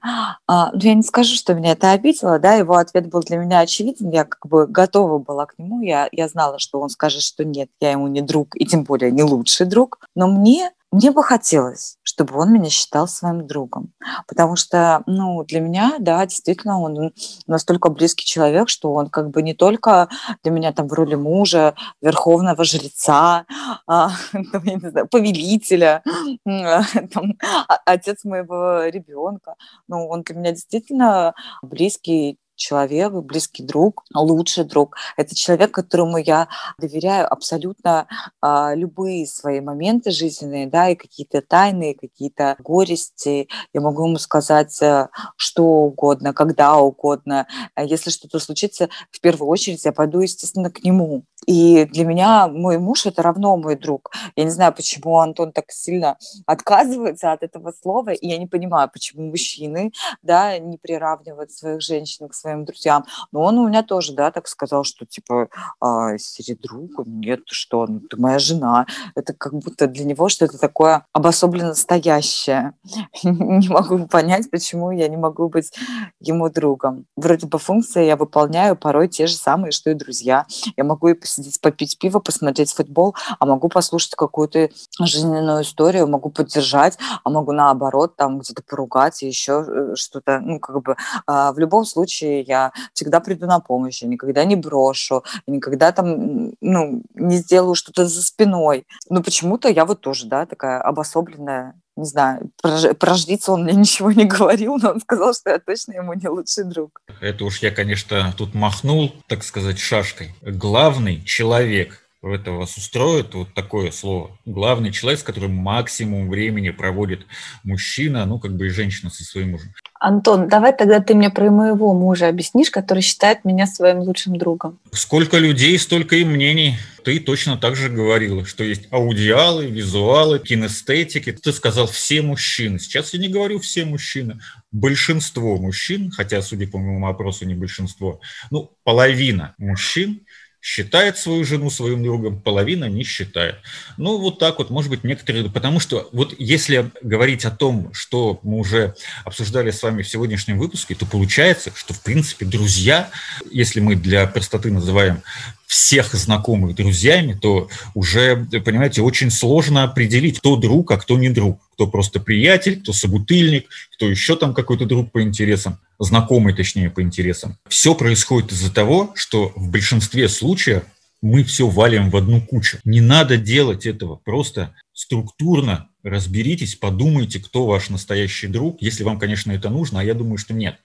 а, 0.47 0.71
ну, 0.73 0.79
я 0.81 0.93
не 0.95 1.03
скажу, 1.03 1.35
что 1.35 1.53
меня 1.53 1.71
это 1.71 1.91
обидело, 1.91 2.39
да, 2.39 2.55
его 2.55 2.75
ответ 2.75 3.07
был 3.09 3.21
для 3.21 3.37
меня 3.37 3.59
очевиден, 3.59 4.09
я 4.09 4.25
как 4.25 4.45
бы 4.45 4.67
готова 4.67 5.19
была 5.19 5.45
к 5.45 5.57
нему, 5.57 5.81
я, 5.81 6.09
я 6.11 6.27
знала, 6.27 6.59
что 6.59 6.81
он 6.81 6.89
скажет, 6.89 7.21
что 7.21 7.45
нет, 7.45 7.69
я 7.79 7.91
ему 7.91 8.07
не 8.07 8.21
друг, 8.21 8.49
и 8.55 8.65
тем 8.65 8.83
более 8.83 9.11
не 9.11 9.23
лучший 9.23 9.65
друг, 9.65 9.99
но 10.13 10.27
мне 10.27 10.71
мне 10.91 11.11
бы 11.11 11.23
хотелось, 11.23 11.97
чтобы 12.03 12.37
он 12.37 12.51
меня 12.51 12.69
считал 12.69 13.07
своим 13.07 13.47
другом, 13.47 13.93
потому 14.27 14.57
что, 14.57 15.03
ну, 15.05 15.43
для 15.45 15.61
меня, 15.61 15.95
да, 15.99 16.25
действительно, 16.25 16.81
он 16.81 17.13
настолько 17.47 17.89
близкий 17.89 18.25
человек, 18.25 18.67
что 18.67 18.93
он 18.93 19.09
как 19.09 19.29
бы 19.29 19.41
не 19.41 19.53
только 19.53 20.09
для 20.43 20.51
меня 20.51 20.73
там 20.73 20.87
в 20.87 20.93
роли 20.93 21.15
мужа, 21.15 21.75
верховного 22.01 22.63
жреца, 22.65 23.45
а, 23.87 24.11
там, 24.51 24.63
я 24.63 24.73
не 24.75 24.89
знаю, 24.89 25.07
повелителя, 25.07 26.03
там, 26.45 27.37
отец 27.85 28.25
моего 28.25 28.83
ребенка, 28.85 29.55
ну, 29.87 30.07
он 30.07 30.23
для 30.23 30.35
меня 30.35 30.51
действительно 30.51 31.33
близкий 31.61 32.37
человек, 32.61 33.11
близкий 33.13 33.63
друг, 33.63 34.05
лучший 34.13 34.63
друг. 34.63 34.95
Это 35.17 35.35
человек, 35.35 35.71
которому 35.71 36.17
я 36.17 36.47
доверяю 36.77 37.31
абсолютно 37.31 38.07
а, 38.39 38.75
любые 38.75 39.25
свои 39.25 39.59
моменты 39.61 40.11
жизненные, 40.11 40.67
да, 40.67 40.89
и 40.89 40.95
какие-то 40.95 41.41
тайны, 41.41 41.97
какие-то 41.99 42.55
горести. 42.59 43.47
Я 43.73 43.81
могу 43.81 44.07
ему 44.07 44.19
сказать 44.19 44.79
э, 44.81 45.09
что 45.35 45.63
угодно, 45.63 46.33
когда 46.33 46.77
угодно. 46.77 47.47
Если 47.77 48.11
что-то 48.11 48.39
случится, 48.39 48.89
в 49.09 49.19
первую 49.21 49.49
очередь 49.49 49.83
я 49.83 49.91
пойду, 49.91 50.19
естественно, 50.19 50.69
к 50.69 50.83
нему. 50.83 51.23
И 51.47 51.85
для 51.85 52.05
меня 52.05 52.47
мой 52.47 52.77
муж 52.77 53.05
это 53.07 53.23
равно 53.23 53.57
мой 53.57 53.75
друг. 53.75 54.11
Я 54.35 54.43
не 54.43 54.51
знаю, 54.51 54.73
почему 54.73 55.17
Антон 55.17 55.51
так 55.51 55.71
сильно 55.71 56.17
отказывается 56.45 57.31
от 57.31 57.41
этого 57.41 57.73
слова, 57.81 58.11
и 58.11 58.27
я 58.27 58.37
не 58.37 58.45
понимаю, 58.47 58.89
почему 58.93 59.29
мужчины, 59.29 59.91
да, 60.21 60.59
не 60.59 60.77
приравнивают 60.77 61.51
своих 61.51 61.81
женщин 61.81 62.29
к 62.29 62.35
своим 62.35 62.50
друзьям. 62.57 63.05
Но 63.31 63.41
он 63.41 63.57
у 63.57 63.67
меня 63.67 63.83
тоже, 63.83 64.13
да, 64.13 64.31
так 64.31 64.47
сказал, 64.47 64.83
что 64.83 65.05
типа, 65.05 65.49
а, 65.79 66.17
Сири, 66.17 66.57
друг, 66.61 67.05
нет, 67.05 67.41
что, 67.47 67.85
ну, 67.87 67.99
ты 67.99 68.17
моя 68.17 68.39
жена. 68.39 68.85
Это 69.15 69.33
как 69.33 69.53
будто 69.53 69.87
для 69.87 70.05
него 70.05 70.29
что-то 70.29 70.57
такое 70.57 71.05
обособленно 71.13 71.69
настоящее. 71.69 72.73
Не 73.23 73.69
могу 73.69 74.07
понять, 74.07 74.49
почему 74.49 74.91
я 74.91 75.07
не 75.07 75.17
могу 75.17 75.49
быть 75.49 75.71
ему 76.19 76.49
другом. 76.49 77.05
Вроде 77.15 77.47
бы 77.47 77.59
функции 77.59 78.05
я 78.05 78.15
выполняю 78.15 78.75
порой 78.75 79.07
те 79.07 79.27
же 79.27 79.35
самые, 79.35 79.71
что 79.71 79.89
и 79.89 79.93
друзья. 79.93 80.45
Я 80.77 80.83
могу 80.83 81.09
и 81.09 81.13
посидеть, 81.13 81.59
попить 81.61 81.97
пиво, 81.97 82.19
посмотреть 82.19 82.73
футбол, 82.73 83.15
а 83.39 83.45
могу 83.45 83.69
послушать 83.69 84.15
какую-то 84.15 84.69
жизненную 84.99 85.63
историю, 85.63 86.07
могу 86.07 86.29
поддержать, 86.29 86.97
а 87.23 87.29
могу 87.29 87.51
наоборот 87.51 88.15
там 88.15 88.39
где-то 88.39 88.63
поругать 88.63 89.23
и 89.23 89.27
еще 89.27 89.65
э, 89.67 89.95
что-то. 89.95 90.39
Ну, 90.39 90.59
как 90.59 90.81
бы 90.81 90.95
а, 91.25 91.51
в 91.53 91.59
любом 91.59 91.85
случае 91.85 92.40
я 92.41 92.71
всегда 92.93 93.19
приду 93.19 93.47
на 93.47 93.59
помощь, 93.59 94.01
я 94.01 94.07
никогда 94.07 94.43
не 94.45 94.55
брошу, 94.55 95.23
я 95.47 95.53
никогда 95.53 95.91
там, 95.91 96.53
ну, 96.61 97.03
не 97.13 97.37
сделаю 97.37 97.75
что-то 97.75 98.05
за 98.07 98.21
спиной. 98.21 98.85
Но 99.09 99.21
почему-то 99.23 99.69
я 99.69 99.85
вот 99.85 100.01
тоже, 100.01 100.27
да, 100.27 100.45
такая 100.45 100.81
обособленная 100.81 101.75
не 101.97 102.05
знаю, 102.05 102.51
про, 102.61 102.93
про 102.93 103.13
жрицу 103.15 103.53
он 103.53 103.63
мне 103.63 103.73
ничего 103.75 104.11
не 104.11 104.25
говорил, 104.25 104.77
но 104.77 104.91
он 104.91 105.01
сказал, 105.01 105.33
что 105.33 105.51
я 105.51 105.59
точно 105.59 105.93
ему 105.93 106.13
не 106.13 106.27
лучший 106.27 106.63
друг. 106.63 107.01
Это 107.19 107.45
уж 107.45 107.59
я, 107.59 107.71
конечно, 107.71 108.33
тут 108.37 108.53
махнул, 108.53 109.13
так 109.27 109.43
сказать, 109.43 109.79
шашкой. 109.79 110.33
Главный 110.41 111.23
человек 111.23 112.07
это 112.23 112.51
вас 112.51 112.77
устроит 112.77 113.33
вот 113.33 113.53
такое 113.53 113.91
слово. 113.91 114.37
Главный 114.45 114.91
человек, 114.91 115.19
с 115.19 115.23
которым 115.23 115.55
максимум 115.55 116.29
времени 116.29 116.69
проводит 116.69 117.25
мужчина, 117.63 118.25
ну, 118.25 118.39
как 118.39 118.55
бы 118.55 118.67
и 118.67 118.69
женщина 118.69 119.09
со 119.09 119.23
своим 119.23 119.51
мужем. 119.51 119.73
Антон, 119.99 120.47
давай 120.47 120.75
тогда 120.75 120.99
ты 120.99 121.13
мне 121.13 121.29
про 121.29 121.49
моего 121.49 121.93
мужа 121.93 122.27
объяснишь, 122.27 122.71
который 122.71 123.01
считает 123.01 123.45
меня 123.45 123.67
своим 123.67 123.99
лучшим 123.99 124.35
другом. 124.37 124.79
Сколько 124.91 125.37
людей, 125.37 125.77
столько 125.77 126.15
и 126.15 126.25
мнений. 126.25 126.77
Ты 127.03 127.19
точно 127.19 127.57
так 127.57 127.75
же 127.75 127.89
говорила, 127.89 128.45
что 128.45 128.63
есть 128.63 128.87
аудиалы, 128.91 129.67
визуалы, 129.67 130.37
кинестетики. 130.39 131.31
Ты 131.31 131.51
сказал 131.51 131.87
все 131.87 132.21
мужчины. 132.21 132.79
Сейчас 132.79 133.13
я 133.13 133.19
не 133.19 133.27
говорю 133.27 133.59
все 133.59 133.85
мужчины. 133.85 134.39
Большинство 134.71 135.57
мужчин, 135.57 136.11
хотя, 136.11 136.41
судя 136.41 136.67
по 136.67 136.77
моему 136.77 137.07
опросу, 137.07 137.45
не 137.45 137.55
большинство, 137.55 138.21
ну, 138.51 138.71
половина 138.83 139.55
мужчин 139.57 140.21
считает 140.61 141.17
свою 141.17 141.43
жену 141.43 141.69
своим 141.69 142.03
другом, 142.03 142.39
половина 142.39 142.85
не 142.85 143.03
считает. 143.03 143.55
Ну, 143.97 144.19
вот 144.19 144.37
так 144.37 144.59
вот, 144.59 144.69
может 144.69 144.91
быть, 144.91 145.03
некоторые... 145.03 145.49
Потому 145.49 145.79
что 145.79 146.07
вот 146.13 146.35
если 146.37 146.91
говорить 147.01 147.45
о 147.45 147.51
том, 147.51 147.91
что 147.93 148.39
мы 148.43 148.59
уже 148.59 148.93
обсуждали 149.25 149.71
с 149.71 149.81
вами 149.81 150.03
в 150.03 150.07
сегодняшнем 150.07 150.59
выпуске, 150.59 150.93
то 150.93 151.05
получается, 151.05 151.71
что, 151.75 151.93
в 151.93 152.01
принципе, 152.01 152.45
друзья, 152.45 153.09
если 153.49 153.79
мы 153.79 153.95
для 153.95 154.27
простоты 154.27 154.71
называем 154.71 155.23
всех 155.71 156.13
знакомых 156.15 156.75
друзьями, 156.75 157.31
то 157.31 157.69
уже, 157.93 158.45
понимаете, 158.65 159.01
очень 159.01 159.31
сложно 159.31 159.83
определить, 159.83 160.39
кто 160.39 160.57
друг, 160.57 160.91
а 160.91 160.97
кто 160.97 161.17
не 161.17 161.29
друг. 161.29 161.61
Кто 161.75 161.87
просто 161.87 162.19
приятель, 162.19 162.81
кто 162.81 162.91
собутыльник, 162.91 163.69
кто 163.95 164.09
еще 164.09 164.35
там 164.35 164.53
какой-то 164.53 164.85
друг 164.85 165.13
по 165.13 165.23
интересам, 165.23 165.79
знакомый, 165.97 166.53
точнее, 166.53 166.89
по 166.89 167.01
интересам. 167.01 167.57
Все 167.69 167.95
происходит 167.95 168.51
из-за 168.51 168.69
того, 168.69 169.13
что 169.15 169.53
в 169.55 169.71
большинстве 169.71 170.27
случаев 170.27 170.83
мы 171.21 171.45
все 171.45 171.69
валим 171.69 172.09
в 172.09 172.17
одну 172.17 172.41
кучу. 172.41 172.79
Не 172.83 172.99
надо 172.99 173.37
делать 173.37 173.85
этого. 173.85 174.17
Просто 174.17 174.75
структурно 174.91 175.87
разберитесь, 176.03 176.75
подумайте, 176.75 177.39
кто 177.39 177.65
ваш 177.65 177.89
настоящий 177.89 178.47
друг, 178.47 178.81
если 178.81 179.05
вам, 179.05 179.17
конечно, 179.17 179.53
это 179.53 179.69
нужно, 179.69 180.01
а 180.01 180.03
я 180.03 180.15
думаю, 180.15 180.37
что 180.37 180.53
нет. 180.53 180.79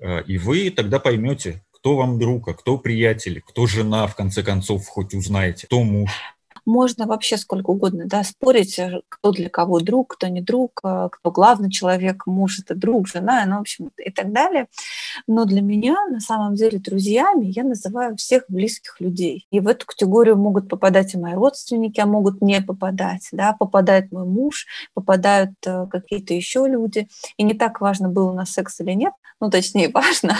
Э, 0.00 0.24
и 0.26 0.38
вы 0.38 0.70
тогда 0.70 0.98
поймете, 0.98 1.62
кто 1.84 1.96
вам 1.96 2.18
друг, 2.18 2.48
а 2.48 2.54
кто 2.54 2.78
приятель, 2.78 3.42
кто 3.42 3.66
жена, 3.66 4.06
в 4.06 4.16
конце 4.16 4.42
концов, 4.42 4.88
хоть 4.88 5.12
узнаете, 5.12 5.66
кто 5.66 5.82
муж 5.82 6.33
можно 6.66 7.06
вообще 7.06 7.36
сколько 7.36 7.70
угодно 7.70 8.04
да, 8.06 8.24
спорить, 8.24 8.78
э, 8.78 9.00
кто 9.08 9.32
для 9.32 9.48
кого 9.48 9.80
друг, 9.80 10.14
кто 10.14 10.28
не 10.28 10.40
друг, 10.40 10.80
э, 10.84 11.08
кто 11.10 11.30
главный 11.30 11.70
человек, 11.70 12.26
муж 12.26 12.60
это 12.60 12.74
друг, 12.74 13.08
жена, 13.08 13.44
ну, 13.46 13.58
в 13.58 13.60
общем, 13.60 13.90
и 13.96 14.10
так 14.10 14.32
далее. 14.32 14.68
Но 15.26 15.44
для 15.44 15.60
меня, 15.60 15.96
на 16.10 16.20
самом 16.20 16.54
деле, 16.54 16.78
друзьями 16.78 17.46
я 17.46 17.64
называю 17.64 18.16
всех 18.16 18.44
близких 18.48 19.00
людей. 19.00 19.46
И 19.50 19.60
в 19.60 19.68
эту 19.68 19.86
категорию 19.86 20.36
могут 20.36 20.68
попадать 20.68 21.14
и 21.14 21.18
мои 21.18 21.34
родственники, 21.34 22.00
а 22.00 22.06
могут 22.06 22.42
не 22.42 22.60
попадать. 22.60 23.28
Да? 23.32 23.54
Попадает 23.58 24.12
мой 24.12 24.24
муж, 24.24 24.66
попадают 24.94 25.52
э, 25.66 25.86
какие-то 25.90 26.34
еще 26.34 26.66
люди. 26.66 27.08
И 27.36 27.42
не 27.42 27.54
так 27.54 27.80
важно, 27.80 28.08
был 28.08 28.28
у 28.28 28.32
нас 28.32 28.50
секс 28.50 28.80
или 28.80 28.92
нет, 28.92 29.12
ну, 29.40 29.50
точнее, 29.50 29.90
важно, 29.94 30.36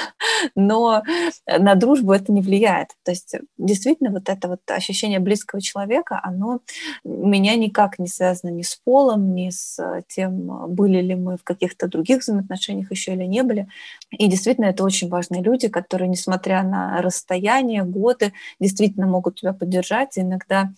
но 0.54 1.02
на 1.46 1.74
дружбу 1.74 2.12
это 2.12 2.32
не 2.32 2.40
влияет. 2.40 2.88
То 3.04 3.10
есть 3.10 3.34
действительно 3.58 4.10
вот 4.10 4.28
это 4.28 4.48
вот 4.48 4.60
ощущение 4.70 5.18
близкого 5.18 5.60
человека, 5.60 6.13
человека, 6.14 6.20
оно 6.22 6.60
меня 7.04 7.56
никак 7.56 7.98
не 7.98 8.06
связано 8.06 8.50
ни 8.50 8.62
с 8.62 8.76
полом, 8.76 9.34
ни 9.34 9.50
с 9.50 9.78
э, 9.78 10.02
тем, 10.08 10.74
были 10.74 11.00
ли 11.00 11.14
мы 11.14 11.36
в 11.36 11.44
каких-то 11.44 11.88
других 11.88 12.20
взаимоотношениях 12.20 12.90
еще 12.90 13.14
или 13.14 13.24
не 13.24 13.42
были. 13.42 13.68
И 14.10 14.26
действительно, 14.28 14.66
это 14.66 14.84
очень 14.84 15.08
важные 15.08 15.42
люди, 15.42 15.68
которые, 15.68 16.08
несмотря 16.08 16.62
на 16.62 17.00
расстояние, 17.02 17.84
годы, 17.84 18.32
действительно 18.60 19.06
могут 19.06 19.40
тебя 19.40 19.52
поддержать. 19.52 20.16
И 20.16 20.20
иногда 20.20 20.70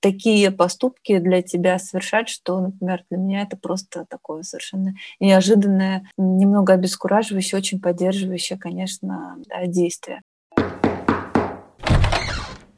такие 0.00 0.50
поступки 0.50 1.18
для 1.18 1.42
тебя 1.42 1.78
совершать, 1.78 2.28
что, 2.28 2.60
например, 2.60 3.04
для 3.10 3.18
меня 3.18 3.42
это 3.42 3.56
просто 3.56 4.04
такое 4.08 4.42
совершенно 4.42 4.94
неожиданное, 5.20 6.08
немного 6.16 6.72
обескураживающее, 6.74 7.58
очень 7.58 7.80
поддерживающее, 7.80 8.58
конечно, 8.58 9.36
да, 9.48 9.66
действие. 9.66 10.22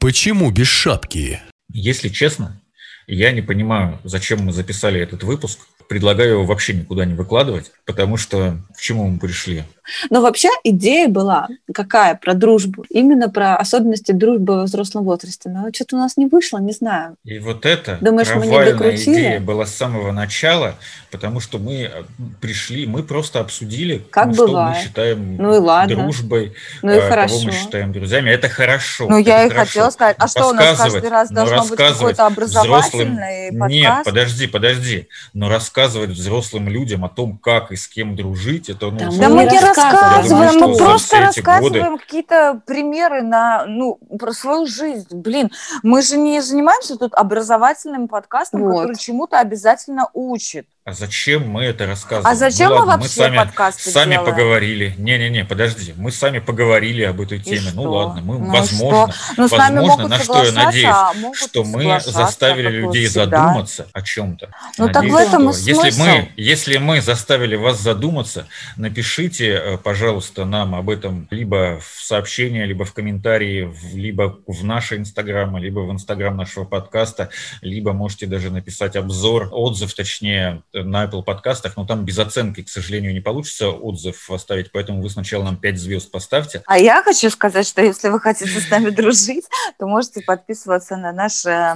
Почему 0.05 0.51
без 0.51 0.67
шапки? 0.67 1.39
Если 1.77 2.07
честно, 2.07 2.61
я 3.05 3.33
не 3.33 3.41
понимаю, 3.41 3.99
зачем 4.05 4.39
мы 4.39 4.53
записали 4.53 5.01
этот 5.01 5.23
выпуск. 5.23 5.59
Предлагаю 5.87 6.31
его 6.31 6.45
вообще 6.45 6.73
никуда 6.73 7.05
не 7.05 7.13
выкладывать, 7.13 7.71
потому 7.85 8.17
что 8.17 8.57
к 8.75 8.81
чему 8.81 9.07
мы 9.07 9.19
пришли? 9.19 9.63
Но 10.09 10.21
вообще 10.21 10.49
идея 10.63 11.07
была 11.07 11.47
какая 11.73 12.15
про 12.15 12.33
дружбу? 12.33 12.85
Именно 12.89 13.29
про 13.29 13.55
особенности 13.55 14.11
дружбы 14.11 14.57
во 14.57 14.63
взрослом 14.63 15.03
возрасте. 15.03 15.49
Но 15.49 15.69
что-то 15.73 15.95
у 15.95 15.99
нас 15.99 16.17
не 16.17 16.25
вышло, 16.25 16.57
не 16.57 16.71
знаю. 16.71 17.15
И 17.23 17.37
вот 17.37 17.65
это 17.65 17.99
Думаешь, 18.01 18.27
докрутили? 18.27 19.13
идея 19.13 19.39
была 19.39 19.65
с 19.65 19.75
самого 19.75 20.11
начала, 20.11 20.75
потому 21.11 21.39
что 21.39 21.59
мы 21.59 21.83
э, 21.83 22.03
пришли, 22.41 22.87
мы 22.87 23.03
просто 23.03 23.39
обсудили, 23.39 24.03
как 24.09 24.27
ну, 24.27 24.33
что 24.33 24.47
мы 24.47 24.75
считаем 24.81 25.37
ну 25.37 25.55
и 25.55 25.57
ладно. 25.59 25.95
дружбой, 25.95 26.53
ну 26.81 26.91
и 26.91 26.97
кого 26.97 27.09
хорошо. 27.09 27.41
мы 27.43 27.51
считаем 27.51 27.91
друзьями. 27.93 28.31
Это 28.31 28.49
хорошо. 28.49 29.07
Ну, 29.07 29.19
я 29.19 29.45
и 29.45 29.49
хорошо. 29.49 29.67
хотела 29.67 29.89
сказать, 29.91 30.15
а 30.19 30.27
что 30.27 30.49
у 30.49 30.53
нас 30.53 30.77
каждый 30.77 31.09
раз 31.09 31.29
должно 31.29 31.65
быть 31.65 31.77
какой-то 31.77 32.25
образовательный 32.25 33.49
взрослым... 33.51 33.59
подкаст? 33.59 33.73
Нет, 33.73 34.05
подожди, 34.05 34.47
подожди. 34.47 35.07
Но 35.33 35.49
рассказывать 35.49 35.74
взрослым 35.77 36.69
людям 36.69 37.05
о 37.05 37.09
том, 37.09 37.37
как 37.37 37.71
и 37.71 37.75
с 37.75 37.87
кем 37.87 38.15
дружить, 38.15 38.69
это 38.69 38.91
ну, 38.91 39.11
да 39.19 39.29
мы 39.29 39.43
не 39.45 39.59
рассказываем, 39.59 40.59
мы 40.59 40.77
просто 40.77 41.19
рассказываем 41.19 41.91
годы... 41.91 42.03
какие-то 42.03 42.61
примеры 42.65 43.21
на, 43.21 43.65
ну, 43.65 43.99
про 44.19 44.31
свою 44.31 44.65
жизнь. 44.65 45.07
Блин, 45.11 45.51
мы 45.83 46.01
же 46.01 46.17
не 46.17 46.41
занимаемся 46.41 46.97
тут 46.97 47.13
образовательным 47.13 48.07
подкастом, 48.07 48.63
вот. 48.63 48.73
который 48.73 48.97
чему-то 48.97 49.39
обязательно 49.39 50.09
учит. 50.13 50.67
А 50.87 50.93
зачем 50.93 51.49
мы 51.49 51.63
это 51.63 51.87
рассказываем? 51.87 52.27
А 52.27 52.35
зачем 52.35 52.69
ну, 52.69 52.75
ладно, 52.75 52.97
мы 52.97 53.01
вообще 53.01 53.15
сами, 53.15 53.37
подкасты 53.37 53.89
сами 53.89 54.11
делаем? 54.11 54.29
поговорили. 54.29 54.93
Не-не-не, 54.99 55.43
подожди. 55.43 55.95
Мы 55.97 56.11
сами 56.11 56.37
поговорили 56.37 57.01
об 57.01 57.21
этой 57.21 57.39
теме. 57.39 57.71
Ну 57.73 57.89
ладно, 57.89 58.21
мы, 58.21 58.37
ну, 58.37 58.51
возможно, 58.51 59.11
ну, 59.35 59.47
возможно 59.47 60.07
на 60.07 60.19
что 60.19 60.43
я 60.43 60.51
надеюсь, 60.51 60.85
а 60.85 61.11
что 61.33 61.63
мы 61.63 61.99
заставили 62.05 62.69
людей 62.69 63.07
задуматься 63.07 63.87
о 63.93 64.03
чем-то. 64.03 64.51
Ну 64.77 64.89
так 64.89 65.05
в 65.05 65.15
этом 65.15 65.51
что, 65.53 65.67
если 65.67 65.99
мы, 65.99 66.31
если 66.37 66.77
мы 66.77 67.01
заставили 67.01 67.55
вас 67.55 67.81
задуматься, 67.81 68.45
напишите, 68.77 69.53
э, 69.53 69.77
пожалуйста, 69.79 70.45
нам 70.45 70.75
об 70.75 70.91
этом 70.91 71.27
либо 71.31 71.79
в 71.79 72.03
сообщение, 72.03 72.67
либо 72.67 72.85
в 72.85 72.93
комментарии, 72.93 73.73
либо 73.91 74.37
в 74.45 74.63
наши 74.63 74.97
инстаграмы, 74.97 75.59
либо 75.59 75.79
в 75.79 75.91
инстаграм 75.91 76.37
нашего 76.37 76.63
подкаста, 76.63 77.31
либо 77.61 77.91
можете 77.91 78.27
даже 78.27 78.51
написать 78.51 78.95
обзор, 78.95 79.49
отзыв, 79.51 79.91
точнее, 79.95 80.61
на 80.83 81.05
Apple 81.05 81.23
подкастах, 81.23 81.77
но 81.77 81.85
там 81.85 82.05
без 82.05 82.19
оценки, 82.19 82.61
к 82.61 82.69
сожалению, 82.69 83.13
не 83.13 83.21
получится 83.21 83.69
отзыв 83.69 84.29
оставить, 84.29 84.71
поэтому 84.71 85.01
вы 85.01 85.09
сначала 85.09 85.43
нам 85.43 85.57
5 85.57 85.77
звезд 85.77 86.11
поставьте. 86.11 86.63
А 86.65 86.77
я 86.77 87.01
хочу 87.03 87.29
сказать, 87.29 87.67
что 87.67 87.81
если 87.81 88.09
вы 88.09 88.19
хотите 88.19 88.59
с 88.59 88.69
нами 88.69 88.89
дружить, 88.91 89.45
то 89.79 89.87
можете 89.87 90.21
подписываться 90.21 90.97
на 90.97 91.11
наш 91.11 91.45
э, 91.45 91.75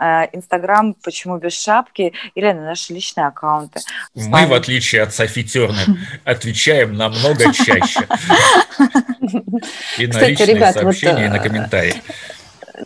э, 0.00 0.26
Инстаграм 0.32 0.94
«Почему 0.94 1.38
без 1.38 1.54
шапки» 1.60 2.12
или 2.34 2.52
на 2.52 2.64
наши 2.64 2.92
личные 2.92 3.26
аккаунты. 3.26 3.80
Мы, 4.14 4.46
в 4.46 4.52
отличие 4.52 5.02
от 5.02 5.14
Софи 5.14 5.44
Тернер, 5.44 5.96
отвечаем 6.24 6.94
намного 6.94 7.52
чаще. 7.52 8.06
И 9.98 10.06
на 10.06 10.26
личные 10.26 10.72
сообщения, 10.72 11.26
и 11.26 11.28
на 11.28 11.36
э, 11.36 11.42
комментарии. 11.42 12.02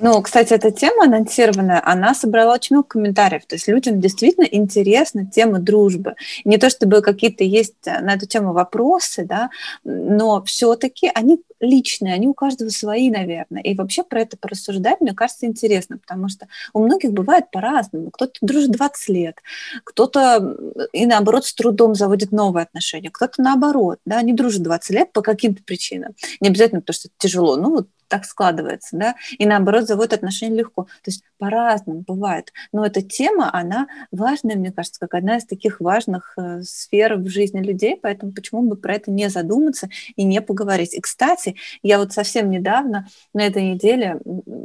Ну, 0.01 0.21
кстати, 0.23 0.53
эта 0.53 0.71
тема 0.71 1.05
анонсированная, 1.05 1.83
она 1.85 2.15
собрала 2.15 2.55
очень 2.55 2.77
много 2.77 2.89
комментариев. 2.89 3.47
То 3.47 3.55
есть 3.55 3.69
людям 3.69 4.01
действительно 4.01 4.45
интересна 4.45 5.27
тема 5.27 5.59
дружбы. 5.59 6.15
Не 6.45 6.59
то 6.59 6.71
чтобы 6.71 7.01
какие-то 7.03 7.45
есть 7.45 7.87
э, 7.87 8.01
на 8.01 8.15
эту 8.15 8.27
тему 8.27 8.53
вопросы, 8.53 9.25
да, 9.25 9.51
но 9.85 10.43
все-таки 10.45 11.11
они 11.15 11.41
личные, 11.61 12.15
они 12.15 12.27
у 12.29 12.35
каждого 12.35 12.69
свои, 12.69 13.11
наверное. 13.11 13.63
И 13.63 13.75
вообще 13.75 14.03
про 14.03 14.21
это 14.21 14.37
порассуждать, 14.37 15.01
мне 15.01 15.15
кажется, 15.15 15.47
интересно, 15.47 15.99
потому 15.99 16.29
что 16.29 16.49
у 16.73 16.81
многих 16.85 17.13
бывает 17.13 17.51
по-разному. 17.51 18.11
Кто-то 18.11 18.35
дружит 18.41 18.71
20 18.71 19.09
лет, 19.09 19.39
кто-то 19.85 20.57
и 20.93 21.07
наоборот 21.07 21.47
с 21.47 21.55
трудом 21.55 21.95
заводит 21.95 22.33
новые 22.33 22.65
отношения, 22.65 23.11
кто-то 23.11 23.43
наоборот, 23.43 23.99
да, 24.05 24.21
не 24.23 24.33
дружит 24.33 24.63
20 24.63 24.91
лет 24.91 25.13
по 25.13 25.23
каким-то 25.23 25.63
причинам. 25.63 26.15
Не 26.41 26.49
обязательно 26.49 26.81
потому, 26.81 26.95
что 26.95 27.09
тяжело, 27.19 27.57
ну 27.57 27.71
вот 27.71 27.89
так 28.15 28.25
складывается, 28.27 28.97
да, 28.97 29.17
и 29.39 29.45
наоборот 29.45 29.89
заводит 29.89 30.13
отношения 30.13 30.59
легко. 30.59 30.85
То 30.85 31.11
есть 31.11 31.25
по-разному 31.39 32.05
бывает. 32.07 32.53
Но 32.73 32.85
эта 32.85 33.03
тема, 33.03 33.51
она 33.53 33.89
важная, 34.11 34.57
мне 34.57 34.73
кажется, 34.73 35.01
как 35.01 35.15
одна 35.15 35.37
из 35.37 35.47
таких 35.47 35.81
важных 35.81 36.35
э, 36.37 36.63
сфер 36.63 37.17
в 37.17 37.29
жизни 37.29 37.61
людей, 37.61 37.99
поэтому 38.01 38.33
почему 38.33 38.63
бы 38.63 38.77
про 38.77 38.95
это 38.95 39.11
не 39.11 39.29
задуматься 39.29 39.89
и 40.17 40.25
не 40.25 40.41
поговорить. 40.41 40.95
И, 40.95 41.01
кстати, 41.01 41.57
я 41.83 41.99
вот 41.99 42.13
совсем 42.13 42.51
недавно, 42.51 43.07
на 43.33 43.43
этой 43.43 43.63
неделе, 43.63 44.21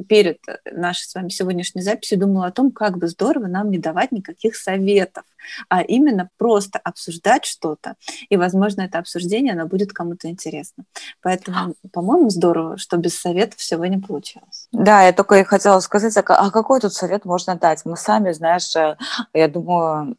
перед 0.07 0.39
нашей 0.72 1.05
с 1.05 1.15
вами 1.15 1.30
сегодняшней 1.30 1.82
записью, 1.82 2.20
думала 2.20 2.47
о 2.47 2.51
том, 2.51 2.72
как 2.72 2.97
бы 2.97 3.07
здорово 3.07 3.47
нам 3.47 3.72
не 3.72 3.78
давать 3.78 4.11
никаких 4.11 4.55
советов 4.55 5.24
а 5.67 5.82
именно 5.82 6.30
просто 6.38 6.80
обсуждать 6.80 7.45
что-то. 7.45 7.95
И, 8.30 8.38
возможно, 8.38 8.82
это 8.82 8.99
обсуждение, 8.99 9.53
оно 9.53 9.67
будет 9.67 9.93
кому-то 9.93 10.30
интересно. 10.30 10.86
Поэтому, 11.22 11.76
по-моему, 11.91 12.30
здорово, 12.30 12.78
что 12.78 12.97
без 12.97 13.20
советов 13.20 13.61
сегодня 13.61 14.01
получилось. 14.01 14.67
Да, 14.72 15.01
я 15.03 15.13
только 15.13 15.36
и 15.36 15.43
хотела 15.43 15.80
сказать, 15.80 16.15
а, 16.17 16.22
а 16.22 16.51
какой 16.51 16.80
тут 16.80 16.93
совет 16.93 17.26
можно 17.26 17.55
дать? 17.55 17.86
Мы 17.86 17.97
сами, 17.97 18.32
знаешь, 18.32 18.76
э, 18.76 18.97
я 19.34 19.47
думаю, 19.47 20.15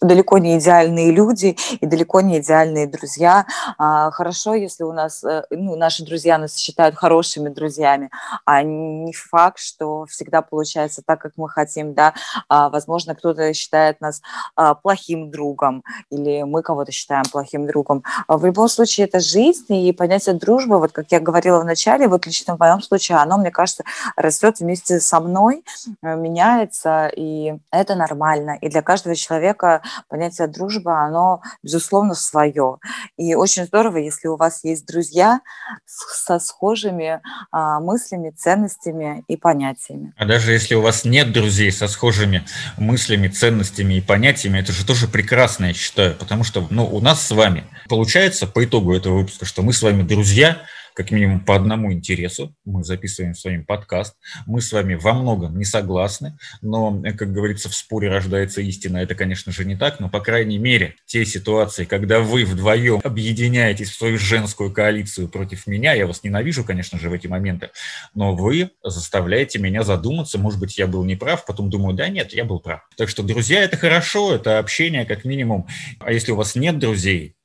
далеко 0.00 0.38
не 0.38 0.58
идеальные 0.58 1.12
люди 1.12 1.56
и 1.80 1.86
далеко 1.86 2.20
не 2.20 2.38
идеальные 2.38 2.86
друзья. 2.86 3.46
А, 3.78 4.10
хорошо, 4.10 4.54
если 4.54 4.84
у 4.84 4.92
нас, 4.92 5.22
э, 5.24 5.44
ну, 5.50 5.76
наши 5.76 6.04
друзья 6.04 6.38
нас 6.38 6.56
считают 6.56 6.96
хорошими 6.96 7.48
друзьями, 7.48 8.10
а 8.44 8.62
не 8.62 9.12
факт, 9.12 9.58
что 9.58 10.06
всегда 10.06 10.42
получается 10.42 11.02
так, 11.04 11.20
как 11.20 11.32
мы 11.36 11.48
хотим, 11.48 11.94
да. 11.94 12.14
А, 12.48 12.68
возможно, 12.70 13.14
кто-то 13.14 13.52
считает 13.52 14.00
нас 14.00 14.22
а, 14.56 14.74
плохим 14.74 15.30
другом 15.30 15.84
или 16.10 16.42
мы 16.42 16.62
кого-то 16.62 16.92
считаем 16.92 17.24
плохим 17.30 17.66
другом. 17.66 18.02
В 18.28 18.44
любом 18.44 18.68
случае, 18.68 19.06
это 19.06 19.20
жизнь 19.20 19.72
и 19.74 19.92
понятие 19.92 20.34
дружбы, 20.34 20.78
вот 20.78 20.92
как 20.92 21.06
я 21.10 21.20
говорила 21.20 21.60
в 21.60 21.64
начале, 21.64 22.08
вот 22.08 22.26
лично 22.26 22.56
в 22.56 22.60
моем 22.60 22.80
случае, 22.80 23.18
оно, 23.18 23.38
мне 23.38 23.50
кажется, 23.50 23.84
растет 24.16 24.60
вместе 24.60 25.00
со 25.00 25.20
мной, 25.20 25.64
э, 26.02 26.16
меняется, 26.16 27.10
и 27.14 27.54
это 27.70 27.94
нормально. 27.94 28.56
И 28.60 28.68
для 28.68 28.82
каждого 28.82 29.14
человека 29.14 29.82
понятие 30.08 30.48
дружба, 30.48 31.04
оно, 31.04 31.42
безусловно, 31.62 32.14
свое. 32.14 32.78
И 33.16 33.34
очень 33.34 33.64
здорово, 33.64 33.98
если 33.98 34.28
у 34.28 34.36
вас 34.36 34.64
есть 34.64 34.86
друзья 34.86 35.40
со 35.86 36.38
схожими 36.38 37.20
а, 37.50 37.80
мыслями, 37.80 38.30
ценностями 38.30 39.24
и 39.28 39.36
понятиями. 39.36 40.12
А 40.16 40.24
даже 40.26 40.52
если 40.52 40.74
у 40.74 40.82
вас 40.82 41.04
нет 41.04 41.32
друзей 41.32 41.72
со 41.72 41.88
схожими 41.88 42.44
мыслями, 42.76 43.28
ценностями 43.28 43.94
и 43.94 44.00
понятиями, 44.00 44.58
это 44.58 44.72
же 44.72 44.86
тоже 44.86 45.08
прекрасно, 45.08 45.66
я 45.66 45.74
считаю, 45.74 46.14
потому 46.16 46.44
что 46.44 46.66
ну, 46.70 46.86
у 46.86 47.00
нас 47.00 47.26
с 47.26 47.30
вами 47.30 47.64
получается 47.88 48.46
по 48.46 48.64
итогу 48.64 48.94
этого 48.94 49.18
выпуска, 49.18 49.44
что 49.44 49.62
мы 49.62 49.72
с 49.72 49.82
вами 49.82 50.02
друзья, 50.02 50.58
как 51.00 51.12
минимум 51.12 51.40
по 51.40 51.56
одному 51.56 51.94
интересу. 51.94 52.54
Мы 52.66 52.84
записываем 52.84 53.34
с 53.34 53.42
вами 53.42 53.62
подкаст. 53.62 54.16
Мы 54.44 54.60
с 54.60 54.70
вами 54.70 54.96
во 54.96 55.14
многом 55.14 55.56
не 55.56 55.64
согласны, 55.64 56.36
но, 56.60 57.02
как 57.16 57.32
говорится, 57.32 57.70
в 57.70 57.74
споре 57.74 58.10
рождается 58.10 58.60
истина. 58.60 58.98
Это, 58.98 59.14
конечно 59.14 59.50
же, 59.50 59.64
не 59.64 59.76
так, 59.76 59.98
но, 59.98 60.10
по 60.10 60.20
крайней 60.20 60.58
мере, 60.58 60.96
те 61.06 61.24
ситуации, 61.24 61.86
когда 61.86 62.20
вы 62.20 62.44
вдвоем 62.44 63.00
объединяетесь 63.02 63.88
в 63.88 63.96
свою 63.96 64.18
женскую 64.18 64.70
коалицию 64.72 65.28
против 65.28 65.66
меня, 65.66 65.94
я 65.94 66.06
вас 66.06 66.22
ненавижу, 66.22 66.64
конечно 66.64 66.98
же, 66.98 67.08
в 67.08 67.14
эти 67.14 67.26
моменты, 67.26 67.70
но 68.14 68.34
вы 68.34 68.70
заставляете 68.84 69.58
меня 69.58 69.84
задуматься, 69.84 70.36
может 70.36 70.60
быть, 70.60 70.76
я 70.76 70.86
был 70.86 71.02
неправ, 71.02 71.46
потом 71.46 71.70
думаю, 71.70 71.94
да 71.94 72.08
нет, 72.08 72.34
я 72.34 72.44
был 72.44 72.60
прав. 72.60 72.82
Так 72.98 73.08
что, 73.08 73.22
друзья, 73.22 73.62
это 73.62 73.78
хорошо, 73.78 74.34
это 74.34 74.58
общение 74.58 75.06
как 75.06 75.24
минимум. 75.24 75.66
А 75.98 76.12
если 76.12 76.32
у 76.32 76.36
вас 76.36 76.56
нет 76.56 76.78
друзей, 76.78 77.36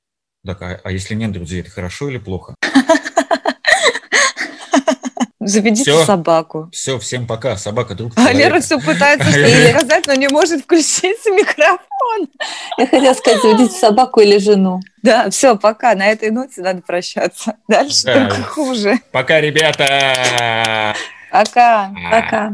так, 0.45 0.61
а, 0.61 0.81
а 0.83 0.91
если 0.91 1.15
нет 1.15 1.31
друзей, 1.31 1.61
это 1.61 1.71
хорошо 1.71 2.09
или 2.09 2.17
плохо? 2.17 2.53
Заведите 5.45 5.91
все, 5.91 6.05
собаку. 6.05 6.69
Все, 6.71 6.97
всем 6.97 7.27
пока. 7.27 7.55
Собака 7.55 7.93
друг 7.93 8.13
А 8.15 8.33
Лера 8.33 8.59
все 8.61 8.79
пытается 8.79 9.29
сказать, 9.29 10.07
но 10.07 10.13
не 10.15 10.27
может 10.27 10.61
включить 10.61 11.23
микрофон. 11.25 12.27
Я 12.79 12.87
хотела 12.87 13.13
сказать, 13.13 13.41
заведите 13.43 13.77
собаку 13.77 14.21
или 14.21 14.39
жену. 14.39 14.81
Да, 15.03 15.29
все, 15.29 15.55
пока. 15.55 15.93
На 15.93 16.07
этой 16.07 16.31
ноте 16.31 16.61
надо 16.61 16.81
прощаться. 16.81 17.57
Дальше 17.67 18.05
да. 18.05 18.27
только 18.27 18.41
хуже. 18.41 18.99
Пока, 19.11 19.39
ребята. 19.39 20.95
Пока. 21.31 21.91
Пока. 22.11 22.53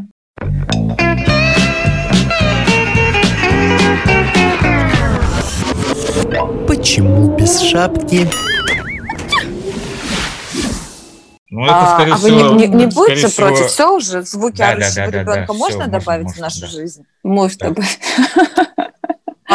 Почему 6.68 7.36
без 7.38 7.62
шапки? 7.62 8.28
Ну, 11.52 11.66
это, 11.66 11.82
а, 11.82 11.96
скорее 11.96 12.14
а 12.14 12.16
всего, 12.16 12.50
вы 12.50 12.56
не, 12.56 12.68
не, 12.68 12.76
не 12.76 12.86
будете 12.86 13.28
всего... 13.28 13.48
против? 13.48 13.66
Все 13.66 13.94
уже? 13.94 14.22
Звуки 14.22 14.58
да, 14.58 14.70
орущего 14.70 15.06
да, 15.06 15.12
да, 15.12 15.20
ребенка 15.20 15.46
да, 15.48 15.54
можно 15.54 15.82
все, 15.82 15.92
добавить 15.92 16.24
можно, 16.24 16.38
в 16.38 16.42
нашу 16.42 16.62
да. 16.62 16.68
жизнь? 16.68 17.06
Может 17.24 17.60
да. 17.60 17.68
добавить. 17.68 18.00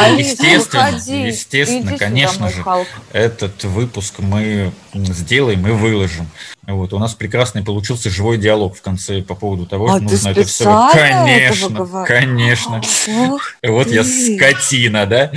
естественно, 0.05 0.91
выходи, 0.91 1.27
естественно, 1.27 1.99
конечно 1.99 2.51
же, 2.51 2.63
Халк. 2.63 2.89
этот 3.13 3.65
выпуск 3.65 4.17
мы 4.19 4.73
сделаем 4.95 5.67
и 5.67 5.71
выложим. 5.71 6.29
Вот, 6.67 6.93
у 6.93 6.99
нас 6.99 7.15
прекрасный 7.15 7.63
получился 7.63 8.11
живой 8.11 8.39
диалог 8.39 8.77
в 8.77 8.83
конце 8.83 9.23
по 9.23 9.35
поводу 9.37 9.67
того, 9.67 9.87
а 9.87 9.97
что 9.97 10.05
нужно 10.05 10.29
это 10.31 10.45
все. 10.45 10.89
Конечно, 10.93 12.05
конечно. 12.07 12.83
Ох 13.31 13.55
вот 13.63 13.89
ты. 13.89 13.95
я 13.95 14.05
скотина, 14.05 15.07
да? 15.07 15.31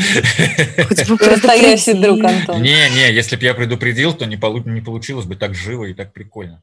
Настоящий 0.90 1.94
друг, 1.94 2.24
Антон. 2.24 2.62
Не, 2.62 2.90
не, 2.90 3.12
если 3.14 3.36
бы 3.36 3.44
я 3.44 3.54
предупредил, 3.54 4.14
то 4.14 4.26
не, 4.26 4.38
получилось 4.38 5.26
бы 5.26 5.36
так 5.36 5.54
живо 5.54 5.86
и 5.86 5.94
так 5.94 6.14
прикольно. 6.14 6.62